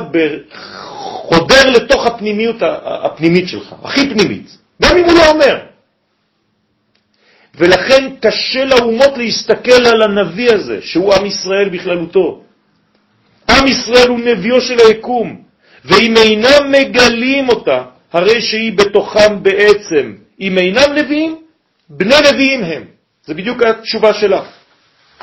חודר 1.36 1.70
לתוך 1.70 2.06
הפנימיות 2.06 2.56
הפנימית 2.84 3.48
שלך, 3.48 3.74
הכי 3.82 4.10
פנימית, 4.10 4.58
גם 4.82 4.96
אם 4.96 5.04
הוא 5.04 5.12
לא 5.12 5.30
אומר. 5.30 5.58
ולכן 7.54 8.14
קשה 8.20 8.64
לאומות 8.64 9.16
להסתכל 9.16 9.86
על 9.86 10.02
הנביא 10.02 10.50
הזה, 10.50 10.78
שהוא 10.82 11.14
עם 11.14 11.26
ישראל 11.26 11.68
בכללותו. 11.68 12.42
עם 13.50 13.66
ישראל 13.66 14.08
הוא 14.08 14.20
נביאו 14.20 14.60
של 14.60 14.76
היקום, 14.86 15.42
ואם 15.84 16.16
אינם 16.16 16.72
מגלים 16.72 17.48
אותה, 17.48 17.82
הרי 18.12 18.42
שהיא 18.42 18.72
בתוכם 18.72 19.42
בעצם. 19.42 20.12
אם 20.40 20.58
אינם 20.58 20.92
נביאים, 20.94 21.36
בני 21.90 22.14
נביאים 22.32 22.64
הם. 22.64 22.84
זה 23.26 23.34
בדיוק 23.34 23.62
התשובה 23.62 24.14
שלך. 24.14 24.44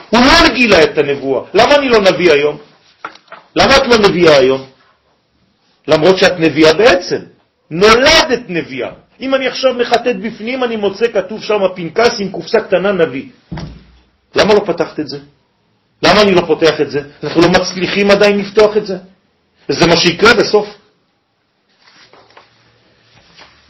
הוא 0.09 0.19
לא 0.19 0.55
גילה 0.55 0.83
את 0.83 0.97
הנבואה. 0.97 1.41
למה 1.53 1.75
אני 1.75 1.89
לא 1.89 1.99
נביא 1.99 2.31
היום? 2.31 2.57
למה 3.55 3.77
את 3.77 3.87
לא 3.87 3.97
נביאה 3.97 4.37
היום? 4.37 4.72
למרות 5.87 6.17
שאת 6.17 6.39
נביאה 6.39 6.73
בעצם. 6.73 7.19
נולדת 7.71 8.43
נביאה. 8.49 8.91
אם 9.21 9.35
אני 9.35 9.47
עכשיו 9.47 9.73
מחטט 9.73 10.15
בפנים, 10.21 10.63
אני 10.63 10.75
מוצא 10.75 11.07
כתוב 11.07 11.43
שם 11.43 11.59
פנקס 11.75 12.19
עם 12.19 12.29
קופסה 12.29 12.61
קטנה 12.61 12.91
נביא. 12.91 13.25
למה 14.35 14.53
לא 14.53 14.59
פתחת 14.65 14.99
את 14.99 15.07
זה? 15.07 15.17
למה 16.03 16.21
אני 16.21 16.35
לא 16.35 16.41
פותח 16.47 16.81
את 16.81 16.91
זה? 16.91 17.01
אנחנו 17.23 17.41
לא 17.41 17.47
מצליחים 17.49 18.11
עדיין 18.11 18.39
לפתוח 18.39 18.77
את 18.77 18.85
זה. 18.85 18.97
וזה 19.69 19.87
מה 19.87 19.97
שיקרה 19.97 20.33
בסוף. 20.33 20.67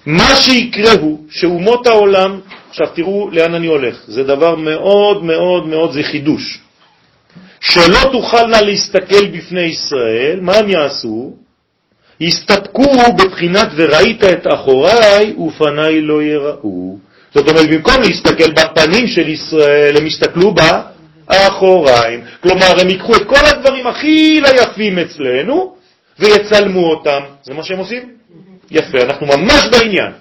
מה 0.05 0.35
שיקרה 0.35 0.91
הוא 0.91 1.25
שאומות 1.29 1.87
העולם, 1.87 2.39
עכשיו 2.69 2.87
תראו 2.87 3.29
לאן 3.31 3.55
אני 3.55 3.67
הולך, 3.67 4.03
זה 4.07 4.23
דבר 4.23 4.55
מאוד 4.55 5.23
מאוד 5.23 5.67
מאוד, 5.67 5.91
זה 5.93 6.03
חידוש. 6.03 6.59
שלא 7.59 8.09
תוכלנה 8.11 8.61
להסתכל 8.61 9.25
בפני 9.25 9.61
ישראל, 9.61 10.39
מה 10.41 10.55
הם 10.55 10.69
יעשו? 10.69 11.42
יסתפקו 12.23 12.93
בבחינת 13.17 13.67
וראית 13.75 14.23
את 14.23 14.47
אחוריי 14.53 15.33
ופניי 15.33 16.01
לא 16.01 16.23
יראו. 16.23 16.97
זאת 17.33 17.49
אומרת, 17.49 17.69
במקום 17.69 18.01
להסתכל 18.01 18.51
בפנים 18.51 19.07
של 19.07 19.29
ישראל, 19.29 19.97
הם 19.97 20.07
יסתכלו 20.07 20.53
באחוריים. 21.27 22.23
כלומר, 22.43 22.81
הם 22.81 22.89
ייקחו 22.89 23.15
את 23.15 23.23
כל 23.27 23.45
הדברים 23.45 23.87
הכי 23.87 24.41
ליפים 24.41 24.99
אצלנו 24.99 25.75
ויצלמו 26.19 26.89
אותם. 26.89 27.21
זה 27.43 27.53
מה 27.53 27.63
שהם 27.63 27.79
עושים? 27.79 28.09
יפה, 28.71 28.97
אנחנו 29.01 29.27
ממש 29.27 29.67
בעניין. 29.71 30.11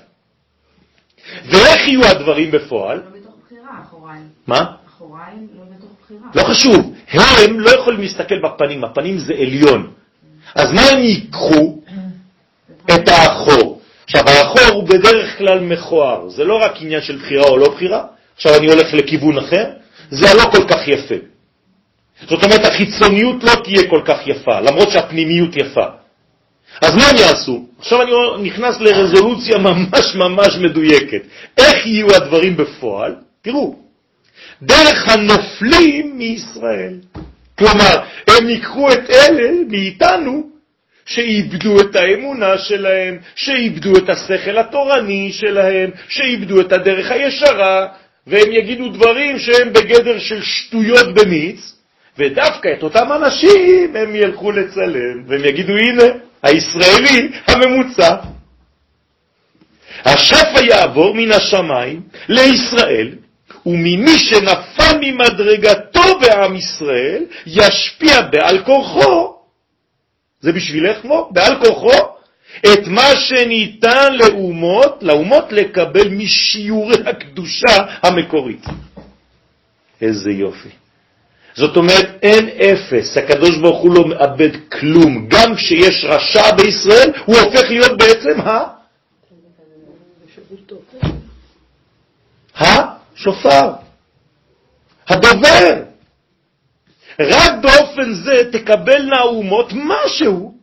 ואיך 1.45 1.89
יהיו 1.89 2.05
הדברים 2.05 2.51
בפועל? 2.51 2.97
לא 2.97 3.21
בתוך 3.21 3.35
בחירה, 3.47 3.71
אחוריים. 3.83 4.23
מה? 4.47 4.65
אחוריים 4.89 5.49
לא 5.59 5.65
בתוך 5.77 5.91
בחירה. 6.05 6.21
לא 6.35 6.43
חשוב, 6.43 6.95
הם 7.09 7.61
לא 7.61 7.71
יכולים 7.71 8.01
להסתכל 8.01 8.35
בפנים, 8.45 8.85
הפנים 8.85 9.19
זה 9.19 9.33
עליון. 9.35 9.91
אז 10.55 10.73
מה 10.73 10.83
הם 10.83 10.99
ייקחו? 10.99 11.82
את 12.91 13.09
האחור. 13.09 13.81
עכשיו, 14.05 14.29
האחור 14.29 14.75
הוא 14.75 14.89
בדרך 14.89 15.39
כלל 15.39 15.61
מכוער, 15.61 16.29
זה 16.29 16.45
לא 16.45 16.55
רק 16.63 16.73
עניין 16.81 17.03
של 17.03 17.17
בחירה 17.17 17.49
או 17.49 17.59
לא 17.59 17.69
בחירה, 17.75 18.05
עכשיו 18.37 18.57
אני 18.57 18.71
הולך 18.71 18.95
לכיוון 18.95 19.39
אחר, 19.39 19.65
זה 20.11 20.27
לא 20.35 20.43
כל 20.43 20.65
כך 20.69 20.89
יפה. 20.89 21.15
זאת 22.29 22.45
אומרת, 22.45 22.65
החיצוניות 22.65 23.45
לא 23.45 23.55
תהיה 23.65 23.91
כל 23.91 24.03
כך 24.05 24.27
יפה, 24.27 24.61
למרות 24.61 24.91
שהפנימיות 24.91 25.57
יפה. 25.57 25.87
אז 26.81 26.95
מה 26.95 27.03
הם 27.11 27.17
יעשו? 27.17 27.65
עכשיו 27.79 28.03
אני 28.03 28.49
נכנס 28.49 28.81
לרזולוציה 28.81 29.59
ממש 29.59 30.15
ממש 30.15 30.57
מדויקת. 30.57 31.23
איך 31.59 31.87
יהיו 31.87 32.15
הדברים 32.15 32.57
בפועל? 32.57 33.15
תראו, 33.43 33.77
דרך 34.63 35.09
הנופלים 35.09 36.19
מישראל. 36.19 36.95
כלומר, 37.59 37.95
הם 38.29 38.49
ייקחו 38.49 38.93
את 38.93 39.11
אלה 39.11 39.51
מאיתנו 39.69 40.52
שאיבדו 41.07 41.81
את 41.81 41.97
האמונה 41.97 42.59
שלהם, 42.59 43.19
שאיבדו 43.35 43.97
את 43.97 44.09
השכל 44.09 44.59
התורני 44.59 45.33
שלהם, 45.33 45.91
שאיבדו 46.09 46.61
את 46.61 46.73
הדרך 46.73 47.11
הישרה, 47.11 47.87
והם 48.27 48.53
יגידו 48.53 48.89
דברים 48.89 49.39
שהם 49.39 49.73
בגדר 49.73 50.19
של 50.19 50.43
שטויות 50.43 51.15
במיץ, 51.15 51.73
ודווקא 52.19 52.69
את 52.79 52.83
אותם 52.83 53.13
אנשים 53.13 53.97
הם 53.97 54.17
ילכו 54.17 54.53
לצלם, 54.53 55.25
והם 55.27 55.45
יגידו, 55.45 55.73
הנה, 55.73 56.05
הישראלי 56.43 57.29
הממוצע. 57.47 58.17
השפע 60.05 60.61
יעבור 60.61 61.15
מן 61.15 61.33
השמיים 61.33 62.01
לישראל, 62.29 63.09
וממי 63.67 64.19
שנפל 64.19 64.97
ממדרגתו 65.01 66.19
בעם 66.21 66.57
ישראל, 66.57 67.25
ישפיע 67.47 68.21
בעל 68.21 68.65
כורחו, 68.65 69.42
זה 70.43 70.53
בשבילך 70.53 71.05
מו, 71.05 71.29
בעל 71.33 71.65
כורחו, 71.65 72.13
את 72.67 72.87
מה 72.87 73.17
שניתן 73.17 74.13
לאומות, 74.15 75.03
לאומות 75.03 75.53
לקבל 75.53 76.09
משיעורי 76.09 76.97
הקדושה 77.07 77.77
המקורית. 78.03 78.65
איזה 80.01 80.31
יופי. 80.31 80.69
זאת 81.55 81.77
אומרת, 81.77 82.19
אין 82.23 82.49
אפס, 82.49 83.17
הקדוש 83.17 83.59
ברוך 83.59 83.83
הוא 83.83 83.95
לא 83.95 84.09
מאבד 84.09 84.51
כלום. 84.69 85.29
גם 85.29 85.55
כשיש 85.55 86.05
רשע 86.05 86.57
בישראל, 86.57 87.11
הוא 87.25 87.37
הופך 87.37 87.71
להיות 87.71 87.99
בעצם 87.99 88.41
ה... 88.41 88.83
השופר, 92.57 93.73
הדובר. 95.09 95.92
רק 97.31 97.53
באופן 97.63 98.15
זה 98.15 98.53
תקבלנה 98.53 99.17
האומות 99.17 99.73
משהו 99.73 100.55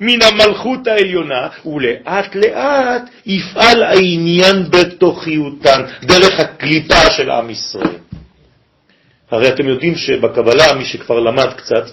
מן 0.00 0.22
המלכות 0.22 0.86
העליונה, 0.86 1.48
ולאט 1.66 2.34
לאט 2.34 3.02
יפעל 3.26 3.82
העניין 3.82 4.70
בתוכיותן, 4.70 5.82
דרך 6.02 6.40
הקליפה 6.40 7.10
של 7.10 7.30
עם 7.30 7.50
ישראל. 7.50 7.96
הרי 9.30 9.48
אתם 9.48 9.68
יודעים 9.68 9.94
שבקבלה, 9.94 10.74
מי 10.74 10.84
שכבר 10.84 11.20
למד 11.20 11.52
קצת, 11.56 11.84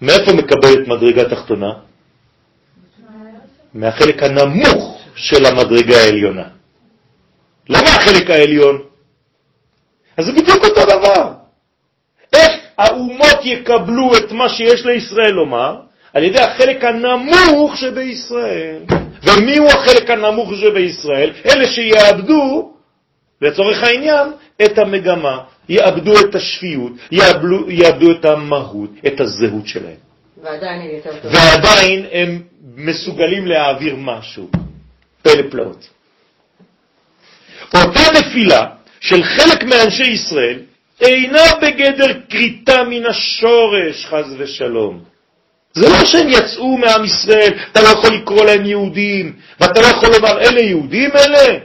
מאיפה 0.00 0.32
מקבלת 0.32 0.88
מדרגה 0.88 1.24
תחתונה? 1.30 1.72
מהחלק 3.74 4.22
הנמוך 4.22 5.00
של 5.14 5.46
המדרגה 5.46 5.96
העליונה. 5.96 6.44
למה 7.68 7.88
החלק 7.88 8.30
העליון? 8.30 8.82
אז 10.16 10.24
זה 10.26 10.32
בדיוק 10.32 10.64
אותו 10.64 10.84
דבר. 10.84 11.43
האומות 12.78 13.44
יקבלו 13.44 14.16
את 14.16 14.32
מה 14.32 14.48
שיש 14.48 14.86
לישראל 14.86 15.30
לומר? 15.30 15.76
על 16.14 16.22
ידי 16.22 16.40
החלק 16.40 16.84
הנמוך 16.84 17.76
שבישראל. 17.76 18.76
ומי 19.22 19.56
הוא 19.56 19.68
החלק 19.68 20.10
הנמוך 20.10 20.50
שבישראל? 20.54 21.30
אלה 21.46 21.66
שיאבדו, 21.66 22.72
לצורך 23.42 23.82
העניין, 23.82 24.28
את 24.64 24.78
המגמה, 24.78 25.38
יאבדו 25.68 26.20
את 26.20 26.34
השפיות, 26.34 26.92
יאבדו, 27.12 27.70
יאבדו 27.70 28.10
את 28.10 28.24
המהות, 28.24 28.90
את 29.06 29.20
הזהות 29.20 29.66
שלהם. 29.66 30.04
ועדיין. 30.42 31.00
ועדיין 31.24 32.06
הם 32.12 32.42
מסוגלים 32.76 33.46
להעביר 33.46 33.96
משהו. 33.96 34.48
פלא 35.22 35.42
פלאות. 35.50 35.88
אותה 37.74 38.00
נפילה 38.18 38.66
של 39.00 39.22
חלק 39.22 39.64
מאנשי 39.64 40.10
ישראל 40.10 40.58
אינה 41.00 41.44
בגדר 41.62 42.20
קריטה 42.30 42.84
מן 42.84 43.06
השורש, 43.06 44.06
חז 44.06 44.34
ושלום. 44.38 45.00
זה 45.74 45.88
לא 45.88 46.04
שהם 46.04 46.28
יצאו 46.28 46.76
מעם 46.76 47.04
ישראל, 47.04 47.52
אתה 47.72 47.82
לא 47.82 47.88
יכול 47.88 48.14
לקרוא 48.14 48.44
להם 48.44 48.66
יהודים, 48.66 49.32
ואתה 49.60 49.80
לא 49.80 49.86
יכול 49.86 50.08
לומר, 50.14 50.40
אלה 50.40 50.60
יהודים 50.60 51.10
אלה? 51.10 51.58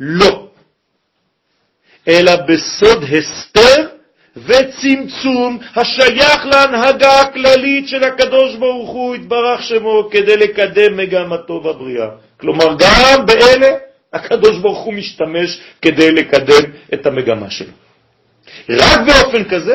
לא. 0.00 0.48
אלא 2.08 2.32
בסוד 2.36 3.04
הסתר 3.04 3.86
וצמצום 4.36 5.58
השייך 5.76 6.46
להנהגה 6.46 7.20
הכללית 7.20 7.88
של 7.88 8.04
הקדוש 8.04 8.56
ברוך 8.56 8.90
הוא, 8.90 9.14
התברך 9.14 9.62
שמו, 9.62 10.08
כדי 10.10 10.36
לקדם 10.36 10.96
מגמתו 10.96 11.60
בבריאה. 11.60 12.08
כלומר, 12.40 12.66
גם 12.78 13.26
באלה 13.26 13.68
הקדוש 14.12 14.58
ברוך 14.58 14.78
הוא 14.78 14.94
משתמש 14.94 15.60
כדי 15.82 16.10
לקדם 16.10 16.70
את 16.94 17.06
המגמה 17.06 17.50
שלו. 17.50 17.87
רק 18.70 19.00
באופן 19.06 19.44
כזה 19.44 19.74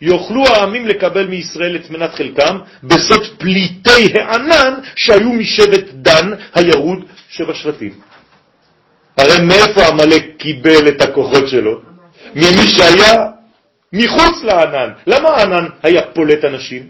יוכלו 0.00 0.46
העמים 0.46 0.86
לקבל 0.86 1.26
מישראל 1.26 1.76
את 1.76 1.90
מנת 1.90 2.14
חלקם 2.14 2.58
בסוד 2.82 3.26
פליטי 3.38 4.12
הענן 4.14 4.74
שהיו 4.96 5.32
משבט 5.32 5.84
דן 5.92 6.32
הירוד 6.54 7.04
שבשבטים. 7.28 7.92
הרי 9.16 9.44
מאיפה 9.46 9.86
עמלק 9.86 10.24
קיבל 10.38 10.88
את 10.88 11.02
הכוחות 11.02 11.48
שלו? 11.48 11.80
ממי 12.34 12.68
שהיה 12.68 13.14
מחוץ 13.92 14.42
לענן. 14.42 14.90
למה 15.06 15.28
הענן 15.28 15.66
היה 15.82 16.02
פולט 16.02 16.44
אנשים? 16.44 16.82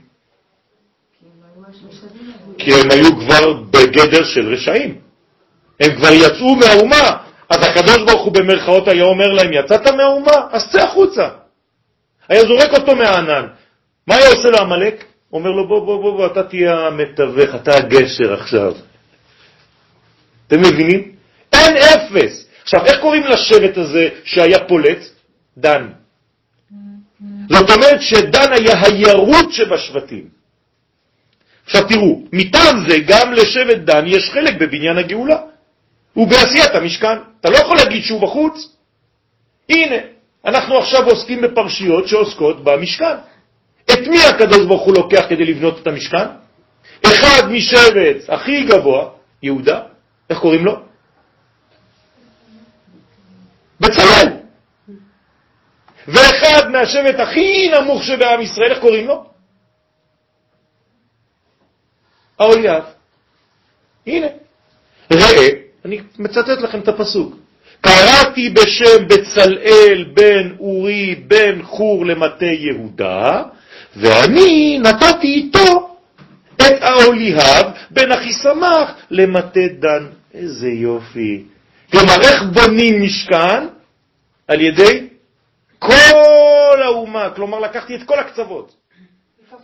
כי 2.59 2.75
הם 2.75 2.91
היו 2.91 3.17
כבר 3.17 3.53
בגדר 3.53 4.25
של 4.25 4.53
רשעים. 4.55 4.99
הם 5.81 5.97
כבר 5.97 6.13
יצאו 6.13 6.57
מהאומה. 6.57 7.17
אז 7.51 7.59
הקדוש 7.63 7.99
ברוך 8.07 8.25
הוא 8.25 8.33
במרכאות 8.33 8.89
היה 8.89 9.05
אומר 9.05 9.33
להם, 9.33 9.53
יצאת 9.53 9.87
מהאומה? 9.87 10.37
אז 10.51 10.73
צא 10.73 10.85
החוצה. 10.85 11.29
היה 12.29 12.43
זורק 12.43 12.73
אותו 12.75 12.97
מהענן. 12.97 13.47
מה 14.07 14.17
היה 14.17 14.29
עושה 14.29 14.49
לעמלק? 14.49 15.05
אומר 15.33 15.51
לו, 15.51 15.69
בוא, 15.69 15.87
בוא, 15.87 16.03
בוא, 16.03 16.17
בוא, 16.17 16.27
אתה 16.27 16.43
תהיה 16.43 16.87
המתווך, 16.87 17.55
אתה 17.55 17.77
הגשר 17.77 18.33
עכשיו. 18.33 18.73
אתם 20.47 20.61
מבינים? 20.61 21.13
אין 21.53 21.77
אפס. 21.77 22.49
עכשיו, 22.63 22.87
איך 22.87 23.01
קוראים 23.01 23.23
לשבט 23.23 23.77
הזה 23.77 24.09
שהיה 24.25 24.59
פולט? 24.59 24.99
דן. 25.59 25.89
זאת 27.49 27.71
אומרת 27.71 28.03
שדן 28.03 28.53
היה 28.53 28.83
הירות 28.83 29.53
שבשבטים. 29.53 30.29
עכשיו 31.67 31.89
תראו, 31.89 32.23
מטעם 32.33 32.89
זה 32.89 32.99
גם 33.07 33.33
לשבט 33.33 33.77
דן 33.77 34.05
יש 34.07 34.31
חלק 34.31 34.55
בבניין 34.61 34.99
הגאולה. 34.99 35.39
ובעשיית 36.17 36.75
המשכן. 36.75 37.19
אתה 37.41 37.51
לא 37.51 37.57
יכול 37.57 37.77
להגיד 37.77 38.03
שהוא 38.03 38.23
בחוץ. 38.23 38.77
הנה, 39.69 39.97
אנחנו 40.45 40.79
עכשיו 40.79 41.05
עוסקים 41.05 41.41
בפרשיות 41.43 42.09
שעוסקות 42.09 42.65
במשכן. 42.65 43.17
את 43.85 44.07
מי 44.07 44.25
הקדוש 44.25 44.67
ברוך 44.67 44.83
הוא 44.83 44.95
לוקח 44.97 45.25
כדי 45.29 45.45
לבנות 45.45 45.83
את 45.83 45.87
המשכן? 45.87 46.27
אחד 47.07 47.43
משבט 47.51 48.17
הכי 48.29 48.65
גבוה, 48.65 49.09
יהודה, 49.43 49.83
איך 50.31 50.39
קוראים 50.39 50.65
לו? 50.65 50.73
בצלאל. 53.81 54.29
ואחד 56.09 56.69
מהשבט 56.71 57.21
הכי 57.21 57.69
נמוך 57.69 58.03
שבעם 58.03 58.41
ישראל, 58.41 58.71
איך 58.71 58.81
קוראים 58.81 59.07
לו? 59.07 59.25
האויב. 62.39 62.85
הנה, 64.07 64.27
ראה, 65.13 65.66
אני 65.87 66.01
מצטט 66.19 66.49
לכם 66.49 66.81
את 66.81 66.89
הפסוק. 66.89 67.37
קראתי 67.81 68.51
בשם 68.51 69.09
בצלאל 69.09 70.05
בן 70.15 70.51
אורי 70.59 71.15
בן 71.15 71.63
חור 71.63 72.07
למטה 72.07 72.47
יהודה, 72.47 73.43
ואני 73.97 74.79
נתתי 74.79 75.27
איתו 75.27 75.97
את 76.57 76.83
האוליהב 76.83 77.67
בן 77.91 78.13
אחיסמך 78.13 78.93
למטה 79.11 79.61
דן. 79.79 80.07
איזה 80.35 80.69
יופי. 80.69 81.45
כלומר, 81.91 82.15
איך 82.23 82.43
בונים 82.43 83.03
משכן? 83.03 83.67
על 84.49 84.61
ידי 84.61 85.09
כל 85.79 86.83
האומה, 86.85 87.31
כלומר 87.37 87.59
לקחתי 87.59 87.95
את 87.97 88.03
כל 88.03 88.19
הקצוות. 88.19 88.75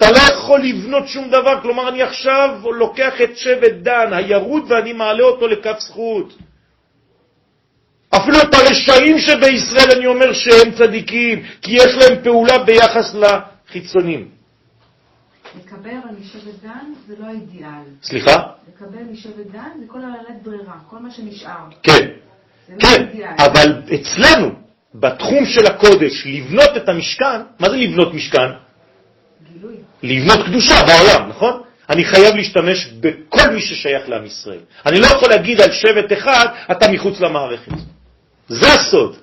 אתה 0.03 0.11
לא 0.11 0.19
יכול 0.19 0.61
לבנות 0.61 1.09
שום 1.09 1.29
דבר, 1.29 1.63
כלומר 1.63 1.89
אני 1.89 2.03
עכשיו 2.03 2.59
לוקח 2.65 3.21
את 3.25 3.37
שבט 3.37 3.73
דן, 3.83 4.13
הירוד, 4.13 4.65
ואני 4.69 4.93
מעלה 4.93 5.23
אותו 5.23 5.49
לקו 5.49 5.71
זכות. 5.79 6.35
אפילו 8.11 8.39
את 8.39 8.55
הרשעים 8.55 9.19
שבישראל 9.19 9.91
אני 9.97 10.07
אומר 10.07 10.33
שהם 10.33 10.73
צדיקים, 10.79 11.43
כי 11.63 11.73
יש 11.73 11.95
להם 12.01 12.23
פעולה 12.25 12.59
ביחס 12.59 13.15
לחיצונים. 13.15 14.29
לקבל 15.65 15.91
משבט 16.21 16.63
דן 16.63 16.93
זה 17.07 17.15
לא 17.19 17.27
האידיאל. 17.27 17.85
סליחה? 18.03 18.37
לקבל 18.69 19.03
משבט 19.13 19.47
דן 19.53 19.71
זה 19.81 19.85
כל 19.87 19.99
הלנת 19.99 20.43
ברירה, 20.43 20.75
כל 20.91 20.99
מה 20.99 21.11
שנשאר. 21.11 21.65
כן, 21.83 22.07
לא 22.69 22.79
כן, 22.81 23.03
האידיאל. 23.03 23.35
אבל 23.39 23.83
אצלנו, 23.95 24.51
בתחום 24.95 25.47
של 25.47 25.67
הקודש, 25.67 26.27
לבנות 26.27 26.77
את 26.77 26.89
המשכן, 26.89 27.41
מה 27.61 27.71
זה 27.71 27.77
לבנות 27.77 28.15
משכן? 28.15 28.51
לבנות 30.03 30.47
קדושה 30.47 30.75
בעולם, 30.87 31.29
נכון? 31.29 31.63
אני 31.91 32.05
חייב 32.05 32.37
להשתמש 32.37 32.87
בכל 33.01 33.51
מי 33.51 33.61
ששייך 33.61 34.09
לעם 34.09 34.27
ישראל. 34.27 34.61
אני 34.87 35.01
לא 35.01 35.07
יכול 35.07 35.29
להגיד 35.29 35.61
על 35.61 35.73
שבט 35.73 36.13
אחד, 36.13 36.47
אתה 36.71 36.89
מחוץ 36.89 37.21
למערכת. 37.21 37.73
זה 38.49 38.73
הסוד. 38.73 39.17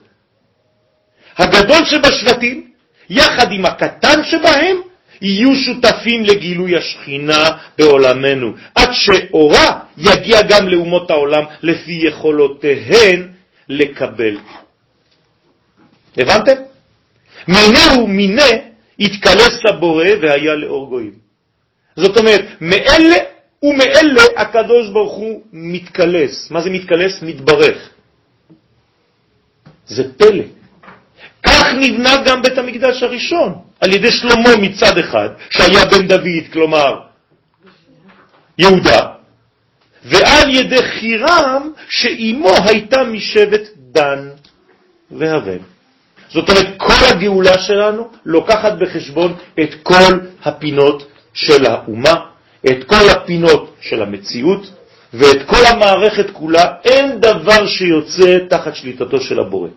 הגדול 1.38 1.86
שבשבטים, 1.86 2.68
יחד 3.10 3.52
עם 3.52 3.66
הקטן 3.66 4.24
שבהם, 4.24 4.78
יהיו 5.22 5.56
שותפים 5.56 6.24
לגילוי 6.24 6.78
השכינה 6.78 7.50
בעולמנו, 7.78 8.54
עד 8.76 8.90
שאורה 8.92 9.80
יגיע 9.98 10.42
גם 10.42 10.68
לאומות 10.68 11.12
העולם 11.12 11.44
לפי 11.62 12.00
יכולותיהן 12.04 13.28
לקבל. 13.70 14.38
הבנתם? 16.18 16.56
מיני 17.48 18.04
ומיני 18.04 18.69
התקלס 19.00 19.60
הבורא 19.70 20.06
והיה 20.22 20.56
לאור 20.56 20.90
גויים. 20.90 21.14
זאת 21.96 22.18
אומרת, 22.18 22.46
מאלה 22.62 23.18
ומאלה 23.64 24.24
הקדוש 24.38 24.90
ברוך 24.90 25.14
הוא 25.14 25.42
מתקלס. 25.54 26.52
מה 26.52 26.62
זה 26.62 26.70
מתקלס? 26.70 27.22
מתברך. 27.22 27.90
זה 29.88 30.04
פלא. 30.18 30.44
כך 31.44 31.66
נבנה 31.80 32.24
גם 32.26 32.42
בית 32.42 32.58
המקדש 32.58 33.04
הראשון, 33.04 33.54
על 33.80 33.94
ידי 33.94 34.12
שלמה 34.12 34.56
מצד 34.62 34.98
אחד, 34.98 35.30
שהיה 35.50 35.86
בן 35.86 36.08
דוד, 36.08 36.46
כלומר 36.54 37.00
יהודה, 38.58 39.08
ועל 40.06 40.50
ידי 40.50 40.84
חירם, 40.84 41.72
שאימו 41.90 42.52
הייתה 42.66 43.04
משבט 43.04 43.62
דן 43.78 44.30
והבן. 45.12 45.58
זאת 46.30 46.50
אומרת, 46.50 46.68
כל 46.78 47.06
הגאולה 47.10 47.58
שלנו 47.58 48.08
לוקחת 48.26 48.74
בחשבון 48.80 49.36
את 49.60 49.76
כל 49.84 50.14
הפינות 50.44 51.08
של 51.34 51.66
האומה, 51.66 52.16
את 52.66 52.84
כל 52.84 53.10
הפינות 53.12 53.76
של 53.82 54.02
המציאות, 54.02 54.72
ואת 55.14 55.44
כל 55.46 55.66
המערכת 55.66 56.30
כולה, 56.30 56.66
אין 56.86 57.20
דבר 57.20 57.68
שיוצא 57.68 58.38
תחת 58.50 58.76
שליטתו 58.76 59.22
של 59.22 59.40
הבורא. 59.40 59.70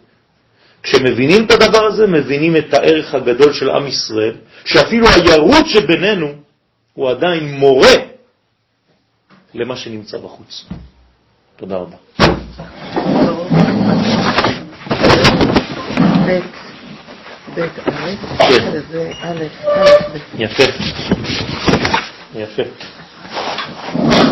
כשמבינים 0.82 1.44
את 1.44 1.50
הדבר 1.50 1.84
הזה, 1.84 2.06
מבינים 2.06 2.56
את 2.56 2.74
הערך 2.74 3.14
הגדול 3.14 3.52
של 3.52 3.70
עם 3.70 3.86
ישראל, 3.86 4.34
שאפילו 4.64 5.06
הירות 5.08 5.66
שבינינו 5.66 6.32
הוא 6.94 7.10
עדיין 7.10 7.54
מורה 7.54 7.94
למה 9.54 9.76
שנמצא 9.76 10.18
בחוץ. 10.18 10.64
תודה 11.56 11.76
רבה. 11.76 11.96
ב' 17.54 17.60
א', 17.60 18.80
זה 18.90 19.10
א', 19.22 19.42
א', 19.76 20.18
יפה. 20.38 20.62
יפה. 22.34 22.62